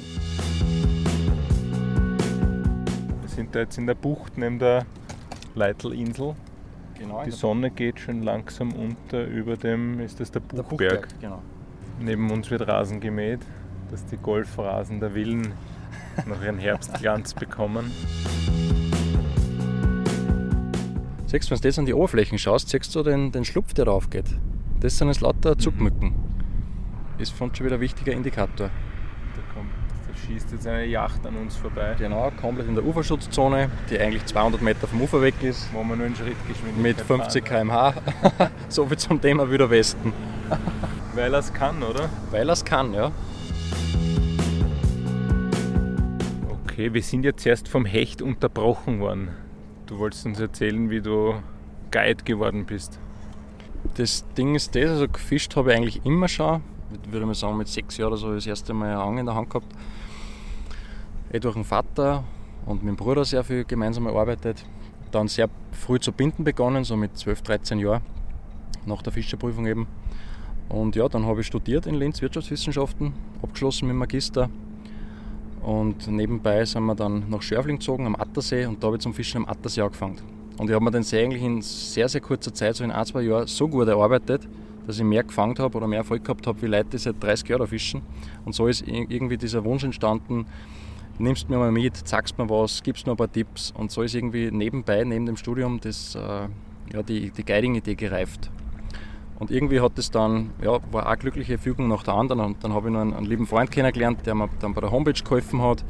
Wir 3.21 3.29
sind 3.29 3.55
da 3.55 3.61
jetzt 3.61 3.77
in 3.77 3.87
der 3.87 3.95
Bucht 3.95 4.39
neben 4.39 4.59
der 4.59 4.87
Leitelinsel. 5.55 6.35
Genau, 6.99 7.23
Die 7.25 7.31
Sonne 7.31 7.71
geht 7.71 8.01
schon 8.01 8.23
langsam 8.23 8.73
unter 8.73 9.27
über 9.27 9.57
dem, 9.59 10.01
ist 10.01 10.19
das 10.21 10.31
der 10.31 10.41
der 10.41 10.63
Buchberg. 10.63 11.03
Buchberg. 11.03 11.21
Genau. 11.21 11.43
Neben 12.01 12.31
uns 12.31 12.51
wird 12.51 12.67
Rasen 12.67 13.01
gemäht, 13.01 13.41
dass 13.91 14.05
die 14.07 14.17
Golfrasen 14.17 15.01
der 15.01 15.11
Villen 15.13 15.53
noch 16.27 16.43
ihren 16.43 16.59
Herbstglanz 16.59 17.35
bekommen. 17.35 17.91
Siehst 21.27 21.51
du, 21.51 21.55
wenn 21.55 21.61
du 21.61 21.69
jetzt 21.69 21.79
an 21.79 21.87
die 21.87 21.95
Oberflächen 21.95 22.39
schaust, 22.39 22.69
siehst 22.69 22.95
du 22.95 23.03
den, 23.03 23.33
den 23.33 23.45
Schlupf, 23.45 23.75
der 23.75 23.85
drauf 23.87 24.09
geht. 24.11 24.27
Das 24.81 24.97
sind 24.97 25.09
jetzt 25.09 25.21
lauter 25.21 25.59
Zugmücken. 25.59 26.15
Ist 27.19 27.33
von 27.33 27.55
schon 27.55 27.67
wieder 27.67 27.77
ein 27.77 27.81
wichtiger 27.81 28.13
Indikator. 28.13 28.69
Da, 28.69 29.43
kommt, 29.55 29.71
da 30.07 30.27
schießt 30.27 30.53
jetzt 30.53 30.67
eine 30.67 30.85
Yacht 30.87 31.27
an 31.27 31.37
uns 31.37 31.57
vorbei, 31.57 31.95
Genau, 31.99 32.31
komplett 32.41 32.69
in 32.69 32.75
der 32.75 32.85
Uferschutzzone, 32.85 33.71
die 33.91 33.99
eigentlich 33.99 34.25
200 34.27 34.63
Meter 34.63 34.87
vom 34.87 35.01
Ufer 35.03 35.21
weg 35.21 35.35
ist. 35.43 35.69
wo 35.73 35.83
man 35.83 35.99
nur 35.99 36.07
in 36.07 36.15
Schrittgeschwindigkeit 36.15 36.83
Mit 36.83 37.01
50 37.01 37.49
fahren. 37.49 37.69
km/h. 37.69 37.95
so 38.69 38.87
viel 38.87 38.99
zum 38.99 39.21
Thema 39.21 39.51
wieder 39.51 39.69
Westen. 39.69 40.13
Weil 41.15 41.33
er 41.35 41.41
es 41.41 41.53
kann, 41.53 41.83
oder? 41.83 42.09
Weil 42.31 42.49
er 42.49 42.53
es 42.53 42.65
kann, 42.65 42.93
ja. 42.95 43.11
Okay, 46.77 46.93
wir 46.93 47.03
sind 47.03 47.25
jetzt 47.25 47.47
erst 47.47 47.69
vom 47.69 47.87
Hecht 47.87 48.21
unterbrochen 48.21 49.01
worden. 49.01 49.31
Du 49.87 49.99
wolltest 49.99 50.27
uns 50.27 50.39
erzählen, 50.39 50.91
wie 50.91 51.01
du 51.01 51.37
Guide 51.91 52.23
geworden 52.23 52.67
bist. 52.67 53.01
Das 53.95 54.27
Ding 54.35 54.55
ist 54.55 54.75
das, 54.75 54.91
also 54.91 55.09
gefischt 55.09 55.57
habe 55.57 55.71
ich 55.71 55.79
eigentlich 55.79 56.05
immer 56.05 56.29
schon. 56.29 56.61
Ich 57.03 57.11
würde 57.11 57.25
mal 57.25 57.35
sagen, 57.35 57.57
mit 57.57 57.69
sechs 57.69 57.97
Jahren 57.97 58.09
oder 58.09 58.19
so 58.19 58.27
habe 58.27 58.37
ich 58.37 58.45
das 58.45 58.51
erste 58.51 58.75
Mal 58.75 58.91
eine 58.91 59.01
Angel 59.01 59.21
in 59.21 59.25
der 59.25 59.35
Hand 59.35 59.49
gehabt. 59.49 59.75
Eh 61.33 61.41
durch 61.41 61.55
den 61.55 61.65
Vater 61.65 62.25
und 62.67 62.85
mit 62.85 62.91
dem 62.91 62.97
Bruder 62.97 63.25
sehr 63.25 63.43
viel 63.43 63.65
gemeinsam 63.65 64.05
gearbeitet. 64.05 64.63
Dann 65.13 65.29
sehr 65.29 65.49
früh 65.73 65.99
zu 65.99 66.13
binden 66.13 66.45
begonnen, 66.45 66.85
so 66.85 66.95
mit 66.95 67.17
12, 67.17 67.41
13 67.41 67.79
Jahren, 67.79 68.03
nach 68.85 69.01
der 69.01 69.15
Fischerprüfung 69.15 69.65
eben. 69.65 69.87
Und 70.69 70.95
ja, 70.95 71.09
dann 71.09 71.25
habe 71.25 71.41
ich 71.41 71.47
studiert 71.47 71.87
in 71.87 71.95
Linz 71.95 72.21
Wirtschaftswissenschaften, 72.21 73.15
abgeschlossen 73.41 73.87
mit 73.87 73.95
dem 73.95 73.99
Magister. 74.01 74.51
Und 75.67 76.07
nebenbei 76.07 76.65
sind 76.65 76.85
wir 76.85 76.95
dann 76.95 77.29
nach 77.29 77.43
Schörfling 77.43 77.79
gezogen, 77.79 78.07
am 78.07 78.15
Attersee, 78.15 78.67
und 78.67 78.81
da 78.81 78.87
habe 78.87 78.99
ich 78.99 79.03
zum 79.03 79.13
Fischen 79.13 79.39
am 79.39 79.49
Attersee 79.49 79.81
angefangen. 79.81 80.19
Und 80.59 80.69
ich 80.69 80.75
habe 80.75 80.85
mir 80.85 80.93
den 80.93 81.03
See 81.03 81.21
eigentlich 81.21 81.43
in 81.43 81.61
sehr, 81.61 82.09
sehr 82.09 82.21
kurzer 82.21 82.55
Zeit, 82.55 82.77
so 82.77 82.85
in 82.85 82.93
ein, 82.93 83.05
zwei 83.05 83.23
Jahren, 83.23 83.49
so 83.49 83.67
gut 83.67 83.89
erarbeitet, 83.89 84.47
dass 84.87 84.99
ich 84.99 85.05
mehr 85.05 85.25
gefangen 85.25 85.59
habe 85.59 85.77
oder 85.77 85.89
mehr 85.89 85.99
Erfolg 85.99 86.23
gehabt 86.23 86.47
habe, 86.47 86.63
wie 86.63 86.67
Leute, 86.67 86.91
die 86.91 86.99
seit 86.99 87.21
30 87.21 87.49
Jahren 87.49 87.67
fischen. 87.67 88.03
Und 88.45 88.55
so 88.55 88.69
ist 88.69 88.87
irgendwie 88.87 89.37
dieser 89.37 89.65
Wunsch 89.65 89.83
entstanden, 89.83 90.47
nimmst 91.19 91.51
mir 91.51 91.59
mal 91.59 91.73
mit, 91.73 91.97
zeigst 91.97 92.39
mir 92.39 92.49
was, 92.49 92.81
gibst 92.85 93.05
mir 93.05 93.15
ein 93.15 93.17
paar 93.17 93.33
Tipps. 93.33 93.75
Und 93.77 93.91
so 93.91 94.03
ist 94.03 94.15
irgendwie 94.15 94.53
nebenbei, 94.53 95.03
neben 95.03 95.27
dem 95.27 95.37
Studium, 95.37 95.81
das, 95.81 96.15
äh, 96.15 96.47
ja, 96.95 97.03
die, 97.03 97.31
die 97.31 97.45
Guiding-Idee 97.45 97.97
gereift. 97.97 98.53
Und 99.39 99.51
irgendwie 99.51 99.81
hat 99.81 99.99
es 99.99 100.11
dann, 100.11 100.51
ja, 100.63 100.79
war 100.91 101.07
eine 101.07 101.17
glückliche 101.19 101.59
Fügung 101.59 101.89
nach 101.89 102.03
der 102.03 102.15
anderen. 102.15 102.41
Und 102.41 102.65
dann 102.65 102.73
habe 102.73 102.89
ich 102.89 102.93
noch 102.93 103.01
einen, 103.01 103.13
einen, 103.13 103.27
lieben 103.27 103.47
Freund 103.47 103.71
kennengelernt, 103.71 104.27
der 104.27 104.35
mir 104.35 104.49
dann 104.61 104.73
bei 104.73 104.81
der 104.81 104.91
Homepage 104.91 105.23
geholfen 105.23 105.61
hat. 105.63 105.85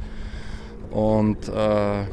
Und 0.91 1.47
äh, 1.47 2.05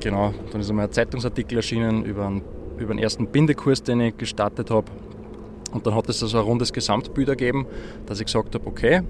genau, 0.00 0.34
dann 0.50 0.60
ist 0.60 0.70
einmal 0.70 0.86
ein 0.86 0.92
Zeitungsartikel 0.92 1.58
erschienen 1.58 2.04
über 2.04 2.26
einen, 2.26 2.42
über 2.78 2.90
einen 2.90 2.98
ersten 2.98 3.26
Bindekurs, 3.26 3.82
den 3.82 4.00
ich 4.00 4.16
gestartet 4.16 4.70
habe. 4.70 4.90
Und 5.72 5.86
dann 5.86 5.94
hat 5.94 6.08
es 6.08 6.22
also 6.22 6.38
ein 6.38 6.44
rundes 6.44 6.72
Gesamtbild 6.72 7.28
ergeben, 7.28 7.66
dass 8.06 8.18
ich 8.18 8.26
gesagt 8.26 8.54
habe, 8.54 8.66
okay, 8.66 9.02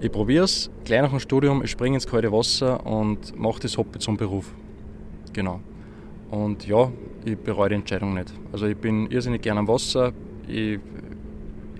ich 0.00 0.10
probiere 0.10 0.44
es, 0.44 0.70
gleich 0.84 1.02
nach 1.02 1.10
dem 1.10 1.20
Studium, 1.20 1.62
ich 1.62 1.70
springe 1.70 1.96
ins 1.96 2.06
kalte 2.06 2.32
Wasser 2.32 2.84
und 2.86 3.38
mache 3.38 3.60
das 3.60 3.76
Hobby 3.76 3.98
zum 3.98 4.16
Beruf. 4.16 4.52
Genau. 5.32 5.60
Und 6.30 6.66
ja, 6.66 6.90
ich 7.24 7.38
bereue 7.38 7.70
die 7.70 7.76
Entscheidung 7.76 8.14
nicht. 8.14 8.32
Also 8.52 8.66
ich 8.66 8.76
bin 8.76 9.10
irrsinnig 9.10 9.42
gerne 9.42 9.60
am 9.60 9.68
Wasser. 9.68 10.12
Ich, 10.48 10.78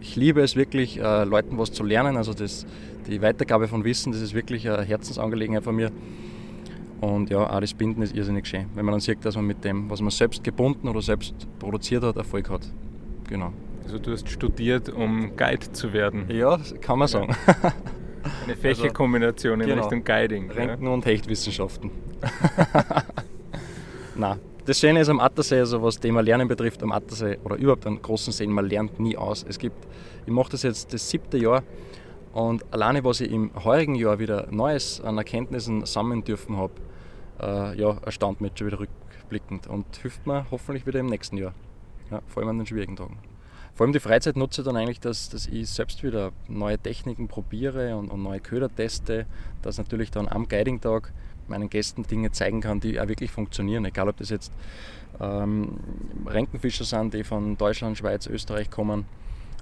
ich 0.00 0.16
liebe 0.16 0.40
es 0.42 0.56
wirklich, 0.56 0.98
äh, 1.00 1.24
Leuten 1.24 1.58
was 1.58 1.72
zu 1.72 1.82
lernen. 1.82 2.16
Also 2.16 2.34
das, 2.34 2.66
die 3.06 3.20
Weitergabe 3.22 3.68
von 3.68 3.84
Wissen, 3.84 4.12
das 4.12 4.20
ist 4.20 4.34
wirklich 4.34 4.68
eine 4.68 4.82
Herzensangelegenheit 4.82 5.64
von 5.64 5.76
mir. 5.76 5.90
Und 7.00 7.30
ja, 7.30 7.50
auch 7.50 7.60
das 7.60 7.74
Binden 7.74 8.02
ist 8.02 8.14
irrsinnig 8.14 8.46
schön, 8.46 8.66
wenn 8.74 8.84
man 8.84 8.92
dann 8.92 9.00
sieht, 9.00 9.24
dass 9.24 9.36
man 9.36 9.46
mit 9.46 9.62
dem, 9.64 9.90
was 9.90 10.00
man 10.00 10.10
selbst 10.10 10.42
gebunden 10.42 10.88
oder 10.88 11.02
selbst 11.02 11.34
produziert 11.58 12.02
hat, 12.02 12.16
Erfolg 12.16 12.48
hat. 12.48 12.62
Genau. 13.28 13.52
Also 13.84 13.98
du 13.98 14.12
hast 14.12 14.28
studiert, 14.30 14.88
um 14.88 15.36
Guide 15.36 15.70
zu 15.72 15.92
werden. 15.92 16.24
Ja, 16.28 16.58
kann 16.80 16.98
man 16.98 17.08
sagen. 17.08 17.36
Ja. 17.46 17.72
Eine 18.44 18.56
Fächerkombination 18.56 19.60
in 19.60 19.66
genau. 19.66 19.82
Richtung 19.82 20.02
Guiding. 20.02 20.50
Renken- 20.50 20.86
ja. 20.86 20.90
und 20.90 21.04
Hechtwissenschaften. 21.04 21.90
Na, 24.14 24.38
das 24.66 24.80
Schöne 24.80 25.00
ist 25.00 25.08
am 25.08 25.20
Attersee, 25.20 25.58
also 25.58 25.82
was 25.82 26.00
Thema 26.00 26.22
Lernen 26.22 26.48
betrifft, 26.48 26.82
am 26.82 26.92
Attersee 26.92 27.38
oder 27.44 27.56
überhaupt 27.56 27.86
an 27.86 28.00
großen 28.00 28.32
Seen, 28.32 28.50
man 28.50 28.66
lernt 28.66 28.98
nie 28.98 29.16
aus. 29.16 29.44
Es 29.46 29.58
gibt, 29.58 29.76
ich 30.24 30.32
mache 30.32 30.52
das 30.52 30.62
jetzt 30.62 30.92
das 30.92 31.08
siebte 31.08 31.36
Jahr 31.36 31.62
und 32.32 32.64
alleine 32.72 33.04
was 33.04 33.20
ich 33.20 33.30
im 33.30 33.50
heurigen 33.62 33.94
Jahr 33.94 34.18
wieder 34.18 34.46
Neues 34.50 35.00
an 35.00 35.18
Erkenntnissen 35.18 35.84
sammeln 35.84 36.24
dürfen 36.24 36.56
habe, 36.56 36.72
äh, 37.40 37.78
ja, 37.78 37.98
erstaunt 38.04 38.40
mich 38.40 38.52
schon 38.56 38.68
wieder 38.68 38.80
rückblickend 38.80 39.66
und 39.66 39.84
hilft 39.96 40.26
mir 40.26 40.46
hoffentlich 40.50 40.86
wieder 40.86 41.00
im 41.00 41.06
nächsten 41.06 41.36
Jahr. 41.36 41.52
Ja, 42.10 42.20
vor 42.26 42.42
allem 42.42 42.50
an 42.50 42.58
den 42.58 42.66
schwierigen 42.66 42.96
Tagen. 42.96 43.18
Vor 43.74 43.84
allem 43.84 43.92
die 43.92 44.00
Freizeit 44.00 44.36
nutze 44.36 44.60
ich 44.60 44.66
dann 44.66 44.76
eigentlich, 44.76 45.00
dass, 45.00 45.28
dass 45.30 45.46
ich 45.46 45.68
selbst 45.68 46.04
wieder 46.04 46.30
neue 46.48 46.78
Techniken 46.78 47.26
probiere 47.26 47.96
und, 47.96 48.08
und 48.08 48.22
neue 48.22 48.38
Köder 48.38 48.72
teste, 48.72 49.26
dass 49.62 49.78
natürlich 49.78 50.10
dann 50.12 50.28
am 50.28 50.48
Guiding-Tag 50.48 51.12
meinen 51.48 51.70
Gästen 51.70 52.04
Dinge 52.04 52.32
zeigen 52.32 52.60
kann, 52.60 52.80
die 52.80 53.00
auch 53.00 53.08
wirklich 53.08 53.30
funktionieren. 53.30 53.84
Egal, 53.84 54.08
ob 54.08 54.16
das 54.16 54.30
jetzt 54.30 54.52
ähm, 55.20 55.78
Renkenfischer 56.26 56.84
sind, 56.84 57.14
die 57.14 57.24
von 57.24 57.56
Deutschland, 57.56 57.98
Schweiz, 57.98 58.26
Österreich 58.26 58.70
kommen 58.70 59.06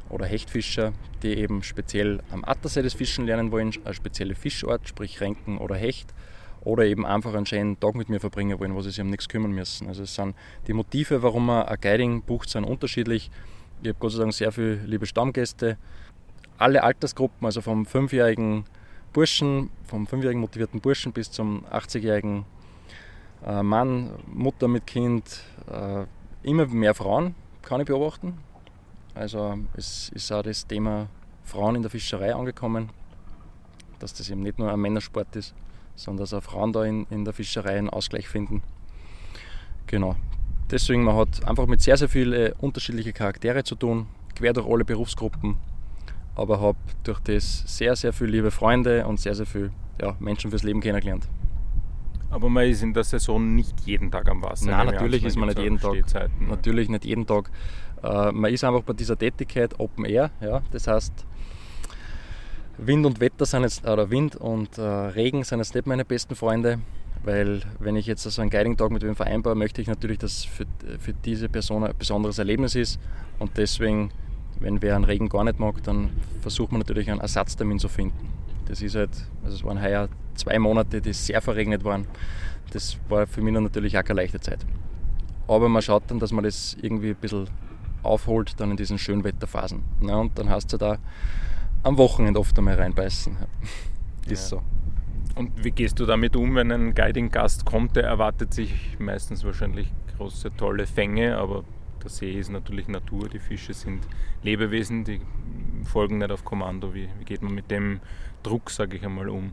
oder 0.08 0.26
Hechtfischer, 0.26 0.92
die 1.22 1.34
eben 1.34 1.62
speziell 1.62 2.20
am 2.30 2.44
Attersee 2.44 2.82
das 2.82 2.94
Fischen 2.94 3.26
lernen 3.26 3.50
wollen, 3.50 3.72
eine 3.84 3.94
spezielle 3.94 4.34
Fischart, 4.34 4.88
sprich 4.88 5.20
Renken 5.20 5.58
oder 5.58 5.74
Hecht 5.74 6.12
oder 6.64 6.84
eben 6.84 7.04
einfach 7.04 7.34
einen 7.34 7.46
schönen 7.46 7.78
Tag 7.80 7.94
mit 7.94 8.08
mir 8.08 8.20
verbringen 8.20 8.58
wollen, 8.60 8.74
wo 8.74 8.82
sie 8.82 8.90
sich 8.90 9.00
um 9.00 9.10
nichts 9.10 9.28
kümmern 9.28 9.52
müssen. 9.52 9.88
Also 9.88 10.04
es 10.04 10.14
sind 10.14 10.36
die 10.66 10.72
Motive, 10.72 11.22
warum 11.22 11.46
man 11.46 11.66
ein 11.66 11.78
Guiding 11.80 12.22
bucht, 12.22 12.48
sind 12.48 12.64
unterschiedlich. 12.64 13.30
Ich 13.82 13.88
habe 13.88 13.98
Gott 13.98 14.12
sei 14.12 14.20
Dank 14.20 14.32
sehr 14.32 14.52
viele 14.52 14.74
liebe 14.74 15.06
Stammgäste. 15.06 15.76
Alle 16.58 16.84
Altersgruppen, 16.84 17.44
also 17.44 17.60
vom 17.60 17.84
fünfjährigen 17.84 18.64
Burschen, 19.12 19.70
vom 19.84 20.06
fünfjährigen 20.06 20.40
motivierten 20.40 20.80
Burschen 20.80 21.12
bis 21.12 21.30
zum 21.30 21.64
80-jährigen 21.66 22.44
äh, 23.44 23.62
Mann, 23.62 24.10
Mutter 24.26 24.68
mit 24.68 24.86
Kind, 24.86 25.42
äh, 25.70 26.04
immer 26.42 26.66
mehr 26.66 26.94
Frauen 26.94 27.34
kann 27.62 27.80
ich 27.80 27.86
beobachten. 27.86 28.38
Also 29.14 29.58
es 29.76 30.08
ist 30.10 30.32
auch 30.32 30.42
das 30.42 30.66
Thema 30.66 31.08
Frauen 31.44 31.76
in 31.76 31.82
der 31.82 31.90
Fischerei 31.90 32.34
angekommen, 32.34 32.90
dass 33.98 34.14
das 34.14 34.30
eben 34.30 34.42
nicht 34.42 34.58
nur 34.58 34.72
ein 34.72 34.80
Männersport 34.80 35.36
ist, 35.36 35.54
sondern 35.94 36.22
dass 36.22 36.34
auch 36.34 36.42
Frauen 36.42 36.72
da 36.72 36.84
in, 36.84 37.06
in 37.10 37.24
der 37.24 37.34
Fischerei 37.34 37.78
einen 37.78 37.90
Ausgleich 37.90 38.28
finden. 38.28 38.62
Genau, 39.86 40.16
Deswegen, 40.72 41.04
man 41.04 41.16
hat 41.16 41.46
einfach 41.46 41.66
mit 41.66 41.82
sehr, 41.82 41.98
sehr 41.98 42.08
vielen 42.08 42.54
unterschiedlichen 42.54 43.12
Charaktere 43.12 43.62
zu 43.62 43.74
tun, 43.74 44.06
quer 44.34 44.54
durch 44.54 44.66
alle 44.66 44.86
Berufsgruppen, 44.86 45.58
aber 46.34 46.60
habe 46.60 46.78
durch 47.04 47.20
das 47.20 47.64
sehr, 47.66 47.94
sehr 47.96 48.12
viele 48.12 48.30
liebe 48.30 48.50
Freunde 48.50 49.06
und 49.06 49.20
sehr, 49.20 49.34
sehr 49.34 49.46
viele 49.46 49.70
ja, 50.00 50.16
Menschen 50.18 50.50
fürs 50.50 50.62
Leben 50.62 50.80
kennengelernt. 50.80 51.28
Aber 52.30 52.48
man 52.48 52.66
ist 52.66 52.82
in 52.82 52.94
der 52.94 53.04
Saison 53.04 53.54
nicht 53.54 53.80
jeden 53.80 54.10
Tag 54.10 54.28
am 54.30 54.42
Wasser. 54.42 54.70
Nein, 54.70 54.86
natürlich 54.86 55.22
ist 55.22 55.36
man 55.36 55.48
nicht 55.48 55.58
jeden 55.58 55.78
Tag. 55.78 56.30
Natürlich 56.40 56.88
nicht 56.88 57.04
jeden 57.04 57.26
Tag. 57.26 57.50
Äh, 58.02 58.32
man 58.32 58.50
ist 58.52 58.64
einfach 58.64 58.82
bei 58.82 58.94
dieser 58.94 59.18
Tätigkeit 59.18 59.78
Open 59.78 60.06
Air. 60.06 60.30
Ja? 60.40 60.62
Das 60.70 60.86
heißt, 60.86 61.12
Wind 62.78 63.04
und 63.04 63.20
Wetter 63.20 63.44
sind 63.44 63.62
jetzt, 63.62 63.86
oder 63.86 64.10
Wind 64.10 64.36
und 64.36 64.78
äh, 64.78 64.82
Regen 64.82 65.44
sind 65.44 65.58
jetzt 65.58 65.74
nicht 65.74 65.86
meine 65.86 66.06
besten 66.06 66.34
Freunde. 66.34 66.78
Weil 67.22 67.60
wenn 67.78 67.96
ich 67.96 68.06
jetzt 68.06 68.22
so 68.22 68.40
einen 68.42 68.50
Guiding-Tag 68.50 68.90
mit 68.90 69.02
wem 69.02 69.14
vereinbare, 69.14 69.54
möchte 69.54 69.80
ich 69.80 69.86
natürlich, 69.86 70.18
dass 70.18 70.38
es 70.38 70.44
für, 70.44 70.66
für 70.98 71.12
diese 71.12 71.48
Person 71.48 71.84
ein 71.84 71.92
besonderes 71.96 72.38
Erlebnis 72.38 72.74
ist. 72.74 72.98
Und 73.38 73.58
deswegen, 73.58 74.10
wenn 74.60 74.80
wer 74.82 74.96
einen 74.96 75.04
Regen 75.04 75.28
gar 75.28 75.44
nicht 75.44 75.58
mag, 75.58 75.82
dann 75.82 76.10
versucht 76.40 76.72
man 76.72 76.80
natürlich 76.80 77.10
einen 77.10 77.20
Ersatztermin 77.20 77.78
zu 77.78 77.88
finden. 77.88 78.28
Das 78.66 78.80
ist 78.80 78.94
halt, 78.94 79.10
also 79.44 79.56
es 79.56 79.64
waren 79.64 79.82
heuer 79.82 80.08
zwei 80.34 80.58
Monate, 80.58 81.00
die 81.00 81.12
sehr 81.12 81.40
verregnet 81.40 81.84
waren. 81.84 82.06
Das 82.72 82.98
war 83.08 83.26
für 83.26 83.42
mich 83.42 83.52
natürlich 83.52 83.98
auch 83.98 84.04
keine 84.04 84.22
leichte 84.22 84.40
Zeit. 84.40 84.64
Aber 85.48 85.68
man 85.68 85.82
schaut 85.82 86.04
dann, 86.08 86.18
dass 86.18 86.32
man 86.32 86.44
das 86.44 86.76
irgendwie 86.80 87.10
ein 87.10 87.16
bisschen 87.16 87.48
aufholt, 88.02 88.58
dann 88.58 88.70
in 88.70 88.76
diesen 88.76 88.98
schönen 88.98 89.24
Wetterphasen. 89.24 89.82
Ja, 90.00 90.16
und 90.16 90.38
dann 90.38 90.48
hast 90.48 90.72
du 90.72 90.76
da 90.76 90.98
am 91.82 91.98
Wochenende 91.98 92.40
oft 92.40 92.56
einmal 92.58 92.74
reinbeißen. 92.74 93.36
ist 94.28 94.50
ja. 94.50 94.58
so. 94.58 94.62
Und 95.34 95.64
wie 95.64 95.70
gehst 95.70 95.98
du 95.98 96.06
damit 96.06 96.36
um, 96.36 96.54
wenn 96.54 96.70
ein 96.70 96.94
Guiding-Gast 96.94 97.64
kommt? 97.64 97.96
Der 97.96 98.04
erwartet 98.04 98.52
sich 98.52 98.98
meistens 98.98 99.44
wahrscheinlich 99.44 99.90
große, 100.16 100.54
tolle 100.56 100.86
Fänge, 100.86 101.38
aber 101.38 101.64
der 102.02 102.10
See 102.10 102.32
ist 102.32 102.50
natürlich 102.50 102.88
Natur, 102.88 103.28
die 103.28 103.38
Fische 103.38 103.74
sind 103.74 104.06
Lebewesen, 104.42 105.04
die 105.04 105.20
folgen 105.84 106.18
nicht 106.18 106.30
auf 106.30 106.44
Kommando. 106.44 106.94
Wie, 106.94 107.08
wie 107.18 107.24
geht 107.24 107.42
man 107.42 107.54
mit 107.54 107.70
dem 107.70 108.00
Druck, 108.42 108.70
sage 108.70 108.96
ich 108.96 109.04
einmal, 109.04 109.28
um? 109.28 109.52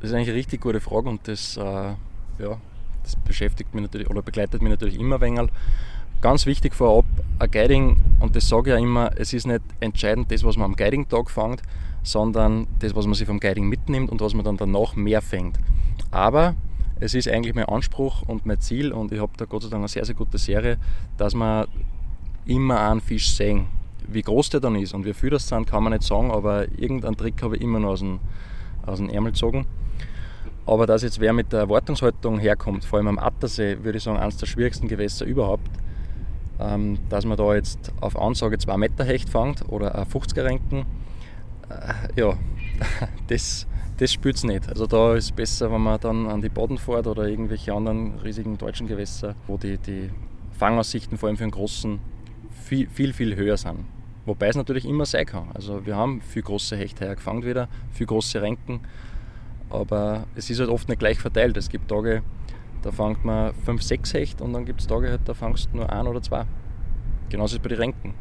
Das 0.00 0.10
ist 0.10 0.16
eigentlich 0.16 0.28
eine 0.28 0.38
richtig 0.38 0.60
gute 0.60 0.80
Frage 0.80 1.08
und 1.08 1.26
das, 1.28 1.56
äh, 1.56 1.60
ja, 1.62 2.60
das 3.02 3.16
beschäftigt 3.24 3.74
mich 3.74 3.82
natürlich 3.82 4.08
oder 4.10 4.22
begleitet 4.22 4.62
mich 4.62 4.70
natürlich 4.70 4.98
immer 4.98 5.20
ein. 5.22 5.50
Ganz 6.20 6.44
wichtig 6.44 6.74
vorab, 6.74 7.06
ein 7.38 7.50
Guiding, 7.50 7.96
und 8.18 8.36
das 8.36 8.48
sage 8.48 8.70
ich 8.70 8.76
ja 8.76 8.78
immer, 8.78 9.10
es 9.16 9.32
ist 9.32 9.46
nicht 9.46 9.62
entscheidend 9.80 10.30
das, 10.30 10.44
was 10.44 10.56
man 10.56 10.66
am 10.66 10.76
Guiding-Tag 10.76 11.30
fängt, 11.30 11.62
sondern 12.02 12.66
das, 12.78 12.94
was 12.94 13.06
man 13.06 13.14
sich 13.14 13.26
vom 13.26 13.40
Guiding 13.40 13.68
mitnimmt 13.68 14.10
und 14.10 14.20
was 14.20 14.34
man 14.34 14.44
dann 14.44 14.56
danach 14.56 14.96
mehr 14.96 15.22
fängt. 15.22 15.58
Aber 16.10 16.54
es 17.00 17.14
ist 17.14 17.28
eigentlich 17.28 17.54
mein 17.54 17.64
Anspruch 17.64 18.22
und 18.22 18.44
mein 18.46 18.60
Ziel 18.60 18.92
und 18.92 19.10
ich 19.10 19.20
habe 19.20 19.32
da 19.36 19.46
Gott 19.46 19.62
sei 19.62 19.70
Dank 19.70 19.80
eine 19.80 19.88
sehr, 19.88 20.04
sehr 20.04 20.14
gute 20.14 20.38
Serie, 20.38 20.76
dass 21.16 21.34
man 21.34 21.66
immer 22.46 22.80
einen 22.80 23.00
Fisch 23.00 23.30
sehen. 23.30 23.66
Wie 24.06 24.22
groß 24.22 24.50
der 24.50 24.60
dann 24.60 24.76
ist 24.76 24.92
und 24.92 25.04
wie 25.04 25.14
viel 25.14 25.30
das 25.30 25.48
sind, 25.48 25.66
kann 25.66 25.82
man 25.82 25.92
nicht 25.92 26.04
sagen, 26.04 26.30
aber 26.30 26.68
irgendeinen 26.78 27.16
Trick 27.16 27.42
habe 27.42 27.56
ich 27.56 27.62
immer 27.62 27.80
noch 27.80 27.90
aus 27.90 28.00
dem, 28.00 28.20
aus 28.84 28.98
dem 28.98 29.08
Ärmel 29.08 29.32
gezogen. 29.32 29.66
Aber 30.66 30.86
dass 30.86 31.02
jetzt 31.02 31.20
wer 31.20 31.32
mit 31.32 31.52
der 31.52 31.60
Erwartungshaltung 31.60 32.38
herkommt, 32.38 32.84
vor 32.84 32.98
allem 32.98 33.08
am 33.08 33.18
Attersee, 33.18 33.78
würde 33.82 33.98
ich 33.98 34.04
sagen, 34.04 34.18
eines 34.18 34.36
der 34.36 34.46
schwierigsten 34.46 34.88
Gewässer 34.88 35.24
überhaupt, 35.24 35.68
ähm, 36.58 36.98
dass 37.08 37.24
man 37.24 37.38
da 37.38 37.54
jetzt 37.54 37.92
auf 38.00 38.20
Ansage 38.20 38.58
2 38.58 38.76
Meter 38.76 39.04
Hecht 39.04 39.30
fängt 39.30 39.66
oder 39.68 39.94
ein 39.94 40.04
50er 40.04 40.44
Renken, 40.44 40.84
äh, 41.70 42.20
ja, 42.20 42.34
das, 43.28 43.66
das 44.00 44.14
spürt 44.14 44.36
es 44.36 44.44
nicht. 44.44 44.66
Also 44.66 44.86
da 44.86 45.14
ist 45.14 45.24
es 45.24 45.32
besser, 45.32 45.70
wenn 45.70 45.82
man 45.82 46.00
dann 46.00 46.26
an 46.26 46.40
die 46.40 46.48
Boden 46.48 46.78
fährt 46.78 47.06
oder 47.06 47.28
irgendwelche 47.28 47.74
anderen 47.74 48.18
riesigen 48.20 48.56
deutschen 48.56 48.86
Gewässer, 48.86 49.34
wo 49.46 49.58
die, 49.58 49.76
die 49.76 50.08
Fangaussichten 50.58 51.18
vor 51.18 51.28
allem 51.28 51.36
für 51.36 51.44
den 51.44 51.50
Großen 51.50 52.00
viel, 52.64 52.88
viel, 52.88 53.12
viel 53.12 53.36
höher 53.36 53.58
sind. 53.58 53.84
Wobei 54.24 54.48
es 54.48 54.56
natürlich 54.56 54.86
immer 54.86 55.04
sein 55.04 55.26
kann. 55.26 55.50
Also 55.52 55.84
wir 55.84 55.96
haben 55.96 56.22
viel 56.22 56.40
große 56.40 56.76
Hechte 56.76 57.14
gefangen 57.14 57.44
wieder, 57.44 57.68
viel 57.92 58.06
große 58.06 58.40
Renken, 58.40 58.80
aber 59.68 60.24
es 60.34 60.48
ist 60.48 60.60
halt 60.60 60.70
oft 60.70 60.88
nicht 60.88 60.98
gleich 60.98 61.18
verteilt. 61.18 61.58
Es 61.58 61.68
gibt 61.68 61.88
Tage, 61.90 62.22
da 62.80 62.92
fangt 62.92 63.22
man 63.26 63.52
5, 63.52 63.82
6 63.82 64.14
Hecht 64.14 64.40
und 64.40 64.54
dann 64.54 64.64
gibt 64.64 64.80
es 64.80 64.86
Tage, 64.86 65.18
da 65.22 65.34
fangst 65.34 65.68
du 65.72 65.76
nur 65.76 65.92
ein 65.92 66.06
oder 66.06 66.22
zwei. 66.22 66.46
Genauso 67.28 67.56
ist 67.56 67.58
es 67.58 67.62
bei 67.62 67.68
den 67.68 67.78
Renken, 67.78 68.14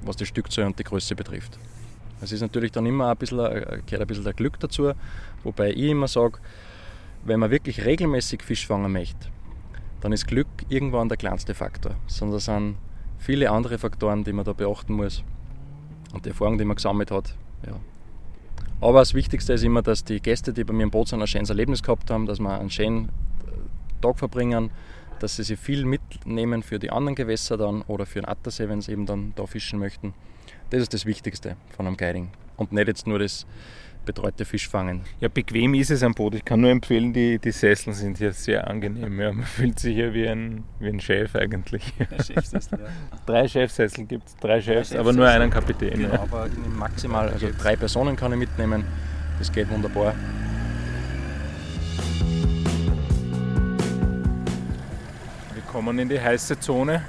was 0.00 0.16
die 0.16 0.24
Stückzahl 0.24 0.64
und 0.64 0.78
die 0.78 0.84
Größe 0.84 1.14
betrifft. 1.14 1.58
Es 2.20 2.32
ist 2.32 2.40
natürlich 2.40 2.72
dann 2.72 2.86
immer 2.86 3.10
ein 3.10 3.16
bisschen, 3.16 3.40
äh, 3.40 3.80
gehört 3.86 4.02
ein 4.02 4.06
bisschen 4.06 4.24
der 4.24 4.32
Glück 4.32 4.58
dazu, 4.60 4.92
wobei 5.42 5.70
ich 5.70 5.90
immer 5.90 6.08
sage, 6.08 6.38
wenn 7.24 7.40
man 7.40 7.50
wirklich 7.50 7.84
regelmäßig 7.84 8.42
Fisch 8.42 8.66
fangen 8.66 8.92
möchte, 8.92 9.28
dann 10.00 10.12
ist 10.12 10.26
Glück 10.26 10.48
irgendwann 10.68 11.08
der 11.08 11.16
kleinste 11.16 11.54
Faktor. 11.54 11.96
Sondern 12.06 12.40
sind 12.40 12.76
viele 13.18 13.50
andere 13.50 13.78
Faktoren, 13.78 14.24
die 14.24 14.32
man 14.32 14.44
da 14.44 14.52
beachten 14.52 14.94
muss 14.94 15.24
und 16.12 16.24
die 16.24 16.30
Erfahrung, 16.30 16.58
die 16.58 16.64
man 16.64 16.76
gesammelt 16.76 17.10
hat. 17.10 17.34
Ja. 17.66 17.80
Aber 18.80 18.98
das 18.98 19.14
Wichtigste 19.14 19.54
ist 19.54 19.64
immer, 19.64 19.80
dass 19.82 20.04
die 20.04 20.20
Gäste, 20.20 20.52
die 20.52 20.64
bei 20.64 20.74
mir 20.74 20.82
im 20.82 20.90
Boot 20.90 21.08
sind, 21.08 21.20
ein 21.20 21.26
schönes 21.26 21.48
Erlebnis 21.48 21.82
gehabt 21.82 22.10
haben, 22.10 22.26
dass 22.26 22.38
wir 22.38 22.58
einen 22.58 22.70
schönen 22.70 23.06
äh, 23.06 24.00
Tag 24.02 24.18
verbringen, 24.18 24.70
dass 25.20 25.36
sie 25.36 25.42
sich 25.42 25.58
viel 25.58 25.86
mitnehmen 25.86 26.62
für 26.62 26.78
die 26.78 26.90
anderen 26.90 27.14
Gewässer 27.14 27.56
dann 27.56 27.82
oder 27.82 28.04
für 28.04 28.20
den 28.20 28.28
Attersee, 28.28 28.68
wenn 28.68 28.82
sie 28.82 28.92
eben 28.92 29.06
dann 29.06 29.32
da 29.36 29.46
fischen 29.46 29.78
möchten. 29.78 30.12
Das 30.74 30.82
ist 30.82 30.92
das 30.92 31.06
Wichtigste 31.06 31.54
von 31.76 31.86
einem 31.86 31.96
Guiding 31.96 32.30
und 32.56 32.72
nicht 32.72 32.88
jetzt 32.88 33.06
nur 33.06 33.20
das 33.20 33.46
betreute 34.04 34.44
Fischfangen. 34.44 35.02
Ja, 35.20 35.28
bequem 35.28 35.72
ist 35.74 35.92
es 35.92 36.02
am 36.02 36.14
Boot. 36.14 36.34
Ich 36.34 36.44
kann 36.44 36.62
nur 36.62 36.70
empfehlen, 36.70 37.12
die, 37.12 37.38
die 37.38 37.52
Sessel 37.52 37.94
sind 37.94 38.18
hier 38.18 38.32
sehr 38.32 38.66
angenehm. 38.66 39.20
Ja, 39.20 39.32
man 39.32 39.46
fühlt 39.46 39.78
sich 39.78 39.94
hier 39.94 40.12
wie 40.12 40.26
ein, 40.26 40.64
wie 40.80 40.88
ein 40.88 40.98
Chef 40.98 41.36
eigentlich. 41.36 41.94
Chefsessel, 42.26 42.80
ja. 42.80 42.86
Drei 43.24 43.46
Chefsessel 43.46 44.04
gibt 44.04 44.26
es, 44.26 44.36
drei 44.38 44.60
Chefs, 44.60 44.90
drei 44.90 44.98
aber 44.98 45.12
nur 45.12 45.28
einen 45.28 45.48
Kapitän. 45.48 45.96
Genau, 45.96 46.12
ja. 46.12 46.22
aber 46.22 46.48
maximal, 46.76 47.28
also 47.28 47.50
drei 47.56 47.76
Personen 47.76 48.16
kann 48.16 48.32
ich 48.32 48.38
mitnehmen. 48.38 48.84
Das 49.38 49.52
geht 49.52 49.70
wunderbar. 49.70 50.12
Wir 55.54 55.62
kommen 55.70 56.00
in 56.00 56.08
die 56.08 56.20
heiße 56.20 56.58
Zone. 56.58 57.04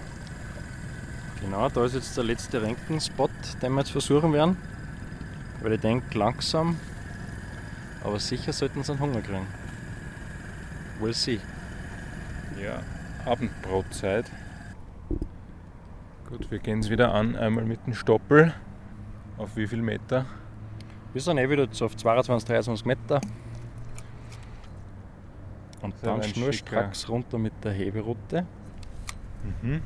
Genau, 1.46 1.70
da 1.70 1.86
ist 1.86 1.94
jetzt 1.94 2.18
der 2.18 2.24
letzte 2.24 2.60
Renkenspot, 2.60 3.30
den 3.62 3.74
wir 3.74 3.82
jetzt 3.82 3.92
versuchen 3.92 4.34
werden. 4.34 4.58
Weil 5.62 5.74
ich 5.74 5.80
denke, 5.80 6.18
langsam, 6.18 6.80
aber 8.04 8.20
sicher 8.20 8.52
sollten 8.52 8.82
sie 8.84 8.92
einen 8.92 9.00
Hunger 9.00 9.22
kriegen. 9.22 9.46
We'll 11.00 11.14
see. 11.14 11.40
Ja, 12.60 12.82
Abendbrotzeit. 13.30 14.26
Gut, 16.30 16.50
wir 16.50 16.58
gehen 16.58 16.80
es 16.80 16.90
wieder 16.90 17.14
an, 17.14 17.36
einmal 17.36 17.66
mit 17.66 17.86
dem 17.86 17.94
Stoppel. 17.94 18.52
Auf 19.38 19.56
wie 19.56 19.68
viel 19.68 19.84
Meter? 19.84 20.26
Wir 21.14 21.22
sind 21.22 21.38
eh 21.38 21.48
wieder 21.48 21.68
auf 21.68 21.96
22, 21.96 22.48
23 22.48 22.86
Meter. 22.88 23.22
Und 25.84 25.94
dann 26.02 26.24
schnurstracks 26.24 27.08
runter 27.08 27.38
mit 27.38 27.54
der 27.64 27.72
Heberoute. 27.74 28.48
Mhm. 29.62 29.84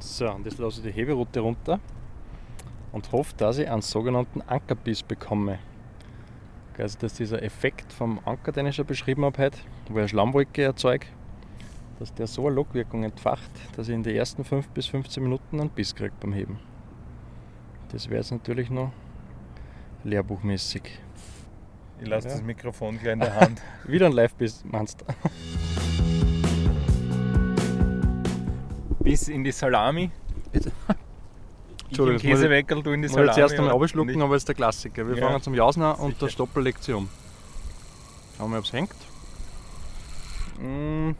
So, 0.00 0.30
und 0.30 0.46
jetzt 0.46 0.58
lasse 0.58 0.80
ich 0.80 0.86
die 0.86 0.92
Heberoute 0.92 1.40
runter 1.40 1.78
und 2.92 3.12
hoffe, 3.12 3.34
dass 3.36 3.58
ich 3.58 3.68
einen 3.68 3.82
sogenannten 3.82 4.40
Ankerbiss 4.42 5.02
bekomme. 5.02 5.58
Also 6.78 6.98
dass 6.98 7.12
dieser 7.12 7.42
Effekt 7.42 7.92
vom 7.92 8.20
Anker, 8.24 8.52
den 8.52 8.66
ich 8.66 8.76
schon 8.76 8.86
beschrieben 8.86 9.24
habe 9.26 9.36
heute, 9.36 9.58
wo 9.90 9.98
er 9.98 10.08
Schlammwolke 10.08 10.62
erzeugt, 10.62 11.08
dass 11.98 12.14
der 12.14 12.26
so 12.26 12.46
eine 12.46 12.56
Lockwirkung 12.56 13.04
entfacht, 13.04 13.50
dass 13.76 13.88
ich 13.88 13.94
in 13.94 14.02
den 14.02 14.16
ersten 14.16 14.44
5 14.44 14.68
bis 14.68 14.86
15 14.86 15.22
Minuten 15.22 15.60
einen 15.60 15.68
Biss 15.68 15.94
kriege 15.94 16.14
beim 16.18 16.32
Heben. 16.32 16.58
Das 17.92 18.08
wäre 18.08 18.20
jetzt 18.20 18.30
natürlich 18.30 18.70
noch 18.70 18.92
lehrbuchmäßig. 20.04 20.82
Ich 22.00 22.08
lasse 22.08 22.28
ja. 22.28 22.34
das 22.34 22.42
Mikrofon 22.42 22.98
gleich 22.98 23.12
in 23.12 23.20
der 23.20 23.38
Hand. 23.38 23.60
Wieder 23.86 24.06
ein 24.06 24.12
Live-Biss, 24.12 24.64
meinst 24.64 25.02
du? 25.02 25.04
Bis 29.00 29.28
in 29.28 29.44
die 29.44 29.52
Salami. 29.52 30.10
Entschuldigung, 31.88 32.20
Käseweckel, 32.20 32.82
du 32.82 32.92
in 32.92 33.02
die 33.02 33.08
Salami. 33.08 33.28
Ich 33.30 33.34
zuerst 33.34 33.58
einmal 33.58 33.74
abschlucken, 33.74 34.22
aber 34.22 34.34
das 34.34 34.42
ist 34.42 34.48
der 34.48 34.54
Klassiker. 34.54 35.08
Wir 35.08 35.16
ja, 35.16 35.26
fangen 35.26 35.42
zum 35.42 35.54
Jausen 35.54 35.82
an 35.82 35.96
und 35.96 36.20
der 36.20 36.28
Stoppel 36.28 36.62
legt 36.62 36.84
sich 36.84 36.94
um. 36.94 37.08
Schauen 38.36 38.50
wir, 38.52 38.58
ob 38.58 38.64
es 38.64 38.72
hängt. 38.72 38.94
Mm. 40.60 41.08
Mhm. 41.08 41.16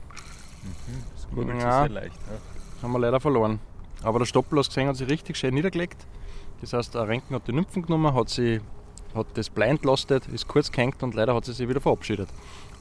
Das 1.13 1.25
ist 1.25 1.31
gut, 1.31 1.49
ja. 1.49 1.81
sehr 1.81 1.89
leicht. 1.89 2.17
Ja. 2.29 2.83
Haben 2.83 2.93
wir 2.93 2.99
leider 2.99 3.21
verloren. 3.21 3.59
Aber 4.03 4.19
der 4.19 4.27
Stoppel, 4.27 4.59
hast 4.59 4.69
gesehen, 4.69 4.89
hat 4.89 4.97
sich 4.97 5.09
richtig 5.09 5.37
schön 5.37 5.55
niedergelegt. 5.55 6.07
Das 6.61 6.73
heißt, 6.73 6.95
der 6.95 7.09
Renken 7.09 7.35
hat 7.35 7.49
die 7.49 7.53
Nymphen 7.53 7.83
genommen, 7.83 8.15
hat, 8.15 8.29
sie, 8.29 8.61
hat 9.15 9.27
das 9.35 9.51
Blei 9.51 9.69
entlastet, 9.69 10.27
ist 10.29 10.47
kurz 10.47 10.71
gehängt 10.71 11.03
und 11.03 11.15
leider 11.15 11.35
hat 11.35 11.45
sie 11.45 11.53
sich 11.53 11.69
wieder 11.69 11.81
verabschiedet. 11.81 12.29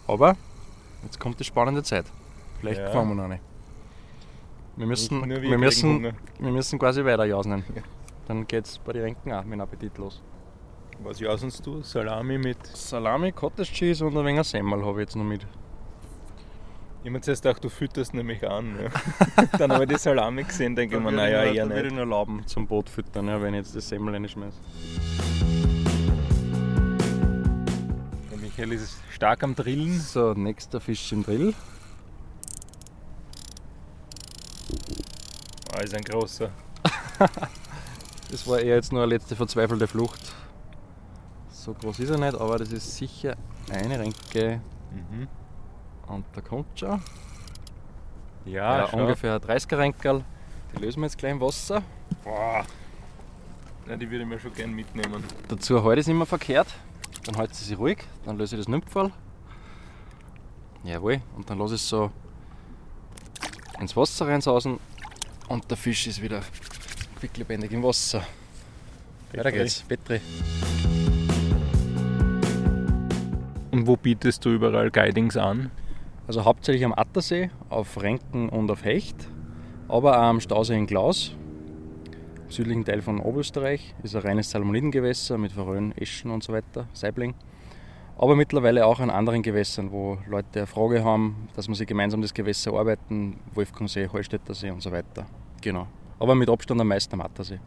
Aber 0.07 0.35
jetzt 1.03 1.19
kommt 1.19 1.39
die 1.39 1.43
spannende 1.45 1.83
Zeit. 1.83 2.05
Vielleicht 2.59 2.81
ja. 2.81 2.91
fahren 2.91 3.07
wir 3.09 3.15
noch 3.15 3.27
nicht. 3.27 3.41
Wir 4.79 4.87
müssen, 4.87 5.29
wir, 5.29 5.41
wir 5.41 5.57
müssen, 5.57 6.03
wir 6.39 6.51
müssen 6.51 6.79
quasi 6.79 7.03
weiter 7.03 7.25
jausen. 7.25 7.65
Ja. 7.75 7.81
Dann 8.29 8.47
geht 8.47 8.63
es 8.63 8.79
bei 8.79 8.93
den 8.93 9.01
Renken 9.01 9.33
auch 9.33 9.43
mit 9.43 9.55
dem 9.55 9.59
Appetit 9.61 9.97
los. 9.97 10.23
Was 11.03 11.19
jausenst 11.19 11.65
du? 11.65 11.81
Salami 11.81 12.37
mit? 12.37 12.65
Salami, 12.65 13.33
Cottage 13.33 13.73
Cheese 13.73 14.05
und 14.05 14.15
ein 14.15 14.23
wenig 14.23 14.47
Semmel 14.47 14.85
habe 14.85 15.01
ich 15.01 15.07
jetzt 15.07 15.17
noch 15.17 15.25
mit. 15.25 15.45
Ich 17.03 17.09
habe 17.09 17.19
zuerst 17.19 17.43
gedacht, 17.43 17.61
du 17.61 17.67
fütterst 17.67 18.13
nämlich 18.13 18.49
an. 18.49 18.79
Ja. 18.81 19.45
dann 19.57 19.73
habe 19.73 19.83
ich 19.83 19.89
die 19.89 19.97
Salami 19.97 20.43
gesehen, 20.43 20.77
denke 20.77 20.95
ich 20.95 21.03
mir, 21.03 21.11
naja, 21.11 21.43
eher 21.43 21.65
nicht. 21.65 21.75
würde 21.75 21.87
ich 21.89 21.93
nur 21.93 22.03
erlauben 22.03 22.47
zum 22.47 22.65
Boot 22.65 22.89
füttern, 22.89 23.27
ja, 23.27 23.41
wenn 23.41 23.55
ich 23.55 23.59
jetzt 23.59 23.75
das 23.75 23.89
Semmel 23.89 24.13
reinschmeiße. 24.13 24.57
Der 28.31 28.37
Michael 28.37 28.71
ist 28.71 28.97
stark 29.11 29.43
am 29.43 29.55
Drillen. 29.55 29.99
So, 29.99 30.31
nächster 30.35 30.79
Fisch 30.79 31.11
im 31.11 31.23
Drill. 31.23 31.53
Ist 35.83 35.95
ein 35.95 36.03
großer. 36.03 36.49
das 38.31 38.47
war 38.47 38.59
eher 38.59 38.75
jetzt 38.75 38.91
nur 38.91 39.03
eine 39.03 39.13
letzte 39.13 39.35
verzweifelte 39.35 39.87
Flucht. 39.87 40.33
So 41.49 41.73
groß 41.73 41.99
ist 41.99 42.09
er 42.09 42.17
nicht, 42.17 42.35
aber 42.35 42.57
das 42.57 42.71
ist 42.71 42.95
sicher 42.95 43.35
eine 43.71 43.99
Renke. 43.99 44.61
Mhm. 44.91 45.27
Und 46.07 46.25
da 46.33 46.41
kommt 46.41 46.79
schon. 46.79 47.01
Ja, 48.45 48.79
ja 48.79 48.85
ungefähr 48.85 49.35
ein 49.35 49.41
30er 49.41 49.77
Renkerl. 49.77 50.23
Die 50.73 50.81
lösen 50.81 51.01
wir 51.01 51.07
jetzt 51.07 51.17
gleich 51.17 51.31
im 51.31 51.41
Wasser. 51.41 51.81
Boah. 52.23 52.65
Ja, 53.87 53.95
die 53.95 54.09
würde 54.09 54.23
ich 54.23 54.29
mir 54.29 54.39
schon 54.39 54.53
gerne 54.53 54.73
mitnehmen. 54.73 55.23
Dazu 55.47 55.77
ich 55.91 55.99
es 55.99 56.07
immer 56.07 56.25
verkehrt. 56.25 56.67
Dann 57.25 57.37
halte 57.37 57.53
ich 57.53 57.59
sie 57.59 57.73
ruhig, 57.73 57.99
dann 58.25 58.37
löse 58.37 58.55
ich 58.55 58.61
das 58.61 58.67
Nüpferl. 58.67 59.11
Jawohl, 60.83 61.21
und 61.35 61.49
dann 61.49 61.57
lasse 61.57 61.75
ich 61.75 61.81
es 61.81 61.89
so 61.89 62.11
ins 63.79 63.95
Wasser 63.95 64.27
reinsausen 64.27 64.79
und 65.49 65.69
der 65.69 65.77
Fisch 65.77 66.07
ist 66.07 66.21
wieder 66.21 66.41
quicklebendig 67.19 67.71
im 67.71 67.83
Wasser. 67.83 68.23
Weiter 69.33 69.51
geht's, 69.51 69.81
Petri. 69.81 70.21
Und 73.71 73.85
wo 73.85 73.97
bietest 73.97 74.45
du 74.45 74.51
überall 74.51 74.89
Guidings 74.89 75.37
an? 75.37 75.71
Also 76.27 76.45
hauptsächlich 76.45 76.85
am 76.85 76.93
Attersee, 76.93 77.49
auf 77.69 78.01
Renken 78.01 78.49
und 78.49 78.69
auf 78.71 78.83
Hecht, 78.83 79.15
aber 79.87 80.17
auch 80.17 80.23
am 80.23 80.39
Stausee 80.39 80.77
in 80.77 80.85
Klaus, 80.85 81.35
im 82.45 82.51
südlichen 82.51 82.85
Teil 82.85 83.01
von 83.01 83.19
Oberösterreich, 83.19 83.95
ist 84.03 84.15
ein 84.15 84.21
reines 84.21 84.51
Salmonidengewässer 84.51 85.37
mit 85.37 85.51
Forellen, 85.51 85.97
Eschen 85.97 86.29
und 86.31 86.43
so 86.43 86.53
weiter, 86.53 86.87
Saibling 86.93 87.33
aber 88.19 88.35
mittlerweile 88.35 88.85
auch 88.85 88.99
an 88.99 89.09
anderen 89.09 89.41
Gewässern, 89.41 89.91
wo 89.91 90.17
Leute 90.27 90.59
eine 90.59 90.67
Frage 90.67 91.05
haben, 91.05 91.47
dass 91.55 91.69
man 91.69 91.75
sich 91.75 91.87
gemeinsam 91.87 92.21
das 92.21 92.33
Gewässer 92.33 92.73
arbeiten, 92.73 93.39
Wolfgangsee, 93.53 94.09
Hallstätter 94.11 94.53
See 94.53 94.69
und 94.69 94.81
so 94.81 94.91
weiter. 94.91 95.25
Genau. 95.61 95.87
Aber 96.19 96.35
mit 96.35 96.49
Abstand 96.49 96.81
am 96.81 96.87
meisten 96.89 97.13
am 97.15 97.21
Attersee. 97.21 97.59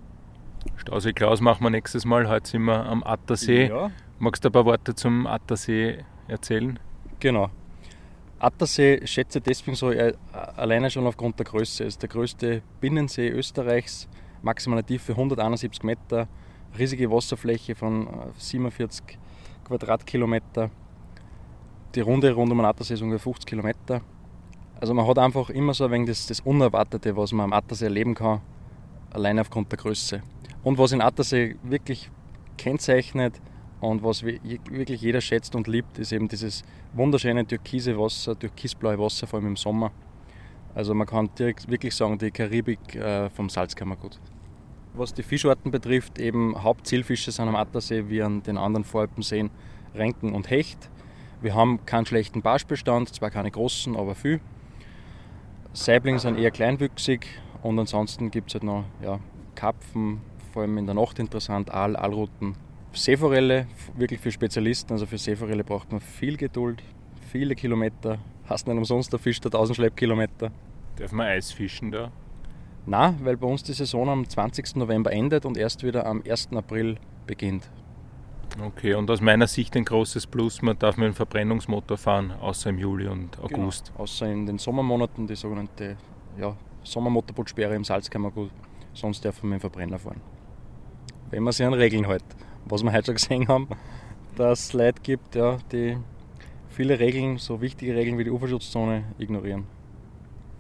Stausee 0.76 1.14
Klaus 1.14 1.40
machen 1.40 1.64
wir 1.64 1.70
nächstes 1.70 2.04
Mal. 2.04 2.28
Heute 2.28 2.50
sind 2.50 2.64
wir 2.64 2.84
am 2.84 3.02
Attersee. 3.02 3.68
Ja. 3.68 3.90
Magst 4.18 4.44
du 4.44 4.50
ein 4.50 4.52
paar 4.52 4.66
Worte 4.66 4.94
zum 4.94 5.26
Attersee 5.26 6.04
erzählen? 6.28 6.78
Genau. 7.18 7.48
Attersee 8.38 9.06
schätze 9.06 9.40
deswegen 9.40 9.74
so, 9.74 9.90
äh, 9.90 10.12
alleine 10.56 10.90
schon 10.90 11.06
aufgrund 11.06 11.38
der 11.38 11.46
Größe. 11.46 11.84
Es 11.84 11.94
ist 11.94 12.02
der 12.02 12.10
größte 12.10 12.60
Binnensee 12.78 13.28
Österreichs, 13.30 14.06
maximale 14.42 14.84
Tiefe 14.84 15.12
171 15.12 15.82
Meter, 15.82 16.28
riesige 16.78 17.10
Wasserfläche 17.10 17.74
von 17.74 18.06
47 18.36 19.02
äh, 19.08 19.18
Quadratkilometer. 19.64 20.70
Die 21.94 22.00
Runde 22.00 22.32
rund 22.32 22.50
um 22.52 22.58
den 22.58 22.64
Attersee 22.64 22.94
ist 22.94 23.02
ungefähr 23.02 23.24
50 23.24 23.46
Kilometer. 23.46 24.00
Also 24.80 24.94
man 24.94 25.06
hat 25.06 25.18
einfach 25.18 25.50
immer 25.50 25.74
so 25.74 25.84
ein 25.84 25.90
wenig 25.90 26.08
das, 26.08 26.26
das 26.26 26.40
Unerwartete, 26.40 27.16
was 27.16 27.32
man 27.32 27.44
am 27.44 27.52
Attersee 27.52 27.84
erleben 27.84 28.14
kann, 28.14 28.40
allein 29.10 29.38
aufgrund 29.38 29.70
der 29.70 29.78
Größe. 29.78 30.22
Und 30.64 30.78
was 30.78 30.92
in 30.92 31.00
Attersee 31.00 31.56
wirklich 31.62 32.10
kennzeichnet 32.56 33.40
und 33.80 34.02
was 34.02 34.22
wirklich 34.24 35.02
jeder 35.02 35.20
schätzt 35.20 35.54
und 35.54 35.66
liebt, 35.66 35.98
ist 35.98 36.12
eben 36.12 36.28
dieses 36.28 36.62
wunderschöne 36.94 37.46
türkise 37.46 37.98
Wasser, 37.98 38.38
türkisblaue 38.38 38.98
Wasser, 38.98 39.26
vor 39.26 39.38
allem 39.38 39.48
im 39.48 39.56
Sommer. 39.56 39.92
Also 40.74 40.94
man 40.94 41.06
kann 41.06 41.28
direkt 41.38 41.68
wirklich 41.68 41.94
sagen, 41.94 42.16
die 42.18 42.30
Karibik 42.30 42.94
äh, 42.94 43.28
vom 43.30 43.48
Salzkammergut. 43.48 44.18
Was 44.94 45.14
die 45.14 45.22
Fischarten 45.22 45.70
betrifft, 45.70 46.18
eben 46.18 46.62
Hauptzielfische 46.62 47.32
sind 47.32 47.48
am 47.48 47.56
Attersee 47.56 48.04
wie 48.08 48.22
an 48.22 48.42
den 48.42 48.58
anderen 48.58 48.84
Voralpenseen 48.84 49.50
Renken 49.94 50.34
und 50.34 50.50
Hecht. 50.50 50.90
Wir 51.40 51.54
haben 51.54 51.84
keinen 51.86 52.04
schlechten 52.04 52.42
Barschbestand, 52.42 53.14
zwar 53.14 53.30
keine 53.30 53.50
großen, 53.50 53.96
aber 53.96 54.14
viel. 54.14 54.40
Saiblinge 55.72 56.18
sind 56.18 56.38
eher 56.38 56.50
kleinwüchsig 56.50 57.26
und 57.62 57.78
ansonsten 57.78 58.30
gibt 58.30 58.50
es 58.50 58.54
halt 58.54 58.64
noch 58.64 58.84
ja, 59.02 59.18
Karpfen, 59.54 60.20
vor 60.52 60.62
allem 60.62 60.76
in 60.76 60.84
der 60.84 60.94
Nacht 60.94 61.18
interessant, 61.18 61.70
Aal, 61.72 61.96
Aalruten. 61.96 62.54
Seeforelle, 62.92 63.66
wirklich 63.96 64.20
für 64.20 64.30
Spezialisten, 64.30 64.92
also 64.92 65.06
für 65.06 65.16
Seeforelle 65.16 65.64
braucht 65.64 65.90
man 65.90 66.02
viel 66.02 66.36
Geduld, 66.36 66.82
viele 67.30 67.54
Kilometer. 67.54 68.18
Hast 68.44 68.66
nicht 68.66 68.76
umsonst 68.76 69.10
der 69.10 69.18
Fisch 69.18 69.40
der 69.40 69.48
1000 69.48 69.76
Schleppkilometer. 69.76 70.52
Darf 70.96 71.12
man 71.12 71.28
Eis 71.28 71.50
fischen 71.50 71.90
da? 71.90 72.12
Na, 72.84 73.14
weil 73.22 73.36
bei 73.36 73.46
uns 73.46 73.62
die 73.62 73.72
Saison 73.72 74.08
am 74.08 74.28
20. 74.28 74.76
November 74.76 75.12
endet 75.12 75.46
und 75.46 75.56
erst 75.56 75.84
wieder 75.84 76.04
am 76.04 76.22
1. 76.28 76.48
April 76.52 76.96
beginnt. 77.26 77.70
Okay, 78.60 78.94
und 78.94 79.10
aus 79.10 79.20
meiner 79.20 79.46
Sicht 79.46 79.76
ein 79.76 79.84
großes 79.84 80.26
Plus, 80.26 80.60
man 80.60 80.78
darf 80.78 80.96
mit 80.96 81.06
dem 81.06 81.14
Verbrennungsmotor 81.14 81.96
fahren, 81.96 82.32
außer 82.32 82.70
im 82.70 82.78
Juli 82.78 83.06
und 83.06 83.38
August. 83.38 83.86
Genau. 83.86 84.02
Außer 84.02 84.30
in 84.30 84.46
den 84.46 84.58
Sommermonaten, 84.58 85.26
die 85.26 85.36
sogenannte 85.36 85.96
ja, 86.38 86.54
Sommermotorbootsperre 86.82 87.74
im 87.74 87.84
Salzkammergut, 87.84 88.50
sonst 88.92 89.24
darf 89.24 89.42
man 89.42 89.50
mit 89.50 89.58
dem 89.58 89.60
Verbrenner 89.60 89.98
fahren. 89.98 90.20
Wenn 91.30 91.44
man 91.44 91.52
sich 91.52 91.64
an 91.64 91.72
Regeln 91.72 92.06
hält. 92.06 92.24
Was 92.66 92.82
wir 92.82 92.92
heute 92.92 93.06
schon 93.06 93.14
gesehen 93.14 93.48
haben, 93.48 93.68
dass 94.36 94.66
es 94.66 94.72
Leute 94.72 95.00
gibt, 95.02 95.34
ja, 95.34 95.56
die 95.70 95.96
viele 96.68 96.98
Regeln, 96.98 97.38
so 97.38 97.60
wichtige 97.60 97.94
Regeln 97.94 98.18
wie 98.18 98.24
die 98.24 98.30
Uferschutzzone, 98.30 99.04
ignorieren. 99.18 99.66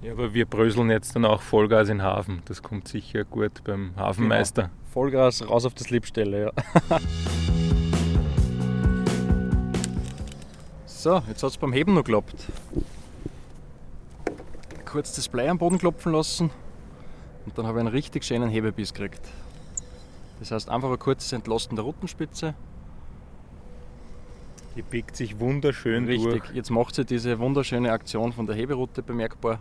Ja, 0.02 0.12
aber 0.12 0.34
wir 0.34 0.46
bröseln 0.46 0.90
jetzt 0.90 1.14
dann 1.14 1.24
auch 1.24 1.40
Vollgas 1.40 1.88
in 1.88 1.98
den 1.98 2.04
Hafen. 2.04 2.42
Das 2.46 2.60
kommt 2.60 2.88
sicher 2.88 3.22
gut 3.24 3.62
beim 3.62 3.94
Hafenmeister. 3.94 4.62
Genau. 4.62 4.74
Vollgas 4.92 5.48
raus 5.48 5.64
auf 5.64 5.74
die 5.74 5.84
Slipstelle, 5.84 6.46
ja. 6.46 6.52
so, 10.86 11.22
jetzt 11.28 11.42
hat 11.44 11.50
es 11.50 11.56
beim 11.56 11.72
Heben 11.72 11.94
noch 11.94 12.02
geklappt. 12.02 12.48
Kurz 14.84 15.14
das 15.14 15.28
Blei 15.28 15.48
am 15.48 15.58
Boden 15.58 15.78
klopfen 15.78 16.12
lassen 16.12 16.50
und 17.46 17.56
dann 17.56 17.66
habe 17.66 17.78
ich 17.78 17.86
einen 17.86 17.94
richtig 17.94 18.24
schönen 18.24 18.50
Hebebiss 18.50 18.92
gekriegt. 18.92 19.22
Das 20.40 20.50
heißt 20.50 20.68
einfach 20.68 20.90
ein 20.90 20.98
kurzes 20.98 21.32
Entlasten 21.32 21.76
der 21.76 21.84
Ruttenspitze. 21.84 22.54
Die 24.74 24.82
biegt 24.82 25.14
sich 25.14 25.38
wunderschön 25.38 26.06
Richtig. 26.06 26.42
durch. 26.42 26.54
Jetzt 26.54 26.70
macht 26.70 26.96
sie 26.96 27.04
diese 27.04 27.38
wunderschöne 27.38 27.92
Aktion 27.92 28.32
von 28.32 28.46
der 28.46 28.56
Heberoute 28.56 29.02
bemerkbar. 29.02 29.60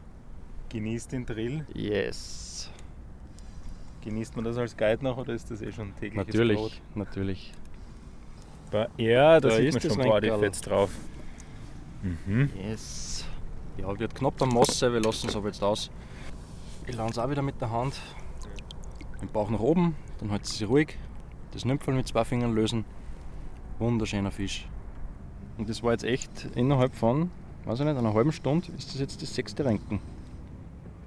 Genießt 0.71 1.11
den 1.11 1.25
Drill. 1.25 1.65
Yes. 1.73 2.69
Genießt 4.03 4.35
man 4.35 4.45
das 4.45 4.57
als 4.57 4.75
Guide 4.75 5.03
noch 5.03 5.17
oder 5.17 5.33
ist 5.33 5.51
das 5.51 5.61
eh 5.61 5.71
schon 5.71 5.93
tägliches 5.95 6.27
Natürlich, 6.27 6.57
Brot? 6.57 6.81
natürlich. 6.95 7.53
Ja, 8.97 9.39
da, 9.39 9.49
Da 9.49 9.55
sieht 9.57 9.75
ist 9.75 9.83
man 9.97 10.03
schon. 10.03 10.11
Bodyfetts 10.11 10.61
drauf. 10.61 10.89
Mhm. 12.01 12.49
Yes. 12.55 13.25
Ja, 13.77 13.97
wird 13.99 14.15
knapp 14.15 14.41
am 14.41 14.49
Masse, 14.49 14.91
wir 14.91 15.01
lassen 15.01 15.27
es 15.29 15.35
aber 15.35 15.47
jetzt 15.47 15.61
aus. 15.61 15.91
Ich 16.87 16.95
lande 16.95 17.11
es 17.11 17.17
auch 17.19 17.29
wieder 17.29 17.41
mit 17.41 17.59
der 17.61 17.69
Hand. 17.69 17.95
Den 19.21 19.27
Bauch 19.27 19.49
nach 19.49 19.59
oben, 19.59 19.95
dann 20.19 20.29
hält 20.29 20.45
sie 20.45 20.63
ruhig. 20.63 20.97
Das 21.51 21.65
Nümpfel 21.65 21.93
mit 21.93 22.07
zwei 22.07 22.23
Fingern 22.23 22.55
lösen. 22.55 22.85
Wunderschöner 23.77 24.31
Fisch. 24.31 24.67
Und 25.57 25.69
das 25.69 25.83
war 25.83 25.91
jetzt 25.91 26.05
echt 26.05 26.47
innerhalb 26.55 26.95
von, 26.95 27.29
weiß 27.65 27.79
ich 27.81 27.85
nicht, 27.85 27.97
einer 27.97 28.13
halben 28.13 28.31
Stunde 28.31 28.71
ist 28.77 28.89
das 28.93 28.99
jetzt 28.99 29.21
das 29.21 29.35
sechste 29.35 29.65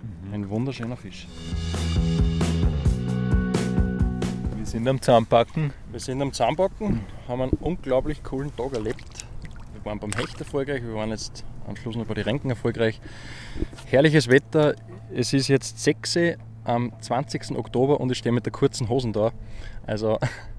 Renken. 0.05 0.35
Ein 0.35 0.51
wunderschöner 0.51 0.97
Fisch. 0.97 1.27
Wir 4.57 4.67
sind 4.67 4.89
am 4.89 5.01
Zahnpacken. 5.01 5.73
Wir 5.91 6.01
sind 6.01 6.21
am 6.21 6.33
Zahnbacken, 6.33 7.01
haben 7.29 7.43
einen 7.43 7.53
unglaublich 7.61 8.23
coolen 8.23 8.55
Tag 8.57 8.73
erlebt. 8.75 9.27
Wir 9.73 9.85
waren 9.85 9.99
beim 9.99 10.13
Hecht 10.13 10.39
erfolgreich, 10.41 10.83
wir 10.83 10.95
waren 10.95 11.11
jetzt 11.11 11.45
am 11.67 11.77
Schluss 11.77 11.97
noch 11.97 12.07
bei 12.07 12.15
den 12.15 12.25
Renken 12.25 12.51
erfolgreich. 12.51 13.01
Herrliches 13.87 14.29
Wetter, 14.29 14.75
es 15.15 15.33
ist 15.33 15.49
jetzt 15.49 15.83
6 15.83 16.17
Uhr 16.17 16.35
am 16.65 16.93
20. 17.01 17.57
Oktober 17.57 18.01
und 18.01 18.11
ich 18.11 18.19
stehe 18.19 18.33
mit 18.33 18.45
der 18.47 18.53
kurzen 18.53 18.89
Hosen 18.89 19.13
da. 19.13 19.33
Also 19.87 20.19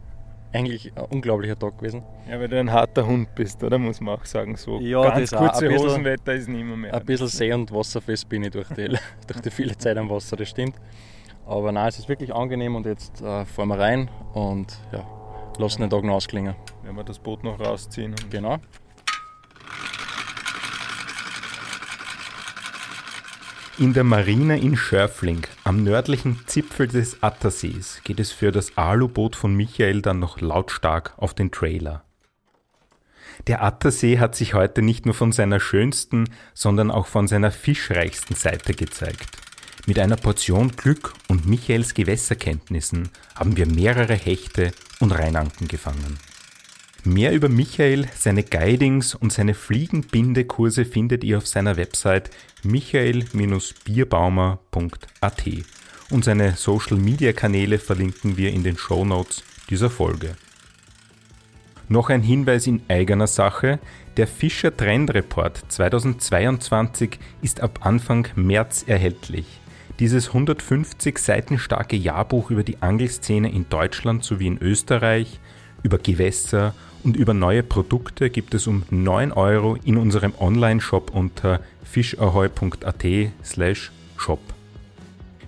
eigentlich 0.55 0.91
ein 0.95 1.05
unglaublicher 1.05 1.57
Tag 1.57 1.77
gewesen. 1.77 2.03
Ja, 2.29 2.39
weil 2.39 2.47
du 2.47 2.59
ein 2.59 2.71
harter 2.71 3.05
Hund 3.05 3.33
bist, 3.35 3.63
oder? 3.63 3.77
Muss 3.77 3.99
man 4.01 4.15
auch 4.19 4.25
sagen. 4.25 4.55
So 4.55 4.79
Ja, 4.79 5.09
ganz 5.09 5.29
das 5.29 5.33
auch. 5.33 5.45
kurze 5.47 5.67
bisschen- 5.67 5.85
Hosenwetter 5.89 6.33
ist 6.33 6.47
nicht 6.49 6.63
mehr. 6.65 6.77
mehr. 6.77 6.93
Ein 6.93 7.05
bisschen 7.05 7.27
see- 7.27 7.53
und 7.53 7.71
wasserfest 7.71 8.27
bin 8.29 8.43
ich 8.43 8.51
durch 8.51 8.67
die, 8.69 8.87
durch 9.27 9.41
die 9.43 9.51
viele 9.51 9.77
Zeit 9.77 9.97
am 9.97 10.09
Wasser, 10.09 10.35
das 10.37 10.49
stimmt. 10.49 10.75
Aber 11.45 11.71
nein, 11.71 11.87
es 11.89 11.99
ist 11.99 12.09
wirklich 12.09 12.33
angenehm 12.33 12.75
und 12.75 12.85
jetzt 12.85 13.21
äh, 13.21 13.45
fahren 13.45 13.67
wir 13.69 13.77
rein 13.79 14.09
und 14.33 14.75
ja, 14.91 15.05
lassen 15.59 15.81
den 15.81 15.89
Tag 15.91 16.03
noch 16.03 16.15
ausklingen. 16.15 16.55
Wenn 16.83 16.95
wir 16.95 17.03
das 17.03 17.19
Boot 17.19 17.43
noch 17.43 17.59
rausziehen. 17.59 18.11
Und 18.11 18.31
Genau. 18.31 18.57
In 23.77 23.91
der 23.91 24.05
Marine 24.05 24.57
in 24.57 24.77
Schörfling, 24.77 25.45
am 25.65 25.83
nördlichen 25.83 26.39
Zipfel 26.45 26.87
des 26.87 27.21
Attersees, 27.21 27.99
geht 28.05 28.21
es 28.21 28.31
für 28.31 28.53
das 28.53 28.77
Aluboot 28.77 29.35
von 29.35 29.53
Michael 29.53 30.01
dann 30.01 30.19
noch 30.19 30.39
lautstark 30.39 31.13
auf 31.17 31.33
den 31.33 31.51
Trailer. 31.51 32.05
Der 33.47 33.61
Attersee 33.63 34.17
hat 34.19 34.33
sich 34.33 34.53
heute 34.53 34.81
nicht 34.81 35.05
nur 35.05 35.13
von 35.13 35.33
seiner 35.33 35.59
schönsten, 35.59 36.29
sondern 36.53 36.89
auch 36.89 37.07
von 37.07 37.27
seiner 37.27 37.51
fischreichsten 37.51 38.37
Seite 38.37 38.73
gezeigt. 38.73 39.27
Mit 39.85 39.99
einer 39.99 40.15
Portion 40.15 40.71
Glück 40.71 41.13
und 41.27 41.45
Michaels 41.45 41.93
Gewässerkenntnissen 41.93 43.09
haben 43.35 43.57
wir 43.57 43.67
mehrere 43.67 44.15
Hechte 44.15 44.71
und 45.01 45.11
Rheinanken 45.11 45.67
gefangen. 45.67 46.17
Mehr 47.07 47.33
über 47.33 47.49
Michael, 47.49 48.07
seine 48.17 48.41
Guidings 48.41 49.13
und 49.13 49.31
seine 49.31 49.53
Fliegenbindekurse 49.53 50.85
findet 50.85 51.23
ihr 51.23 51.37
auf 51.37 51.45
seiner 51.45 51.77
Website 51.77 52.31
michael-bierbaumer.at 52.63 55.43
und 56.09 56.25
seine 56.25 56.53
Social 56.53 56.97
Media 56.97 57.31
Kanäle 57.31 57.77
verlinken 57.77 58.37
wir 58.37 58.51
in 58.51 58.63
den 58.63 58.75
Show 58.75 59.05
Notes 59.05 59.43
dieser 59.69 59.91
Folge. 59.91 60.33
Noch 61.89 62.09
ein 62.09 62.23
Hinweis 62.23 62.65
in 62.65 62.81
eigener 62.87 63.27
Sache. 63.27 63.77
Der 64.17 64.25
Fischer 64.25 64.75
Trend 64.75 65.13
Report 65.13 65.63
2022 65.67 67.19
ist 67.43 67.61
ab 67.61 67.85
Anfang 67.85 68.29
März 68.33 68.83
erhältlich. 68.87 69.45
Dieses 69.99 70.29
150 70.29 71.19
Seiten 71.19 71.59
starke 71.59 71.97
Jahrbuch 71.97 72.49
über 72.49 72.63
die 72.63 72.81
Angelszene 72.81 73.51
in 73.51 73.69
Deutschland 73.69 74.23
sowie 74.23 74.47
in 74.47 74.57
Österreich, 74.57 75.39
über 75.83 75.99
Gewässer 75.99 76.73
und 77.05 77.15
über 77.15 77.33
neue 77.33 77.63
Produkte 77.63 78.29
gibt 78.29 78.55
es 78.55 78.67
um 78.67 78.83
9 78.89 79.31
Euro 79.31 79.77
in 79.85 79.95
unserem 79.95 80.33
Online-Shop 80.39 81.11
unter 81.13 81.61
fischahoy.at 81.83 83.05
slash 83.43 83.91
shop. 84.17 84.39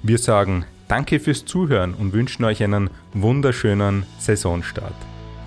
Wir 0.04 0.20
sagen 0.20 0.66
Danke 0.88 1.20
fürs 1.20 1.44
Zuhören 1.44 1.94
und 1.94 2.14
wünschen 2.14 2.46
euch 2.46 2.64
einen 2.64 2.90
wunderschönen 3.14 4.06
Saisonstart. 4.20 4.96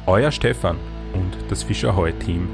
Euer 0.07 0.33
Stefan 0.33 0.77
und 1.15 1.35
das 1.49 1.63
Fischer 1.63 1.97
Heu 1.97 2.13
Team 2.13 2.47